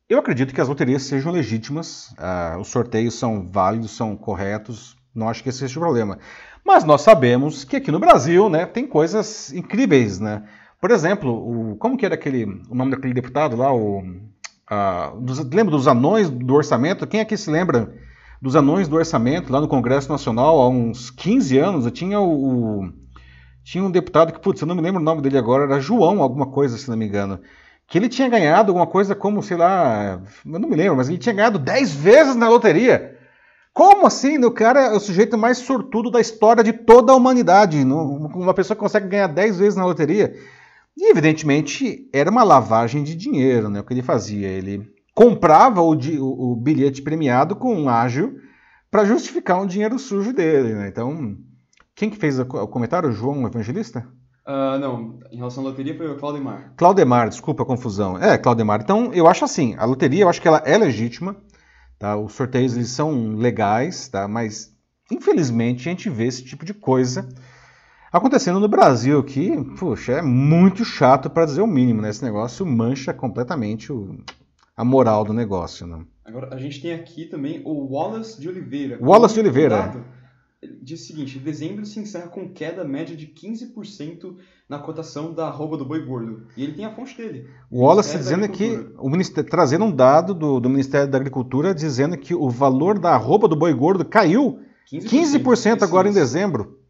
eu 0.10 0.18
acredito 0.18 0.54
que 0.54 0.60
as 0.60 0.68
loterias 0.68 1.04
sejam 1.04 1.32
legítimas, 1.32 2.14
ah, 2.18 2.58
os 2.60 2.70
sorteios 2.70 3.14
são 3.14 3.48
válidos, 3.48 3.92
são 3.92 4.18
corretos, 4.18 4.98
não 5.14 5.30
acho 5.30 5.44
que 5.44 5.50
esse 5.50 5.60
seja 5.60 5.78
o 5.78 5.84
problema. 5.84 6.18
Mas 6.66 6.84
nós 6.84 7.02
sabemos 7.02 7.64
que 7.64 7.76
aqui 7.76 7.92
no 7.92 8.00
Brasil 8.00 8.50
né, 8.50 8.66
tem 8.66 8.88
coisas 8.88 9.54
incríveis. 9.54 10.20
Né? 10.20 10.44
Por 10.80 10.90
exemplo, 10.90 11.32
o, 11.32 11.76
como 11.76 11.96
que 11.96 12.06
era 12.06 12.16
aquele, 12.16 12.46
o 12.46 12.74
nome 12.74 12.92
daquele 12.92 13.14
deputado 13.14 13.56
lá? 13.56 13.72
O, 13.72 14.04
dos, 15.20 15.40
lembra 15.40 15.72
dos 15.72 15.88
anões 15.88 16.30
do 16.30 16.54
orçamento? 16.54 17.08
Quem 17.08 17.20
aqui 17.20 17.36
se 17.38 17.50
lembra 17.50 17.94
dos 18.42 18.56
anões 18.56 18.88
do 18.88 18.96
orçamento 18.96 19.52
lá 19.52 19.62
no 19.62 19.68
Congresso 19.68 20.12
Nacional 20.12 20.60
há 20.60 20.68
uns 20.70 21.10
15 21.12 21.58
anos. 21.58 21.86
Eu 21.86 21.92
tinha 21.92 22.20
o, 22.20 22.84
o 22.84 22.94
tinha 23.64 23.84
um 23.84 23.92
deputado 23.92 24.34
que, 24.34 24.40
putz, 24.40 24.62
eu 24.62 24.68
não 24.68 24.76
me 24.76 24.82
lembro 24.82 25.00
o 25.00 25.04
nome 25.04 25.22
dele 25.22 25.38
agora, 25.38 25.64
era 25.66 25.80
João, 25.80 26.22
alguma 26.22 26.48
coisa, 26.48 26.78
se 26.78 26.90
não 26.90 26.98
me 26.98 27.06
engano. 27.06 27.40
Que 27.88 27.98
ele 27.98 28.10
tinha 28.10 28.28
ganhado 28.28 28.72
alguma 28.72 28.88
coisa 28.88 29.14
como, 29.14 29.44
sei 29.44 29.58
lá, 29.58 30.20
eu 30.46 30.60
não 30.60 30.70
me 30.70 30.76
lembro, 30.76 30.96
mas 30.96 31.10
ele 31.10 31.18
tinha 31.18 31.36
ganhado 31.36 31.60
10 31.60 31.94
vezes 31.94 32.36
na 32.36 32.50
loteria. 32.50 33.18
Como 33.74 34.06
assim? 34.06 34.44
O 34.44 34.52
cara 34.52 34.88
é 34.88 34.94
o 34.94 35.00
sujeito 35.00 35.38
mais 35.38 35.60
sortudo 35.60 36.10
da 36.10 36.20
história 36.20 36.64
de 36.64 36.74
toda 36.74 37.12
a 37.12 37.16
humanidade. 37.16 37.82
Uma 37.84 38.54
pessoa 38.54 38.76
que 38.76 38.82
consegue 38.82 39.08
ganhar 39.08 39.28
10 39.28 39.60
vezes 39.60 39.76
na 39.76 39.86
loteria. 39.86 40.34
E, 40.98 41.10
evidentemente, 41.10 42.10
era 42.14 42.30
uma 42.30 42.44
lavagem 42.44 43.04
de 43.04 43.16
dinheiro, 43.16 43.70
né? 43.70 43.80
O 43.80 43.84
que 43.84 43.94
ele 43.94 44.02
fazia? 44.02 44.48
Ele 44.48 44.92
comprava 45.14 45.82
o, 45.82 45.94
o, 45.94 46.52
o 46.52 46.56
bilhete 46.56 47.02
premiado 47.02 47.56
com 47.56 47.74
um 47.76 47.90
ágil 47.90 48.38
para 48.90 49.06
justificar 49.06 49.62
um 49.62 49.66
dinheiro 49.66 49.98
sujo 49.98 50.34
dele. 50.34 50.74
Né? 50.74 50.90
Então, 50.90 51.38
quem 51.96 52.10
que 52.10 52.18
fez 52.18 52.40
o 52.40 52.46
comentário? 52.46 53.10
O 53.10 53.14
João 53.14 53.48
Evangelista? 53.48 54.06
Uh, 54.46 54.80
não, 54.80 55.20
em 55.32 55.38
relação 55.38 55.64
à 55.64 55.68
loteria 55.68 55.96
foi 55.96 56.08
o 56.08 56.18
Claudemar. 56.18 56.74
Claudemar, 56.76 57.30
desculpa 57.30 57.64
a 57.64 57.66
confusão. 57.66 58.18
É, 58.18 58.38
Claudemar. 58.38 58.82
Então, 58.82 59.14
eu 59.14 59.28
acho 59.28 59.46
assim, 59.46 59.76
a 59.78 59.86
loteria, 59.86 60.24
eu 60.24 60.30
acho 60.30 60.42
que 60.42 60.48
ela 60.48 60.62
é 60.66 60.78
legítima, 60.78 61.38
tá? 61.98 62.18
Os 62.18 62.34
sorteios, 62.34 62.76
eles 62.76 62.90
são 62.90 63.36
legais, 63.36 64.08
tá? 64.10 64.28
Mas, 64.28 64.76
infelizmente, 65.12 65.88
a 65.88 65.92
gente 65.92 66.10
vê 66.10 66.26
esse 66.26 66.44
tipo 66.44 66.66
de 66.66 66.74
coisa 66.74 67.30
acontecendo 68.12 68.60
no 68.60 68.68
Brasil, 68.68 69.24
que, 69.24 69.64
puxa, 69.80 70.14
é 70.14 70.22
muito 70.22 70.84
chato 70.84 71.30
para 71.30 71.46
dizer 71.46 71.62
o 71.62 71.68
mínimo, 71.68 72.02
né? 72.02 72.10
Esse 72.10 72.24
negócio 72.24 72.66
mancha 72.66 73.14
completamente 73.14 73.92
o, 73.92 74.18
a 74.76 74.84
moral 74.84 75.24
do 75.24 75.34
negócio. 75.34 75.88
Né? 75.88 76.04
Agora, 76.26 76.54
a 76.54 76.58
gente 76.58 76.82
tem 76.82 76.94
aqui 76.94 77.26
também 77.26 77.62
o 77.66 77.94
Wallace 77.94 78.40
de 78.40 78.50
Oliveira. 78.50 78.98
Wallace 79.02 79.36
de 79.36 79.40
Oliveira. 79.40 80.04
diz 80.82 81.02
o 81.02 81.06
seguinte: 81.06 81.40
dezembro 81.40 81.86
se 81.86 82.00
encerra 82.00 82.28
com 82.28 82.50
queda 82.50 82.84
média 82.84 83.16
de 83.16 83.28
15% 83.28 84.36
na 84.68 84.80
cotação 84.80 85.34
da 85.34 85.48
arroba 85.48 85.78
do 85.78 85.86
boi 85.86 86.06
gordo. 86.06 86.48
E 86.58 86.64
ele 86.64 86.74
tem 86.74 86.86
a 86.86 86.94
fonte 86.94 87.16
dele. 87.16 87.48
O 87.70 87.84
Wallace 87.84 88.18
dizendo 88.18 88.48
que, 88.50 88.88
o 88.98 89.10
ministério, 89.10 89.50
trazendo 89.50 89.86
um 89.86 89.92
dado 89.96 90.34
do, 90.34 90.60
do 90.60 90.70
Ministério 90.70 91.10
da 91.10 91.18
Agricultura, 91.18 91.74
dizendo 91.74 92.18
que 92.18 92.36
o 92.36 92.50
valor 92.50 93.00
da 93.00 93.12
arroba 93.12 93.48
do 93.48 93.56
boi 93.56 93.74
gordo 93.74 94.04
caiu 94.04 94.60
15%, 94.92 95.44
15% 95.44 95.84
agora 95.84 96.10
em 96.10 96.14
dezembro. 96.14 96.81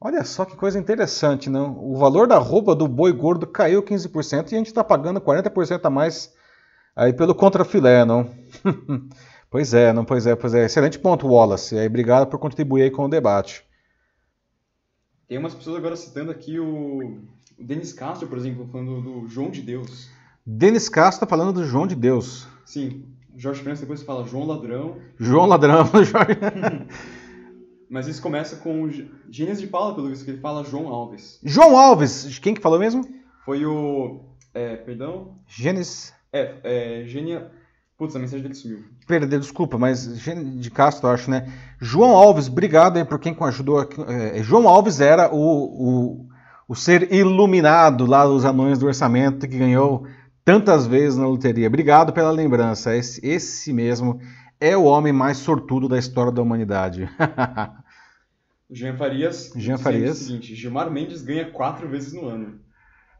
Olha 0.00 0.24
só 0.24 0.44
que 0.44 0.56
coisa 0.56 0.78
interessante, 0.78 1.50
não? 1.50 1.76
O 1.78 1.96
valor 1.96 2.26
da 2.26 2.38
roupa 2.38 2.74
do 2.74 2.86
boi 2.86 3.12
gordo 3.12 3.46
caiu 3.46 3.82
15% 3.82 4.52
e 4.52 4.54
a 4.54 4.58
gente 4.58 4.68
está 4.68 4.84
pagando 4.84 5.20
40% 5.20 5.80
a 5.84 5.90
mais 5.90 6.32
Aí 6.98 7.12
pelo 7.12 7.32
contrafilé, 7.32 8.04
não? 8.04 8.28
pois 9.48 9.72
é, 9.72 9.92
não, 9.92 10.04
pois 10.04 10.26
é, 10.26 10.34
pois 10.34 10.52
é. 10.52 10.64
Excelente 10.64 10.98
ponto, 10.98 11.28
Wallace. 11.28 11.78
Aí, 11.78 11.86
obrigado 11.86 12.26
por 12.26 12.40
contribuir 12.40 12.82
aí 12.82 12.90
com 12.90 13.04
o 13.04 13.08
debate. 13.08 13.64
Tem 15.28 15.38
umas 15.38 15.54
pessoas 15.54 15.76
agora 15.76 15.94
citando 15.94 16.32
aqui 16.32 16.58
o, 16.58 17.20
o 17.56 17.64
Denis 17.64 17.92
Castro, 17.92 18.26
por 18.26 18.36
exemplo, 18.36 18.66
falando 18.72 19.00
do 19.00 19.28
João 19.28 19.48
de 19.48 19.62
Deus. 19.62 20.10
Denis 20.44 20.88
Castro 20.88 21.24
tá 21.24 21.30
falando 21.30 21.52
do 21.52 21.64
João 21.64 21.86
de 21.86 21.94
Deus. 21.94 22.48
Sim. 22.64 23.04
Jorge 23.36 23.62
França 23.62 23.82
depois 23.82 24.02
fala 24.02 24.26
João 24.26 24.44
Ladrão. 24.44 24.96
João 25.20 25.46
Ladrão. 25.46 25.88
Mas 27.90 28.06
isso 28.06 28.20
começa 28.20 28.56
com 28.56 28.90
Gênesis 29.30 29.60
de 29.60 29.66
Paula, 29.66 29.94
pelo 29.94 30.08
visto 30.08 30.24
que 30.24 30.30
ele 30.30 30.40
fala 30.40 30.64
João 30.64 30.88
Alves. 30.88 31.40
João 31.42 31.76
Alves! 31.76 32.38
Quem 32.38 32.54
que 32.54 32.60
falou 32.60 32.78
mesmo? 32.78 33.02
Foi 33.44 33.64
o... 33.64 34.20
É, 34.52 34.76
perdão? 34.76 35.38
Gênesis... 35.46 36.12
É, 36.32 36.56
é 36.62 37.04
Gênia. 37.06 37.50
Putz, 37.96 38.14
a 38.14 38.18
mensagem 38.18 38.42
dele 38.42 38.54
sumiu. 38.54 38.84
Perdeu, 39.06 39.40
desculpa, 39.40 39.78
mas 39.78 40.22
de 40.60 40.70
Castro, 40.70 41.08
acho, 41.08 41.30
né? 41.30 41.50
João 41.80 42.10
Alves, 42.10 42.46
obrigado 42.46 42.96
aí 42.96 43.04
por 43.04 43.18
quem 43.18 43.36
ajudou. 43.40 43.78
Aqui. 43.78 44.00
É, 44.02 44.42
João 44.42 44.68
Alves 44.68 45.00
era 45.00 45.34
o, 45.34 45.38
o, 45.38 46.28
o 46.68 46.74
ser 46.76 47.12
iluminado 47.12 48.06
lá 48.06 48.24
dos 48.24 48.44
anões 48.44 48.78
do 48.78 48.86
orçamento 48.86 49.48
que 49.48 49.58
ganhou 49.58 50.06
tantas 50.44 50.86
vezes 50.86 51.18
na 51.18 51.26
loteria. 51.26 51.66
Obrigado 51.66 52.12
pela 52.12 52.30
lembrança. 52.30 52.94
Esse, 52.94 53.24
esse 53.26 53.72
mesmo 53.72 54.20
é 54.60 54.76
o 54.76 54.84
homem 54.84 55.12
mais 55.12 55.38
sortudo 55.38 55.88
da 55.88 55.98
história 55.98 56.32
da 56.32 56.42
humanidade. 56.42 57.08
Jean 58.70 58.96
Farias. 58.96 59.52
Jean 59.56 59.78
Farias. 59.78 60.20
O 60.20 60.24
seguinte: 60.24 60.54
Gilmar 60.54 60.90
Mendes 60.90 61.22
ganha 61.22 61.50
quatro 61.50 61.88
vezes 61.88 62.12
no 62.12 62.28
ano. 62.28 62.60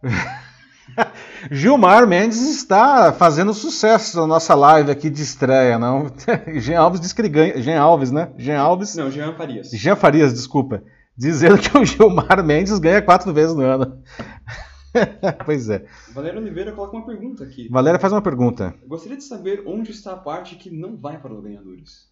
Gilmar 1.51 2.07
Mendes 2.07 2.41
está 2.41 3.13
fazendo 3.13 3.55
sucesso 3.55 4.19
na 4.21 4.27
nossa 4.27 4.55
live 4.55 4.91
aqui 4.91 5.09
de 5.09 5.23
estreia, 5.23 5.79
não? 5.79 6.07
Jean 6.61 6.81
Alves 6.81 7.01
diz 7.01 7.13
que 7.13 7.23
ele 7.23 7.29
ganha. 7.29 7.61
Jean 7.61 7.81
Alves, 7.81 8.11
né? 8.11 8.33
Jean 8.37 8.61
Alves. 8.61 8.95
Não, 8.95 9.11
Jean 9.11 9.35
Farias. 9.35 9.71
Jean 9.71 9.97
Farias, 9.97 10.33
desculpa. 10.33 10.83
Dizendo 11.17 11.59
que 11.59 11.77
o 11.77 11.85
Gilmar 11.85 12.45
Mendes 12.45 12.79
ganha 12.79 13.03
quatro 13.03 13.33
vezes 13.33 13.55
no 13.55 13.63
ano. 13.63 14.03
pois 15.45 15.69
é. 15.69 15.85
Valéria 16.13 16.41
Oliveira 16.41 16.73
coloca 16.73 16.97
uma 16.97 17.07
pergunta 17.07 17.45
aqui. 17.45 17.69
Valéria 17.69 17.99
faz 17.99 18.13
uma 18.13 18.23
pergunta. 18.23 18.75
Gostaria 18.87 19.17
de 19.17 19.25
saber 19.25 19.63
onde 19.67 19.91
está 19.91 20.13
a 20.13 20.17
parte 20.17 20.57
que 20.57 20.71
não 20.71 20.97
vai 20.97 21.19
para 21.19 21.33
os 21.33 21.43
ganhadores. 21.43 22.09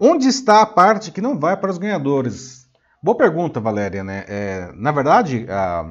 Onde 0.00 0.28
está 0.28 0.62
a 0.62 0.66
parte 0.66 1.10
que 1.10 1.20
não 1.20 1.38
vai 1.38 1.56
para 1.56 1.70
os 1.70 1.78
ganhadores? 1.78 2.63
Boa 3.04 3.18
pergunta, 3.18 3.60
Valéria. 3.60 4.02
Né? 4.02 4.24
É, 4.26 4.72
na 4.74 4.90
verdade, 4.90 5.44
a 5.50 5.84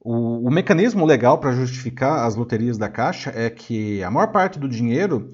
o, 0.00 0.48
o 0.48 0.50
mecanismo 0.50 1.04
legal 1.04 1.36
para 1.36 1.52
justificar 1.52 2.26
as 2.26 2.34
loterias 2.34 2.78
da 2.78 2.88
Caixa 2.88 3.30
é 3.36 3.50
que 3.50 4.02
a 4.02 4.10
maior 4.10 4.28
parte 4.28 4.58
do 4.58 4.66
dinheiro 4.66 5.30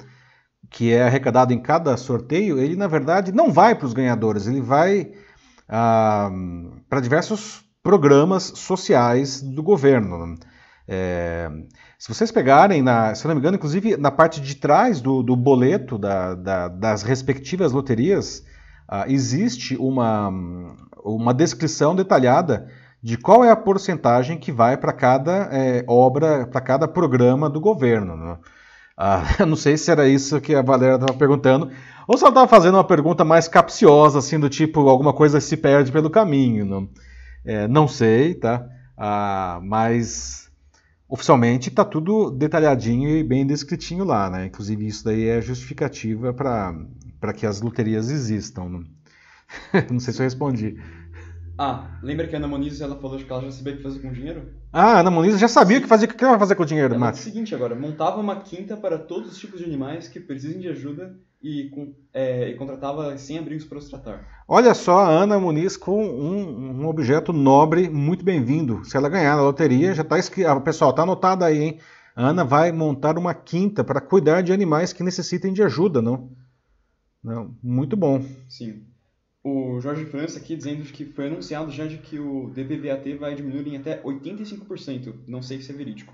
que 0.69 0.93
é 0.93 1.05
arrecadado 1.05 1.53
em 1.53 1.63
cada 1.63 1.97
sorteio, 1.97 2.59
ele 2.59 2.75
na 2.75 2.89
verdade 2.89 3.31
não 3.31 3.53
vai 3.53 3.77
para 3.77 3.87
os 3.87 3.93
ganhadores, 3.93 4.49
ele 4.49 4.61
vai 4.61 5.13
ah, 5.69 6.29
para 6.89 7.01
diversos 7.01 7.65
programas 7.81 8.43
sociais 8.57 9.41
do 9.41 9.63
governo. 9.63 10.37
É, 10.89 11.49
se 11.97 12.13
vocês 12.13 12.33
pegarem, 12.33 12.83
na, 12.83 13.15
se 13.15 13.25
não 13.29 13.35
me 13.37 13.41
engano, 13.41 13.57
inclusive 13.57 13.97
na 13.97 14.11
parte 14.11 14.41
de 14.41 14.57
trás 14.57 15.01
do, 15.01 15.23
do 15.23 15.37
boleto 15.37 15.97
da, 15.97 16.35
da, 16.35 16.67
das 16.67 17.05
respectivas 17.05 17.71
loterias, 17.71 18.45
ah, 18.89 19.05
existe 19.07 19.77
uma, 19.77 20.33
uma 21.05 21.35
descrição 21.35 21.95
detalhada 21.95 22.69
de 23.03 23.17
qual 23.17 23.45
é 23.45 23.51
a 23.51 23.57
porcentagem 23.57 24.39
que 24.39 24.51
vai 24.51 24.77
para 24.77 24.93
cada 24.93 25.49
é, 25.53 25.85
obra, 25.87 26.47
para 26.47 26.61
cada 26.61 26.89
programa 26.89 27.49
do 27.49 27.61
governo. 27.61 28.17
Né? 28.17 28.39
Ah, 28.97 29.23
não 29.47 29.57
sei 29.57 29.77
se 29.77 29.91
era 29.91 30.09
isso 30.09 30.41
que 30.41 30.55
a 30.55 30.63
Valéria 30.63 30.95
estava 30.95 31.15
perguntando, 31.15 31.71
ou 32.09 32.17
se 32.17 32.25
ela 32.25 32.31
estava 32.31 32.49
fazendo 32.49 32.75
uma 32.75 32.85
pergunta 32.85 33.25
mais 33.25 33.47
capciosa, 33.47 34.19
assim, 34.19 34.41
do 34.41 34.49
tipo, 34.49 34.89
alguma 34.89 35.13
coisa 35.13 35.41
se 35.41 35.57
perde 35.57 35.93
pelo 35.93 36.11
caminho. 36.11 36.65
Não, 36.65 36.89
é, 37.45 37.69
não 37.69 37.87
sei, 37.87 38.35
tá? 38.35 38.67
Ah, 38.97 39.61
mas 39.63 40.48
oficialmente 41.09 41.69
está 41.71 41.85
tudo 41.85 42.31
detalhadinho 42.31 43.09
e 43.09 43.23
bem 43.25 43.47
descritinho 43.47 44.05
lá, 44.05 44.29
né? 44.29 44.47
Inclusive 44.47 44.87
isso 44.87 45.05
daí 45.05 45.27
é 45.29 45.41
justificativa 45.41 46.35
para 46.35 47.33
que 47.35 47.47
as 47.47 47.61
loterias 47.61 48.11
existam. 48.11 48.69
Não, 48.69 48.85
não 49.93 50.01
sei 50.01 50.13
se 50.13 50.21
eu 50.21 50.25
respondi. 50.25 50.77
Ah, 51.61 51.99
lembra 52.03 52.29
que 52.29 52.37
a 52.37 52.39
Ana 52.39 52.47
Moniz 52.47 52.81
ela 52.81 52.97
falou 53.01 53.19
que 53.19 53.33
ela 53.33 53.43
já 53.43 53.51
sabia 53.51 53.75
o 53.75 53.77
que 53.79 53.83
fazer 53.83 53.99
com 53.99 54.13
dinheiro? 54.13 54.53
Ah, 54.73 54.93
a 54.93 55.01
Ana 55.01 55.11
Muniz 55.11 55.41
já 55.41 55.49
sabia 55.49 55.79
o 55.79 55.81
que 55.81 55.89
fazia. 55.89 56.07
O 56.07 56.15
que 56.15 56.23
ela 56.23 56.33
vai 56.35 56.39
fazer 56.41 56.55
com 56.55 56.63
o 56.63 56.67
dinheiro, 56.67 56.95
Ela 56.95 57.01
Matt? 57.01 57.17
disse 57.17 57.29
o 57.29 57.33
seguinte 57.33 57.55
agora, 57.55 57.75
montava 57.75 58.21
uma 58.21 58.41
quinta 58.43 58.77
para 58.77 58.97
todos 58.97 59.33
os 59.33 59.39
tipos 59.39 59.59
de 59.59 59.65
animais 59.65 60.07
que 60.07 60.21
precisem 60.21 60.61
de 60.61 60.69
ajuda 60.69 61.19
e, 61.43 61.71
é, 62.13 62.51
e 62.51 62.55
contratava 62.55 63.17
100 63.17 63.39
abrigos 63.39 63.65
para 63.65 63.79
os 63.79 63.89
tratar. 63.89 64.45
Olha 64.47 64.75
só 64.75 65.01
a 65.01 65.09
Ana 65.09 65.39
Muniz 65.39 65.77
com 65.77 66.05
um, 66.05 66.81
um 66.81 66.87
objeto 66.87 67.33
nobre 67.33 67.89
muito 67.89 68.25
bem-vindo. 68.25 68.85
Se 68.85 68.97
ela 68.97 69.09
ganhar 69.09 69.37
na 69.37 69.43
loteria, 69.43 69.95
já 69.95 70.03
está 70.03 70.19
escrito. 70.19 70.49
Ah, 70.49 70.61
pessoal, 70.61 70.93
tá 70.93 71.03
anotado 71.03 71.45
aí, 71.45 71.59
hein? 71.63 71.79
A 72.17 72.29
Ana 72.29 72.45
vai 72.45 72.73
montar 72.73 73.17
uma 73.17 73.33
quinta 73.33 73.85
para 73.85 74.01
cuidar 74.01 74.43
de 74.43 74.53
animais 74.53 74.93
que 74.93 75.05
necessitem 75.05 75.53
de 75.53 75.63
ajuda, 75.63 76.03
não? 76.03 76.31
Não, 77.23 77.55
muito 77.63 77.97
bom. 77.97 78.25
Sim. 78.49 78.83
O 79.45 79.81
Jorge 79.81 80.05
França 80.07 80.39
aqui 80.39 80.57
dizendo 80.57 80.83
que 80.83 81.05
foi 81.05 81.29
anunciado 81.29 81.71
já 81.71 81.87
de 81.87 81.99
que 81.99 82.19
o 82.19 82.51
DPVAT 82.51 83.17
vai 83.19 83.35
diminuir 83.35 83.69
em 83.69 83.77
até 83.77 84.03
85%. 84.03 85.15
Não 85.27 85.41
sei 85.41 85.61
se 85.61 85.71
é 85.71 85.75
verídico. 85.75 86.13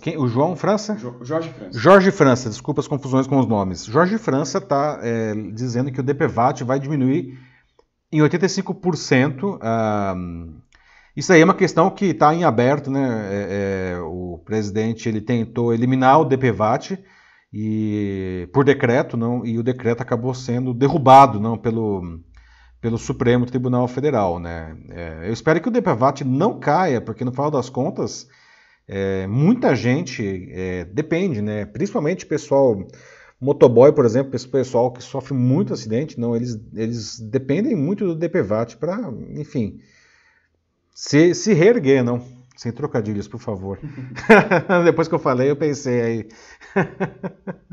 Quem? 0.00 0.16
O 0.16 0.26
João 0.26 0.56
França? 0.56 0.96
Jo- 0.96 1.18
Jorge 1.22 1.50
França. 1.50 1.78
Jorge 1.78 2.10
França, 2.10 2.48
desculpa 2.48 2.80
as 2.80 2.88
confusões 2.88 3.26
com 3.26 3.38
os 3.38 3.46
nomes. 3.46 3.84
Jorge 3.84 4.16
França 4.18 4.58
está 4.58 5.00
dizendo 5.52 5.90
que 5.92 6.00
o 6.00 6.02
DPVAT 6.02 6.64
vai 6.64 6.80
diminuir 6.80 7.38
em 8.10 8.20
85%. 8.20 9.58
ah, 9.60 10.14
isso 11.16 11.32
aí 11.32 11.40
é 11.40 11.44
uma 11.44 11.54
questão 11.54 11.90
que 11.90 12.06
está 12.06 12.32
em 12.34 12.44
aberto, 12.44 12.90
né? 12.90 13.28
É, 13.30 13.92
é, 13.94 13.98
o 14.00 14.40
presidente 14.44 15.08
ele 15.08 15.20
tentou 15.20 15.74
eliminar 15.74 16.20
o 16.20 16.24
DPVAT 16.24 16.98
e 17.52 18.48
por 18.52 18.64
decreto, 18.64 19.16
não, 19.16 19.44
e 19.44 19.58
o 19.58 19.62
decreto 19.62 20.00
acabou 20.00 20.32
sendo 20.32 20.72
derrubado, 20.72 21.38
não, 21.40 21.58
pelo 21.58 22.20
pelo 22.80 22.96
Supremo 22.96 23.44
Tribunal 23.44 23.86
Federal, 23.86 24.38
né? 24.38 24.74
É, 24.88 25.28
eu 25.28 25.32
espero 25.34 25.60
que 25.60 25.68
o 25.68 25.70
DPVAT 25.70 26.24
não 26.24 26.58
caia, 26.58 26.98
porque 26.98 27.26
no 27.26 27.32
final 27.32 27.50
das 27.50 27.68
contas 27.68 28.26
é, 28.92 29.24
muita 29.28 29.72
gente 29.76 30.48
é, 30.50 30.84
depende, 30.84 31.40
né? 31.40 31.64
Principalmente 31.64 32.26
pessoal 32.26 32.84
motoboy, 33.40 33.92
por 33.92 34.04
exemplo, 34.04 34.34
esse 34.34 34.48
pessoal 34.48 34.92
que 34.92 35.00
sofre 35.00 35.32
muito 35.32 35.72
acidente, 35.72 36.18
não, 36.18 36.34
eles, 36.34 36.60
eles 36.74 37.20
dependem 37.20 37.76
muito 37.76 38.04
do 38.04 38.16
DPVAT 38.16 38.76
para, 38.76 38.98
enfim, 39.30 39.78
se, 40.92 41.32
se 41.34 41.54
reerguer, 41.54 42.02
não. 42.02 42.20
Sem 42.56 42.72
trocadilhos, 42.72 43.26
por 43.26 43.40
favor. 43.40 43.78
Depois 44.84 45.08
que 45.08 45.14
eu 45.14 45.18
falei, 45.18 45.50
eu 45.50 45.56
pensei 45.56 46.02
aí. 46.02 46.28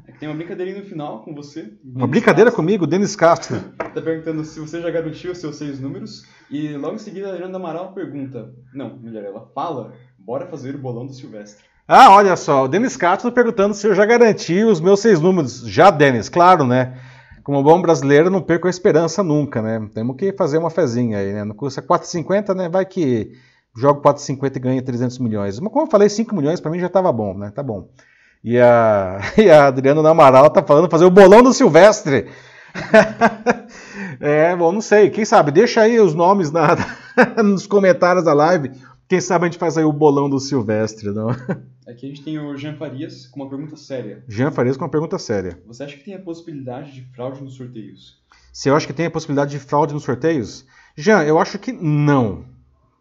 É 0.08 0.12
Tem 0.18 0.30
uma 0.30 0.36
brincadeirinha 0.36 0.80
no 0.80 0.86
final 0.86 1.24
com 1.24 1.36
você. 1.36 1.74
Uma 1.84 2.08
brincadeira 2.08 2.52
comigo, 2.52 2.88
Denis 2.88 3.16
Castro. 3.16 3.60
Tá 3.98 4.02
perguntando 4.02 4.46
se 4.46 4.60
você 4.60 4.80
já 4.80 4.92
garantiu 4.92 5.32
os 5.32 5.40
seus 5.40 5.56
seis 5.56 5.80
números. 5.80 6.24
E 6.52 6.78
logo 6.78 6.96
em 6.96 7.00
seguida 7.00 7.28
a 7.28 7.32
Adriana 7.32 7.58
Amaral 7.58 7.94
pergunta. 7.94 8.54
Não, 8.74 8.98
melhor, 9.00 9.24
ela 9.24 9.52
fala. 9.56 9.94
Bora 10.28 10.46
fazer 10.46 10.76
o 10.76 10.78
bolão 10.78 11.06
do 11.06 11.14
Silvestre. 11.14 11.64
Ah, 11.88 12.12
olha 12.12 12.36
só, 12.36 12.66
o 12.66 12.68
Denis 12.68 12.98
Castro 12.98 13.32
perguntando 13.32 13.74
se 13.74 13.88
eu 13.88 13.96
já 13.96 14.06
garanti 14.06 14.62
os 14.62 14.82
meus 14.82 15.00
seis 15.00 15.22
números. 15.22 15.66
Já, 15.66 15.90
Denis, 15.90 16.28
claro, 16.28 16.68
né? 16.68 16.98
Como 17.46 17.64
bom 17.64 17.82
brasileiro, 17.82 18.30
não 18.30 18.42
perco 18.42 18.68
a 18.68 18.70
esperança 18.70 19.24
nunca, 19.24 19.62
né? 19.62 19.88
Temos 19.94 20.18
que 20.18 20.34
fazer 20.34 20.58
uma 20.58 20.70
fezinha 20.70 21.20
aí, 21.20 21.32
né? 21.32 21.46
Não 21.46 21.56
custa 21.56 21.82
4,50, 21.82 22.54
né? 22.54 22.68
Vai 22.68 22.86
que 22.86 23.32
jogo 23.74 24.02
4,50 24.02 24.58
e 24.58 24.60
ganha 24.60 24.82
300 24.82 25.18
milhões. 25.20 25.62
Mas 25.62 25.72
como 25.72 25.86
eu 25.86 25.90
falei, 25.90 26.10
5 26.10 26.36
milhões 26.36 26.60
pra 26.60 26.70
mim 26.70 26.80
já 26.80 26.90
tava 26.90 27.10
bom, 27.14 27.34
né? 27.34 27.50
Tá 27.56 27.64
bom. 27.64 27.88
E 28.44 28.60
a, 28.60 29.22
e 29.40 29.50
a 29.50 29.68
Adriana 29.68 30.02
Namaral 30.02 30.50
tá 30.50 30.62
falando 30.62 30.92
fazer 30.92 31.06
o 31.06 31.10
bolão 31.10 31.42
do 31.42 31.54
Silvestre. 31.54 32.28
é, 34.20 34.54
bom, 34.58 34.74
não 34.74 34.82
sei. 34.82 35.10
Quem 35.10 35.24
sabe? 35.24 35.52
Deixa 35.52 35.80
aí 35.80 36.02
os 36.02 36.14
nomes 36.14 36.52
na, 36.52 36.76
nos 37.42 37.66
comentários 37.66 38.26
da 38.26 38.34
live. 38.34 38.72
Quem 39.08 39.22
sabe 39.22 39.46
a 39.46 39.48
gente 39.50 39.58
faz 39.60 39.78
aí 39.78 39.84
o 39.86 39.94
bolão 39.94 40.30
do 40.30 40.40
Silvestre, 40.40 41.12
não? 41.12 41.30
Aqui 41.88 42.06
a 42.06 42.10
gente 42.10 42.24
tem 42.24 42.38
o 42.38 42.58
Jean 42.58 42.76
Farias 42.76 43.26
com 43.28 43.42
uma 43.42 43.50
pergunta 43.50 43.78
séria. 43.78 44.24
Jean 44.28 44.52
Farias 44.52 44.76
com 44.76 44.84
uma 44.84 44.92
pergunta 44.92 45.18
séria. 45.18 45.62
Você 45.66 45.84
acha 45.84 45.96
que 45.96 46.04
tem 46.04 46.14
a 46.16 46.20
possibilidade 46.20 46.92
de 46.94 47.02
fraude 47.14 47.42
nos 47.42 47.56
sorteios? 47.56 48.22
Se 48.52 48.68
eu 48.70 48.76
acho 48.76 48.86
que 48.86 48.94
tem 48.94 49.06
a 49.06 49.12
possibilidade 49.12 49.52
de 49.52 49.60
fraude 49.60 49.94
nos 49.94 50.04
sorteios? 50.04 50.66
Jean, 50.98 51.24
eu 51.24 51.40
acho 51.40 51.58
que 51.58 51.72
não, 51.72 52.44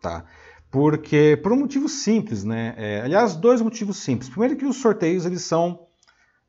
tá? 0.00 0.24
Porque, 0.70 1.38
por 1.42 1.52
um 1.52 1.57
motivo 1.57 1.88
simples, 1.88 2.44
né? 2.44 2.74
É, 2.76 3.00
aliás, 3.00 3.34
dois 3.34 3.61
motivos 3.61 3.96
simples. 3.96 4.28
Primeiro 4.28 4.57
que 4.57 4.66
os 4.66 4.76
sorteios, 4.76 5.24
eles 5.26 5.42
são 5.42 5.86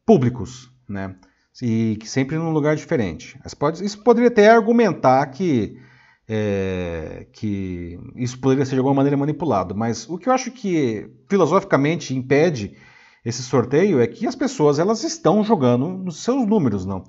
públicos, 0.06 0.72
né? 0.88 1.16
E 1.62 1.98
que 2.00 2.08
sempre 2.08 2.38
num 2.38 2.52
lugar 2.52 2.76
diferente. 2.76 3.40
Mas 3.44 3.54
pode- 3.56 3.84
isso 3.84 4.04
poderia 4.04 4.28
até 4.28 4.50
argumentar 4.50 5.26
que, 5.28 5.80
é, 6.28 7.28
que 7.32 8.00
isso 8.16 8.38
poderia 8.40 8.66
ser 8.66 8.72
de 8.72 8.80
alguma 8.80 8.96
maneira 8.96 9.16
manipulado. 9.16 9.76
Mas 9.76 10.10
o 10.10 10.18
que 10.18 10.28
eu 10.28 10.34
acho 10.34 10.52
que 10.52 11.10
filosoficamente 11.30 12.16
impede 12.16 12.76
esse 13.24 13.42
sorteio 13.42 14.00
é 14.00 14.08
que 14.08 14.28
as 14.28 14.36
pessoas 14.36 14.80
elas 14.80 15.04
estão 15.04 15.44
jogando 15.44 15.88
nos 15.88 16.24
seus 16.24 16.46
números, 16.46 16.86
não? 16.86 17.04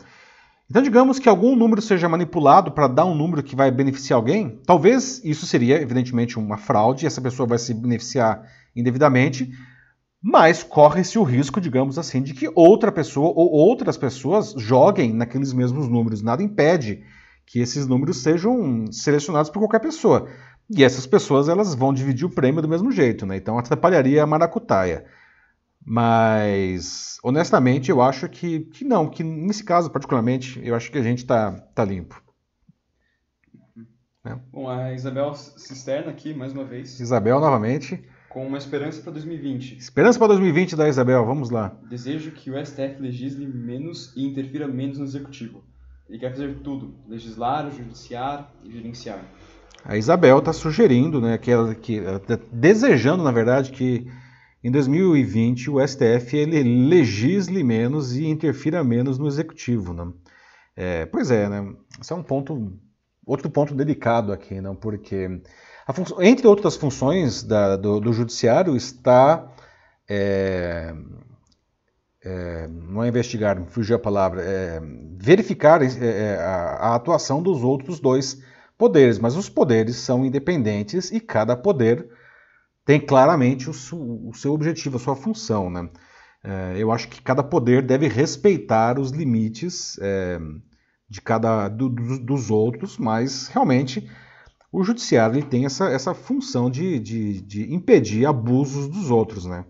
Então, 0.70 0.82
digamos 0.82 1.18
que 1.18 1.28
algum 1.28 1.56
número 1.56 1.80
seja 1.80 2.08
manipulado 2.08 2.72
para 2.72 2.86
dar 2.86 3.06
um 3.06 3.14
número 3.14 3.42
que 3.42 3.56
vai 3.56 3.70
beneficiar 3.70 4.18
alguém, 4.18 4.60
talvez 4.66 5.22
isso 5.24 5.46
seria, 5.46 5.80
evidentemente, 5.80 6.38
uma 6.38 6.58
fraude, 6.58 7.06
essa 7.06 7.22
pessoa 7.22 7.48
vai 7.48 7.56
se 7.56 7.72
beneficiar 7.72 8.42
indevidamente, 8.76 9.50
mas 10.22 10.62
corre-se 10.62 11.18
o 11.18 11.22
risco, 11.22 11.58
digamos 11.58 11.98
assim, 11.98 12.20
de 12.20 12.34
que 12.34 12.50
outra 12.54 12.92
pessoa 12.92 13.32
ou 13.34 13.50
outras 13.50 13.96
pessoas 13.96 14.52
joguem 14.58 15.12
naqueles 15.12 15.54
mesmos 15.54 15.88
números. 15.88 16.20
Nada 16.20 16.42
impede 16.42 17.02
que 17.49 17.61
esses 17.61 17.86
números 17.86 18.18
sejam 18.18 18.84
selecionados 18.92 19.51
por 19.51 19.61
qualquer 19.61 19.80
pessoa. 19.80 20.28
E 20.68 20.84
essas 20.84 21.07
pessoas 21.07 21.49
elas 21.49 21.74
vão 21.74 21.94
dividir 21.94 22.26
o 22.26 22.30
prêmio 22.30 22.61
do 22.61 22.68
mesmo 22.68 22.92
jeito, 22.92 23.24
né? 23.24 23.38
Então 23.38 23.59
atrapalharia 23.59 24.22
a 24.22 24.26
maracutaia. 24.26 25.07
Mas, 25.82 27.16
honestamente, 27.24 27.90
eu 27.90 28.03
acho 28.03 28.28
que, 28.28 28.61
que 28.61 28.84
não, 28.84 29.09
que 29.09 29.24
nesse 29.24 29.64
caso, 29.64 29.90
particularmente, 29.90 30.61
eu 30.62 30.74
acho 30.74 30.92
que 30.92 30.99
a 30.99 31.03
gente 31.03 31.24
tá, 31.24 31.53
tá 31.74 31.82
limpo. 31.82 32.22
Bom, 34.53 34.68
a 34.68 34.92
Isabel 34.92 35.32
Cisterna 35.34 36.11
aqui, 36.11 36.34
mais 36.34 36.53
uma 36.53 36.64
vez, 36.64 37.01
Isabel, 37.01 37.40
novamente. 37.40 38.05
com 38.28 38.46
uma 38.46 38.59
esperança 38.59 39.01
para 39.01 39.12
2020. 39.12 39.78
Esperança 39.78 40.18
para 40.18 40.28
2020 40.28 40.76
da 40.76 40.86
Isabel, 40.86 41.24
vamos 41.24 41.49
lá. 41.49 41.74
Desejo 41.88 42.32
que 42.32 42.51
o 42.51 42.66
STF 42.66 43.01
legisle 43.01 43.46
menos 43.46 44.14
e 44.14 44.26
interfira 44.26 44.68
menos 44.68 44.99
no 44.99 45.05
executivo. 45.05 45.64
Ele 46.09 46.18
quer 46.18 46.30
fazer 46.30 46.54
tudo: 46.62 46.94
legislar, 47.09 47.70
judiciar 47.70 48.52
e 48.64 48.70
gerenciar. 48.72 49.24
A 49.84 49.96
Isabel 49.96 50.38
está 50.38 50.52
sugerindo, 50.52 51.20
né, 51.20 51.38
que 51.38 51.50
ela, 51.50 51.74
que 51.74 51.98
ela 51.98 52.18
tá 52.18 52.38
desejando, 52.50 53.22
na 53.22 53.30
verdade, 53.30 53.70
que 53.70 54.06
em 54.62 54.70
2020 54.70 55.70
o 55.70 55.80
STF 55.86 56.36
ele 56.36 56.62
legisle 56.88 57.62
menos 57.62 58.16
e 58.16 58.26
interfira 58.26 58.82
menos 58.82 59.18
no 59.18 59.26
executivo, 59.28 59.92
né? 59.94 60.12
É, 60.76 61.06
pois 61.06 61.30
é, 61.30 61.48
né? 61.48 61.72
Esse 62.00 62.12
é 62.12 62.16
um 62.16 62.22
ponto, 62.22 62.72
outro 63.26 63.48
ponto 63.50 63.74
delicado 63.74 64.32
aqui, 64.32 64.61
não? 64.61 64.74
Porque 64.74 65.40
a 65.86 65.92
fun- 65.92 66.22
entre 66.22 66.46
outras 66.46 66.76
funções 66.76 67.42
da- 67.42 67.76
do, 67.76 68.00
do 68.00 68.12
judiciário 68.12 68.76
está 68.76 69.48
é, 70.09 70.92
é, 72.24 72.66
não 72.68 73.02
é 73.04 73.08
investigar, 73.08 73.62
fugiu 73.68 73.96
a 73.96 73.98
palavra, 73.98 74.42
é, 74.42 74.80
verificar 75.18 75.82
é, 75.82 75.86
é, 75.86 76.36
a, 76.40 76.90
a 76.90 76.94
atuação 76.94 77.42
dos 77.42 77.62
outros 77.62 78.00
dois 78.00 78.42
poderes, 78.76 79.18
mas 79.18 79.36
os 79.36 79.48
poderes 79.48 79.96
são 79.96 80.24
independentes 80.24 81.10
e 81.10 81.20
cada 81.20 81.56
poder 81.56 82.08
tem 82.84 83.00
claramente 83.00 83.68
o, 83.68 83.72
su- 83.74 84.28
o 84.28 84.32
seu 84.34 84.52
objetivo, 84.52 84.96
a 84.96 85.00
sua 85.00 85.16
função. 85.16 85.70
Né? 85.70 85.88
É, 86.42 86.74
eu 86.78 86.90
acho 86.92 87.08
que 87.08 87.20
cada 87.22 87.42
poder 87.42 87.82
deve 87.82 88.08
respeitar 88.08 88.98
os 88.98 89.10
limites 89.10 89.98
é, 90.00 90.38
de 91.08 91.20
cada 91.20 91.68
do- 91.68 91.88
do- 91.88 92.18
dos 92.20 92.50
outros, 92.50 92.98
mas 92.98 93.48
realmente 93.48 94.08
o 94.72 94.84
judiciário 94.84 95.42
tem 95.44 95.64
essa, 95.66 95.88
essa 95.90 96.14
função 96.14 96.70
de, 96.70 96.98
de, 96.98 97.40
de 97.42 97.74
impedir 97.74 98.26
abusos 98.26 98.88
dos 98.88 99.10
outros. 99.10 99.44
Né? 99.46 99.64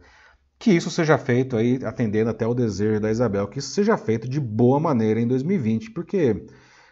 Que 0.59 0.73
isso 0.73 0.91
seja 0.91 1.17
feito 1.17 1.57
aí, 1.57 1.79
atendendo 1.85 2.31
até 2.31 2.47
o 2.47 2.55
desejo 2.55 3.01
da 3.01 3.11
Isabel, 3.11 3.47
que 3.47 3.59
isso 3.61 3.71
seja 3.71 3.97
feito 3.97 4.29
de 4.29 4.41
boa 4.41 4.81
maneira 4.81 5.21
em 5.21 5.27
2020, 5.29 5.93
porque 5.93 6.45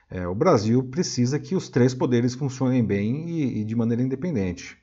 é, 0.09 0.27
o 0.29 0.35
Brasil 0.35 0.85
precisa 0.85 1.39
que 1.39 1.55
os 1.57 1.69
três 1.69 1.93
poderes 1.93 2.35
funcionem 2.35 2.85
bem 2.85 3.29
e, 3.29 3.61
e 3.61 3.65
de 3.65 3.75
maneira 3.75 4.03
independente. 4.03 4.79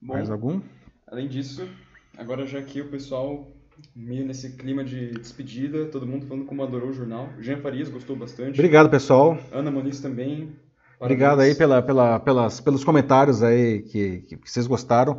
Bom, 0.00 0.14
Mais 0.14 0.30
algum? 0.30 0.60
além 1.06 1.28
disso, 1.28 1.68
agora 2.16 2.46
já 2.46 2.62
que 2.62 2.80
o 2.80 2.88
pessoal 2.88 3.52
meio 3.94 4.24
nesse 4.26 4.50
clima 4.56 4.84
de 4.84 5.10
despedida, 5.12 5.86
todo 5.86 6.06
mundo 6.06 6.26
falando 6.26 6.44
como 6.46 6.62
adorou 6.62 6.90
o 6.90 6.92
jornal. 6.92 7.28
Jean 7.40 7.58
Farias 7.58 7.88
gostou 7.88 8.14
bastante. 8.16 8.54
Obrigado, 8.58 8.88
pessoal. 8.90 9.38
Ana 9.52 9.70
Moniz 9.70 10.00
também. 10.00 10.54
Obrigado 11.00 11.36
Parabéns. 11.38 11.52
aí 11.54 11.58
pela, 11.58 11.82
pela- 11.82 12.20
pelas, 12.20 12.60
pelos 12.60 12.84
comentários 12.84 13.42
aí 13.42 13.82
que, 13.82 14.18
que- 14.20 14.36
que 14.36 14.50
vocês 14.50 14.66
gostaram. 14.66 15.18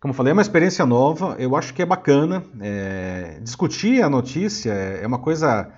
Como 0.00 0.12
eu 0.12 0.16
falei, 0.16 0.30
é 0.30 0.34
uma 0.34 0.42
experiência 0.42 0.86
nova, 0.86 1.34
eu 1.38 1.56
acho 1.56 1.74
que 1.74 1.82
é 1.82 1.86
bacana. 1.86 2.44
é, 2.60 3.40
discutir 3.42 4.02
a 4.02 4.08
notícia 4.08 4.72
é 4.72 5.02
é 5.02 5.06
uma 5.06 5.18
coisa 5.18 5.72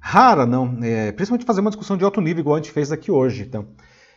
rara, 0.00 0.46
não? 0.46 0.78
É, 0.82 1.10
principalmente 1.12 1.46
fazer 1.46 1.60
uma 1.60 1.70
discussão 1.70 1.96
de 1.96 2.04
alto 2.04 2.20
nível, 2.20 2.40
igual 2.40 2.56
a 2.56 2.58
gente 2.58 2.70
fez 2.72 2.92
aqui 2.92 3.10
hoje. 3.10 3.42
Então, 3.42 3.66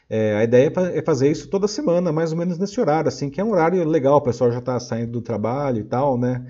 É, 0.09 0.37
a 0.37 0.43
ideia 0.43 0.71
é, 0.95 0.99
é 0.99 1.01
fazer 1.03 1.29
isso 1.31 1.49
toda 1.49 1.67
semana, 1.67 2.11
mais 2.13 2.31
ou 2.31 2.37
menos 2.37 2.57
nesse 2.57 2.79
horário, 2.79 3.09
assim, 3.09 3.29
que 3.29 3.41
é 3.41 3.43
um 3.43 3.51
horário 3.51 3.83
legal, 3.85 4.17
o 4.17 4.21
pessoal 4.21 4.51
já 4.51 4.59
está 4.59 4.79
saindo 4.79 5.11
do 5.13 5.21
trabalho 5.21 5.79
e 5.79 5.83
tal, 5.83 6.17
né? 6.17 6.45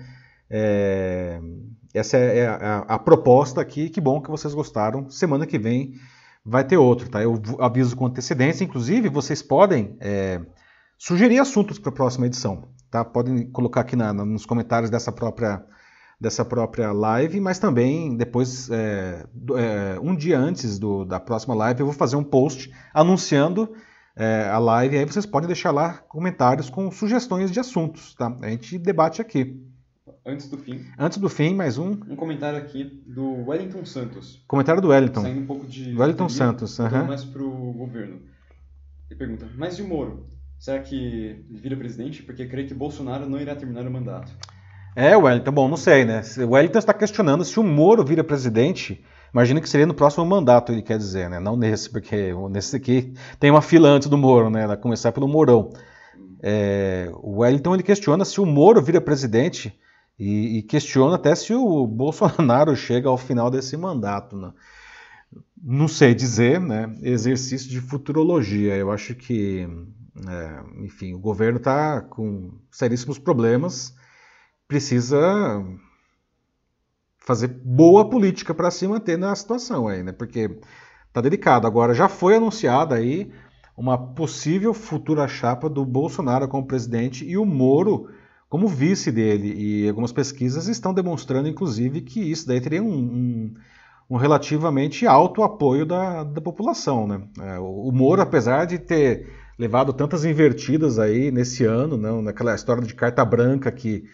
É, 0.50 1.40
essa 1.94 2.16
é 2.16 2.46
a, 2.46 2.78
a, 2.88 2.98
proposta 2.98 3.60
aqui, 3.60 3.88
que 3.90 4.00
bom 4.00 4.20
que 4.20 4.30
vocês 4.30 4.54
gostaram. 4.54 5.10
Semana 5.10 5.46
que 5.46 5.58
vem 5.58 5.94
vai 6.44 6.64
ter 6.64 6.76
outro, 6.76 7.08
tá? 7.08 7.22
Eu 7.22 7.40
aviso 7.60 7.96
com 7.96 8.06
antecedência, 8.06 8.64
inclusive 8.64 9.08
vocês 9.08 9.42
podem 9.42 9.96
é, 10.00 10.40
sugerir 10.98 11.38
assuntos 11.38 11.78
para 11.78 11.90
a 11.90 11.94
próxima 11.94 12.26
edição, 12.26 12.68
tá? 12.90 13.04
Podem 13.04 13.46
colocar 13.50 13.82
aqui 13.82 13.96
na, 13.96 14.12
nos 14.12 14.46
comentários 14.46 14.90
dessa 14.90 15.12
própria 15.12 15.64
dessa 16.20 16.44
própria 16.44 16.90
live, 16.90 17.38
mas 17.40 17.60
também 17.60 18.16
depois, 18.16 18.68
é, 18.70 19.24
é, 19.56 20.00
um 20.00 20.16
dia 20.16 20.36
antes 20.36 20.76
do, 20.78 21.04
da 21.04 21.20
próxima 21.20 21.54
live, 21.54 21.78
eu 21.78 21.86
vou 21.86 21.94
fazer 21.94 22.16
um 22.16 22.24
post 22.24 22.72
anunciando 22.92 23.72
é, 24.16 24.48
a 24.50 24.58
live, 24.58 24.98
aí 24.98 25.04
vocês 25.04 25.24
podem 25.24 25.46
deixar 25.46 25.70
lá 25.70 25.92
comentários 26.08 26.68
com 26.68 26.90
sugestões 26.90 27.52
de 27.52 27.60
assuntos, 27.60 28.14
tá? 28.14 28.36
A 28.42 28.48
gente 28.48 28.76
debate 28.76 29.22
aqui. 29.22 29.62
Antes 30.26 30.48
do 30.48 30.58
fim. 30.58 30.84
Antes 30.98 31.18
do 31.18 31.28
fim, 31.28 31.54
mais 31.54 31.78
um. 31.78 31.92
Um 31.92 32.16
comentário 32.16 32.58
aqui 32.58 32.84
do 33.06 33.48
Wellington 33.48 33.84
Santos. 33.84 34.44
Comentário 34.46 34.82
do 34.82 34.88
Wellington. 34.88 35.22
Saindo 35.22 35.40
um 35.40 35.46
pouco 35.46 35.66
de. 35.66 35.96
Wellington 35.96 36.28
Santos, 36.28 36.78
aham. 36.80 37.04
mais 37.04 37.24
pro 37.24 37.48
governo. 37.48 38.20
Ele 39.08 39.18
pergunta: 39.18 39.48
Mas 39.56 39.78
e 39.78 39.82
o 39.82 39.88
Moro? 39.88 40.26
Será 40.58 40.80
que 40.80 40.96
ele 40.96 41.44
vira 41.50 41.76
presidente? 41.76 42.22
Porque 42.22 42.46
creio 42.46 42.66
que 42.66 42.74
Bolsonaro 42.74 43.28
não 43.28 43.40
irá 43.40 43.54
terminar 43.54 43.86
o 43.86 43.90
mandato. 43.90 44.32
É, 44.96 45.16
Wellington, 45.16 45.52
bom, 45.52 45.68
não 45.68 45.76
sei, 45.76 46.04
né? 46.04 46.22
O 46.38 46.50
Wellington 46.50 46.78
está 46.78 46.92
questionando 46.92 47.44
se 47.44 47.60
o 47.60 47.62
Moro 47.62 48.04
vira 48.04 48.24
presidente. 48.24 49.04
Imagina 49.32 49.60
que 49.60 49.68
seria 49.68 49.86
no 49.86 49.94
próximo 49.94 50.26
mandato, 50.26 50.72
ele 50.72 50.82
quer 50.82 50.98
dizer, 50.98 51.30
né? 51.30 51.38
Não 51.38 51.56
nesse, 51.56 51.88
porque 51.88 52.32
nesse 52.50 52.74
aqui 52.74 53.14
tem 53.38 53.50
uma 53.50 53.62
fila 53.62 53.88
antes 53.88 54.08
do 54.08 54.18
Moro, 54.18 54.50
né? 54.50 54.76
Começar 54.76 55.12
pelo 55.12 55.28
Mourão. 55.28 55.70
É, 56.42 57.10
o 57.14 57.40
Wellington 57.40 57.74
ele 57.74 57.82
questiona 57.82 58.24
se 58.24 58.40
o 58.40 58.46
Moro 58.46 58.82
vira 58.82 59.00
presidente 59.00 59.78
e, 60.18 60.58
e, 60.58 60.62
questiona 60.62 61.14
até 61.14 61.34
se 61.34 61.54
o 61.54 61.86
Bolsonaro 61.86 62.74
chega 62.74 63.08
ao 63.08 63.16
final 63.16 63.50
desse 63.50 63.76
mandato. 63.76 64.36
Né? 64.36 64.52
Não 65.62 65.86
sei 65.86 66.14
dizer, 66.14 66.60
né? 66.60 66.92
Exercício 67.02 67.70
de 67.70 67.80
futurologia. 67.80 68.74
Eu 68.74 68.90
acho 68.90 69.14
que, 69.14 69.68
é, 70.26 70.84
enfim, 70.84 71.14
o 71.14 71.18
governo 71.18 71.58
está 71.58 72.00
com 72.00 72.58
seríssimos 72.70 73.18
problemas 73.18 73.94
precisa 74.68 75.64
fazer 77.18 77.48
boa 77.48 78.08
política 78.08 78.54
para 78.54 78.70
se 78.70 78.86
manter 78.86 79.18
na 79.18 79.34
situação 79.34 79.88
aí, 79.88 80.02
né? 80.02 80.12
Porque 80.12 80.60
tá 81.12 81.20
delicado. 81.20 81.66
Agora 81.66 81.94
já 81.94 82.08
foi 82.08 82.36
anunciada 82.36 82.94
aí 82.94 83.32
uma 83.76 83.96
possível 83.96 84.74
futura 84.74 85.26
chapa 85.26 85.68
do 85.68 85.84
Bolsonaro 85.84 86.48
como 86.48 86.66
presidente 86.66 87.24
e 87.24 87.38
o 87.38 87.46
Moro 87.46 88.10
como 88.48 88.66
vice 88.66 89.10
dele. 89.12 89.54
E 89.56 89.88
algumas 89.88 90.12
pesquisas 90.12 90.68
estão 90.68 90.92
demonstrando, 90.92 91.48
inclusive, 91.48 92.00
que 92.02 92.20
isso 92.20 92.46
daí 92.46 92.60
teria 92.60 92.82
um, 92.82 92.88
um, 92.88 93.54
um 94.10 94.16
relativamente 94.16 95.06
alto 95.06 95.42
apoio 95.42 95.86
da, 95.86 96.24
da 96.24 96.40
população, 96.40 97.06
né? 97.06 97.22
É, 97.40 97.58
o 97.58 97.90
Moro, 97.92 98.20
apesar 98.20 98.66
de 98.66 98.78
ter 98.78 99.37
levado 99.58 99.92
tantas 99.92 100.24
invertidas 100.24 100.98
aí 100.98 101.30
nesse 101.30 101.64
ano, 101.64 101.96
não, 101.96 102.22
naquela 102.22 102.54
história 102.54 102.82
de 102.82 102.94
carta 102.94 103.24
branca 103.24 103.72
que 103.72 104.04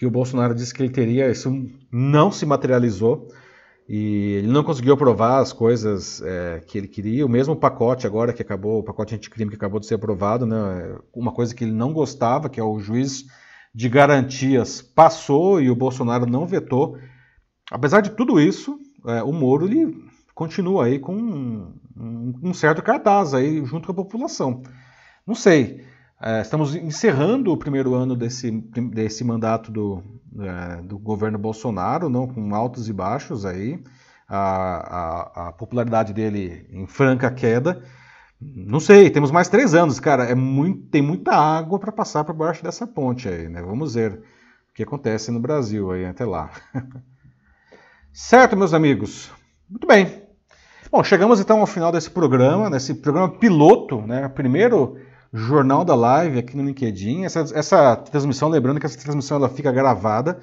que 0.00 0.06
o 0.06 0.10
Bolsonaro 0.10 0.54
disse 0.54 0.72
que 0.72 0.82
ele 0.82 0.88
teria, 0.88 1.30
isso 1.30 1.52
não 1.92 2.32
se 2.32 2.46
materializou 2.46 3.28
e 3.86 4.36
ele 4.38 4.46
não 4.46 4.64
conseguiu 4.64 4.94
aprovar 4.94 5.40
as 5.40 5.52
coisas 5.52 6.22
é, 6.22 6.62
que 6.66 6.78
ele 6.78 6.88
queria. 6.88 7.26
O 7.26 7.28
mesmo 7.28 7.54
pacote 7.54 8.06
agora 8.06 8.32
que 8.32 8.40
acabou, 8.40 8.78
o 8.78 8.82
pacote 8.82 9.14
anticrime 9.14 9.50
que 9.50 9.56
acabou 9.56 9.78
de 9.78 9.84
ser 9.84 9.96
aprovado, 9.96 10.46
né, 10.46 10.96
uma 11.12 11.32
coisa 11.32 11.54
que 11.54 11.64
ele 11.64 11.74
não 11.74 11.92
gostava, 11.92 12.48
que 12.48 12.58
é 12.58 12.64
o 12.64 12.80
juiz 12.80 13.26
de 13.74 13.90
garantias, 13.90 14.80
passou 14.80 15.60
e 15.60 15.70
o 15.70 15.76
Bolsonaro 15.76 16.24
não 16.24 16.46
vetou. 16.46 16.96
Apesar 17.70 18.00
de 18.00 18.12
tudo 18.12 18.40
isso, 18.40 18.78
é, 19.06 19.22
o 19.22 19.34
Moro 19.34 19.66
ele 19.66 20.02
continua 20.34 20.86
aí 20.86 20.98
com 20.98 21.74
um, 22.00 22.54
certo 22.54 22.82
cartaz 22.82 23.34
aí 23.34 23.64
junto 23.64 23.86
com 23.86 23.92
a 23.92 24.04
população. 24.04 24.62
Não 25.26 25.34
sei. 25.34 25.84
É, 26.22 26.42
estamos 26.42 26.74
encerrando 26.74 27.50
o 27.50 27.56
primeiro 27.56 27.94
ano 27.94 28.14
desse, 28.14 28.50
desse 28.50 29.24
mandato 29.24 29.70
do, 29.70 30.02
é, 30.38 30.82
do 30.82 30.98
governo 30.98 31.38
Bolsonaro, 31.38 32.10
não 32.10 32.26
com 32.26 32.54
altos 32.54 32.88
e 32.88 32.92
baixos 32.92 33.46
aí, 33.46 33.82
a, 34.28 34.36
a, 34.38 35.48
a, 35.48 35.52
popularidade 35.52 36.12
dele 36.12 36.66
em 36.70 36.86
franca 36.86 37.30
queda. 37.30 37.82
Não 38.40 38.80
sei, 38.80 39.10
temos 39.10 39.30
mais 39.30 39.48
três 39.48 39.74
anos, 39.74 39.98
cara. 39.98 40.24
É 40.24 40.34
muito, 40.34 40.88
tem 40.88 41.02
muita 41.02 41.32
água 41.32 41.78
para 41.78 41.92
passar 41.92 42.24
por 42.24 42.34
baixo 42.34 42.62
dessa 42.62 42.86
ponte 42.86 43.28
aí, 43.28 43.48
né? 43.48 43.62
Vamos 43.62 43.94
ver 43.94 44.12
o 44.12 44.74
que 44.74 44.82
acontece 44.82 45.30
no 45.30 45.40
Brasil 45.40 45.90
aí 45.90 46.04
até 46.04 46.24
lá. 46.24 46.50
certo, 48.12 48.56
meus 48.56 48.74
amigos? 48.74 49.30
Muito 49.68 49.86
bem. 49.86 50.29
Bom, 50.92 51.04
chegamos 51.04 51.38
então 51.38 51.60
ao 51.60 51.68
final 51.68 51.92
desse 51.92 52.10
programa, 52.10 52.68
nesse 52.68 52.94
programa 52.94 53.28
piloto, 53.28 54.00
né? 54.02 54.28
Primeiro 54.28 54.96
Jornal 55.32 55.84
da 55.84 55.94
Live 55.94 56.40
aqui 56.40 56.56
no 56.56 56.64
LinkedIn. 56.64 57.24
Essa, 57.24 57.44
essa 57.54 57.94
transmissão, 57.94 58.48
lembrando 58.48 58.80
que 58.80 58.86
essa 58.86 58.98
transmissão 58.98 59.36
ela 59.36 59.48
fica 59.48 59.70
gravada 59.70 60.40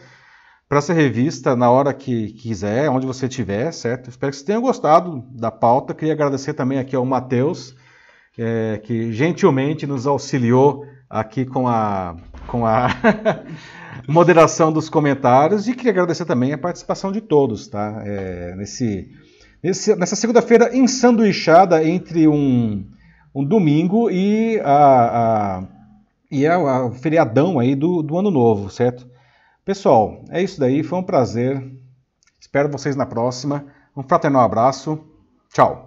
para 0.70 0.80
ser 0.80 0.94
revista 0.94 1.54
na 1.54 1.70
hora 1.70 1.94
que 1.94 2.32
quiser, 2.32 2.90
onde 2.90 3.06
você 3.06 3.26
estiver, 3.26 3.74
certo? 3.74 4.10
Espero 4.10 4.32
que 4.32 4.38
você 4.38 4.46
tenha 4.46 4.60
gostado 4.62 5.22
da 5.32 5.52
pauta. 5.52 5.94
Queria 5.94 6.14
agradecer 6.14 6.54
também 6.54 6.80
aqui 6.80 6.96
ao 6.96 7.06
Matheus, 7.06 7.76
é, 8.40 8.80
que 8.82 9.12
gentilmente 9.12 9.86
nos 9.86 10.08
auxiliou 10.08 10.86
aqui 11.10 11.46
com 11.46 11.68
a, 11.68 12.16
com 12.48 12.66
a 12.66 12.88
moderação 14.08 14.72
dos 14.72 14.88
comentários 14.88 15.68
e 15.68 15.74
queria 15.74 15.92
agradecer 15.92 16.24
também 16.24 16.54
a 16.54 16.58
participação 16.58 17.12
de 17.12 17.20
todos, 17.20 17.68
tá? 17.68 18.02
É, 18.06 18.56
nesse, 18.56 19.10
nesse, 19.68 19.94
nessa 19.98 20.16
segunda-feira 20.16 20.76
ensanduichada 20.76 21.84
entre 21.84 22.28
um 22.28 22.86
um 23.36 23.44
domingo 23.44 24.10
e 24.10 24.60
a, 24.62 25.60
a 25.60 25.64
e 26.32 26.44
é 26.46 26.58
o 26.58 26.92
feriadão 26.92 27.60
aí 27.60 27.76
do, 27.76 28.02
do 28.02 28.18
ano 28.18 28.32
novo, 28.32 28.70
certo? 28.70 29.08
Pessoal, 29.64 30.24
é 30.30 30.42
isso 30.42 30.60
daí, 30.60 30.84
foi 30.84 31.00
um 31.00 31.04
prazer. 31.04 31.64
Espero 32.40 32.70
vocês 32.70 32.96
na 32.96 33.06
próxima. 33.06 33.66
Um 33.96 34.04
fraternal 34.04 34.42
abraço. 34.42 35.00
Tchau. 35.54 35.87